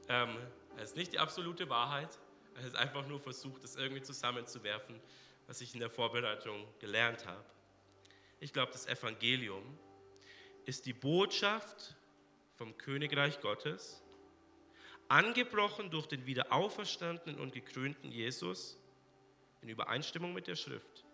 Ähm, 0.09 0.37
es 0.77 0.91
ist 0.91 0.97
nicht 0.97 1.13
die 1.13 1.19
absolute 1.19 1.69
Wahrheit, 1.69 2.19
es 2.57 2.67
ist 2.67 2.77
einfach 2.77 3.07
nur 3.07 3.21
versucht, 3.21 3.65
es 3.65 3.77
irgendwie 3.77 4.03
zusammenzuwerfen, 4.03 5.01
was 5.47 5.61
ich 5.61 5.75
in 5.75 5.81
der 5.81 5.91
Vorbereitung 5.91 6.67
gelernt 6.79 7.27
habe. 7.27 7.45
Ich 8.41 8.53
glaube, 8.53 8.73
das 8.73 8.87
Evangelium 8.87 9.63
ist 10.65 10.87
die 10.87 10.93
Botschaft 10.93 11.97
vom 12.57 12.77
Königreich 12.79 13.41
Gottes, 13.41 14.03
angebrochen 15.09 15.91
durch 15.91 16.07
den 16.07 16.25
wiederauferstandenen 16.27 17.39
und 17.41 17.53
gekrönten 17.53 18.11
Jesus 18.11 18.79
in 19.61 19.69
Übereinstimmung 19.69 20.33
mit 20.33 20.47
der 20.47 20.57
Schrift, 20.57 21.05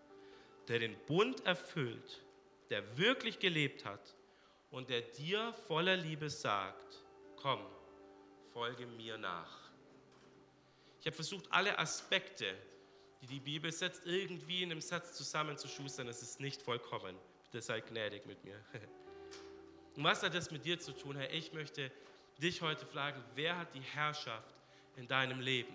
der 0.67 0.79
den 0.79 0.95
Bund 1.05 1.45
erfüllt, 1.45 2.23
der 2.69 2.97
wirklich 2.97 3.39
gelebt 3.39 3.85
hat 3.85 4.15
und 4.71 4.89
der 4.89 5.01
dir 5.01 5.53
voller 5.67 5.97
Liebe 5.97 6.29
sagt, 6.29 7.03
komm, 7.35 7.59
folge 8.53 8.87
mir 8.87 9.17
nach. 9.17 9.71
Ich 10.99 11.05
habe 11.05 11.15
versucht, 11.15 11.45
alle 11.51 11.77
Aspekte 11.77 12.55
die 13.21 13.27
die 13.27 13.39
Bibel 13.39 13.71
setzt, 13.71 14.05
irgendwie 14.05 14.63
in 14.63 14.71
einem 14.71 14.81
Satz 14.81 15.13
zusammenzuschustern. 15.13 16.07
Es 16.07 16.21
ist 16.21 16.39
nicht 16.39 16.61
vollkommen. 16.61 17.15
Bitte 17.43 17.61
sei 17.61 17.81
gnädig 17.81 18.25
mit 18.25 18.43
mir. 18.43 18.59
Und 19.95 20.03
was 20.03 20.23
hat 20.23 20.33
das 20.33 20.49
mit 20.49 20.65
dir 20.65 20.79
zu 20.79 20.91
tun, 20.91 21.15
Herr? 21.15 21.31
Ich 21.31 21.53
möchte 21.53 21.91
dich 22.41 22.61
heute 22.61 22.85
fragen, 22.85 23.23
wer 23.35 23.57
hat 23.57 23.75
die 23.75 23.81
Herrschaft 23.81 24.55
in 24.95 25.07
deinem 25.07 25.39
Leben? 25.39 25.73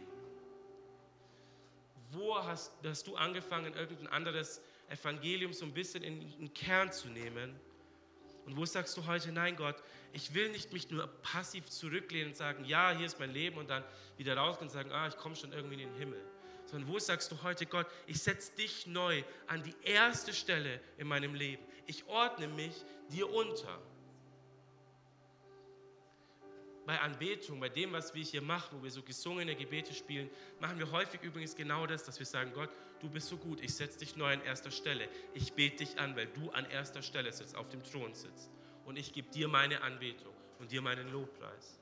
Wo 2.11 2.37
hast, 2.37 2.73
hast 2.83 3.07
du 3.07 3.15
angefangen, 3.15 3.75
irgendein 3.75 4.09
anderes 4.09 4.61
Evangelium 4.89 5.53
so 5.53 5.67
ein 5.67 5.75
bisschen 5.75 6.03
in 6.03 6.21
den 6.21 6.53
Kern 6.53 6.91
zu 6.91 7.09
nehmen? 7.09 7.61
Und 8.47 8.57
wo 8.57 8.65
sagst 8.65 8.97
du 8.97 9.07
heute, 9.07 9.33
nein 9.33 9.57
Gott, 9.57 9.77
ich 10.13 10.33
will 10.33 10.51
nicht 10.51 10.73
mich 10.73 10.89
nur 10.91 11.07
passiv 11.23 11.69
zurücklehnen 11.69 12.29
und 12.29 12.37
sagen, 12.37 12.65
ja, 12.65 12.93
hier 12.97 13.07
ist 13.07 13.19
mein 13.19 13.33
Leben 13.33 13.59
und 13.59 13.69
dann 13.69 13.85
wieder 14.17 14.37
rausgehen 14.37 14.69
und 14.69 14.73
sagen, 14.73 14.93
ah, 14.93 15.09
ich 15.09 15.17
komme 15.17 15.37
schon 15.37 15.53
irgendwie 15.53 15.83
in 15.83 15.91
den 15.91 15.99
Himmel. 15.99 16.25
Sondern 16.65 16.89
wo 16.89 16.99
sagst 16.99 17.31
du 17.31 17.43
heute, 17.43 17.67
Gott, 17.67 17.87
ich 18.07 18.23
setze 18.23 18.53
dich 18.57 18.87
neu 18.87 19.23
an 19.47 19.63
die 19.63 19.75
erste 19.83 20.33
Stelle 20.33 20.81
in 20.97 21.07
meinem 21.07 21.35
Leben. 21.35 21.63
Ich 21.87 22.07
ordne 22.07 22.49
mich 22.49 22.73
dir 23.11 23.29
unter 23.29 23.81
bei 26.87 27.01
Anbetung, 27.01 27.59
bei 27.59 27.68
dem, 27.68 27.93
was 27.93 28.14
wir 28.14 28.22
hier 28.22 28.41
machen, 28.41 28.78
wo 28.78 28.84
wir 28.84 28.91
so 28.91 29.03
gesungene 29.03 29.57
Gebete 29.57 29.93
spielen, 29.93 30.30
machen 30.61 30.78
wir 30.78 30.91
häufig 30.93 31.20
übrigens 31.22 31.57
genau 31.57 31.84
das, 31.87 32.05
dass 32.05 32.18
wir 32.20 32.26
sagen, 32.26 32.53
Gott, 32.55 32.70
du 33.01 33.11
bist 33.11 33.26
so 33.28 33.37
gut, 33.37 33.61
ich 33.61 33.74
setze 33.74 33.99
dich 33.99 34.16
neu 34.16 34.32
an 34.32 34.41
erster 34.43 34.70
Stelle. 34.70 35.09
Ich 35.34 35.53
bete 35.53 35.84
dich 35.84 35.99
an, 35.99 36.14
weil 36.14 36.28
du 36.28 36.51
an 36.51 36.64
erster 36.70 37.03
Stelle 37.03 37.32
sitzt, 37.32 37.57
auf 37.57 37.68
dem 37.68 37.82
Thron 37.82 38.14
sitzt. 38.14 38.51
Und 38.84 38.97
ich 38.97 39.12
gebe 39.12 39.28
dir 39.30 39.49
meine 39.49 39.82
Anbetung 39.82 40.32
und 40.61 40.70
dir 40.70 40.80
meinen 40.80 41.11
Lobpreis. 41.12 41.80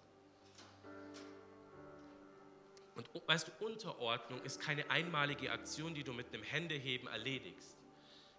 Und 2.94 3.10
weißt 3.26 3.48
du, 3.48 3.64
Unterordnung 3.66 4.40
ist 4.42 4.60
keine 4.60 4.88
einmalige 4.88 5.52
Aktion, 5.52 5.94
die 5.94 6.02
du 6.02 6.14
mit 6.14 6.32
einem 6.32 6.44
Händeheben 6.44 7.08
erledigst. 7.08 7.76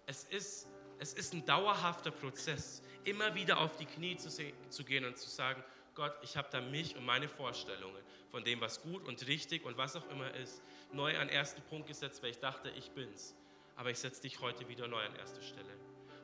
Es 0.08 0.24
ist, 0.24 0.68
es 0.98 1.14
ist 1.14 1.34
ein 1.34 1.46
dauerhafter 1.46 2.10
Prozess, 2.10 2.82
immer 3.04 3.36
wieder 3.36 3.60
auf 3.60 3.76
die 3.76 3.86
Knie 3.86 4.18
zu, 4.18 4.30
zu 4.30 4.84
gehen 4.84 5.06
und 5.06 5.18
zu 5.18 5.30
sagen, 5.30 5.64
Gott, 5.96 6.14
ich 6.22 6.36
habe 6.36 6.50
da 6.52 6.60
mich 6.60 6.96
und 6.96 7.06
meine 7.06 7.30
Vorstellungen 7.30 8.04
von 8.30 8.44
dem, 8.44 8.60
was 8.60 8.82
gut 8.82 9.08
und 9.08 9.26
richtig 9.28 9.64
und 9.66 9.78
was 9.78 9.96
auch 9.96 10.08
immer 10.10 10.34
ist, 10.36 10.62
neu 10.92 11.18
an 11.18 11.30
ersten 11.30 11.62
Punkt 11.64 11.88
gesetzt, 11.88 12.22
weil 12.22 12.32
ich 12.32 12.40
dachte, 12.40 12.70
ich 12.72 12.92
bin's. 12.92 13.34
Aber 13.78 13.90
ich 13.90 13.98
setze 13.98 14.22
dich 14.22 14.40
heute 14.42 14.68
wieder 14.68 14.88
neu 14.88 15.02
an 15.02 15.16
erste 15.16 15.42
Stelle. 15.42 15.74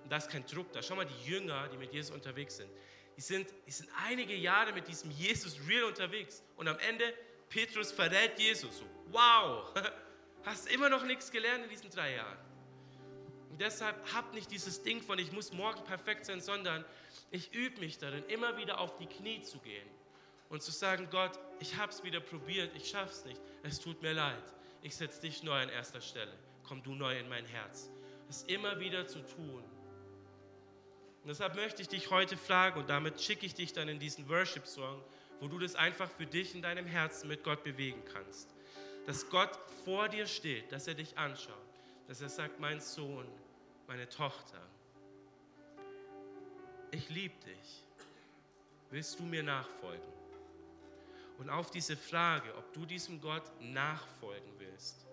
Und 0.04 0.12
da 0.12 0.18
ist 0.18 0.30
kein 0.30 0.46
Druck 0.46 0.72
da. 0.74 0.82
Schau 0.82 0.96
mal, 0.96 1.06
die 1.06 1.30
Jünger, 1.30 1.70
die 1.70 1.78
mit 1.78 1.94
Jesus 1.94 2.14
unterwegs 2.14 2.58
sind, 2.58 2.70
die 3.16 3.22
sind, 3.22 3.48
die 3.66 3.72
sind 3.72 3.90
einige 4.06 4.36
Jahre 4.36 4.74
mit 4.74 4.88
diesem 4.88 5.10
Jesus 5.12 5.58
real 5.68 5.86
unterwegs. 5.86 6.44
Und 6.58 6.68
am 6.68 6.80
Ende, 6.80 7.14
Petrus 7.50 7.92
verrät 7.92 8.38
Jesus. 8.38 8.80
So, 8.80 8.86
wow, 9.10 9.74
hast 10.44 10.70
immer 10.70 10.90
noch 10.90 11.04
nichts 11.06 11.32
gelernt 11.32 11.64
in 11.64 11.70
diesen 11.70 11.90
drei 11.90 12.16
Jahren. 12.16 12.51
Und 13.62 13.68
deshalb 13.68 13.96
hab 14.16 14.34
nicht 14.34 14.50
dieses 14.50 14.82
Ding 14.82 15.04
von, 15.04 15.20
ich 15.20 15.32
muss 15.32 15.54
morgen 15.54 15.84
perfekt 15.84 16.26
sein, 16.26 16.42
sondern 16.42 16.84
ich 17.30 17.54
übe 17.54 17.80
mich 17.80 18.00
darin, 18.00 18.24
immer 18.28 18.58
wieder 18.58 18.80
auf 18.80 18.98
die 18.98 19.06
Knie 19.06 19.44
zu 19.44 19.60
gehen 19.60 19.88
und 20.50 20.64
zu 20.64 20.72
sagen, 20.72 21.10
Gott, 21.12 21.38
ich 21.60 21.78
habe 21.78 21.92
es 21.92 22.04
wieder 22.04 22.22
probiert, 22.22 22.76
ich 22.76 22.90
schaff's 22.90 23.24
nicht, 23.24 23.40
es 23.62 23.80
tut 23.80 24.02
mir 24.02 24.14
leid. 24.14 24.42
Ich 24.82 24.96
setze 24.96 25.22
dich 25.22 25.44
neu 25.44 25.62
an 25.62 25.70
erster 25.70 26.02
Stelle. 26.02 26.34
Komm 26.68 26.82
du 26.82 26.96
neu 26.96 27.20
in 27.20 27.30
mein 27.30 27.46
Herz. 27.46 27.92
Es 28.32 28.42
immer 28.44 28.80
wieder 28.80 29.06
zu 29.06 29.20
tun. 29.20 29.64
Und 31.22 31.28
deshalb 31.28 31.54
möchte 31.54 31.84
ich 31.84 31.88
dich 31.88 32.10
heute 32.10 32.38
fragen 32.38 32.80
und 32.80 32.90
damit 32.90 33.22
schicke 33.22 33.46
ich 33.46 33.54
dich 33.54 33.74
dann 33.74 33.90
in 33.90 34.00
diesen 34.00 34.28
Worship-Song, 34.28 35.04
wo 35.40 35.48
du 35.48 35.60
das 35.60 35.76
einfach 35.76 36.10
für 36.10 36.26
dich 36.26 36.56
in 36.56 36.64
deinem 36.64 36.88
Herzen 36.88 37.28
mit 37.28 37.44
Gott 37.44 37.64
bewegen 37.64 38.02
kannst. 38.12 38.56
Dass 39.06 39.30
Gott 39.30 39.52
vor 39.86 40.10
dir 40.10 40.26
steht, 40.26 40.72
dass 40.72 40.88
er 40.88 40.96
dich 40.96 41.16
anschaut, 41.20 41.54
dass 42.08 42.22
er 42.22 42.30
sagt, 42.30 42.60
mein 42.60 42.82
Sohn, 42.82 43.28
meine 43.92 44.08
Tochter, 44.08 44.62
ich 46.92 47.10
liebe 47.10 47.36
dich. 47.44 47.84
Willst 48.90 49.20
du 49.20 49.24
mir 49.24 49.44
nachfolgen? 49.44 50.14
Und 51.40 51.50
auf 51.50 51.72
diese 51.72 51.98
Frage, 51.98 52.56
ob 52.56 52.72
du 52.72 52.86
diesem 52.86 53.20
Gott 53.20 53.44
nachfolgen 53.60 54.50
willst, 54.60 55.06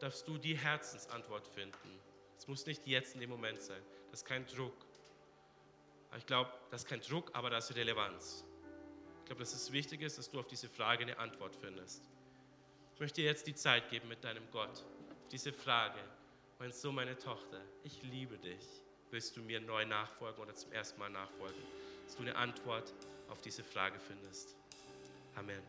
darfst 0.00 0.26
du 0.26 0.38
die 0.38 0.56
Herzensantwort 0.56 1.46
finden. 1.46 2.00
Es 2.38 2.48
muss 2.48 2.64
nicht 2.64 2.86
jetzt 2.86 3.16
in 3.16 3.20
dem 3.20 3.28
Moment 3.28 3.60
sein. 3.60 3.82
Das 4.10 4.20
ist 4.20 4.26
kein 4.26 4.46
Druck. 4.46 4.86
Ich 6.16 6.24
glaube, 6.24 6.50
das 6.70 6.84
ist 6.84 6.88
kein 6.88 7.02
Druck, 7.02 7.32
aber 7.34 7.50
das 7.50 7.68
ist 7.68 7.76
Relevanz. 7.76 8.46
Ich 9.18 9.24
glaube, 9.26 9.40
dass 9.40 9.52
es 9.52 9.70
wichtig 9.72 10.00
ist, 10.00 10.16
dass 10.16 10.30
du 10.30 10.40
auf 10.40 10.46
diese 10.46 10.70
Frage 10.70 11.02
eine 11.02 11.18
Antwort 11.18 11.54
findest. 11.54 12.02
Ich 12.94 13.00
möchte 13.00 13.20
dir 13.20 13.26
jetzt 13.26 13.46
die 13.46 13.54
Zeit 13.54 13.90
geben 13.90 14.08
mit 14.08 14.24
deinem 14.24 14.50
Gott. 14.52 14.70
Auf 14.70 15.28
diese 15.30 15.52
Frage, 15.52 16.00
mein 16.58 16.72
Sohn, 16.72 16.94
meine 16.94 17.16
Tochter, 17.16 17.60
ich 17.82 18.02
liebe 18.02 18.38
dich 18.38 18.84
willst 19.14 19.36
du 19.36 19.42
mir 19.42 19.60
neu 19.60 19.84
nachfolgen 19.86 20.42
oder 20.42 20.54
zum 20.56 20.72
ersten 20.72 20.98
Mal 20.98 21.08
nachfolgen? 21.08 21.62
Dass 22.04 22.16
du 22.16 22.22
eine 22.22 22.34
Antwort 22.34 22.92
auf 23.28 23.40
diese 23.40 23.62
Frage 23.62 24.00
findest. 24.00 24.56
Amen. 25.36 25.62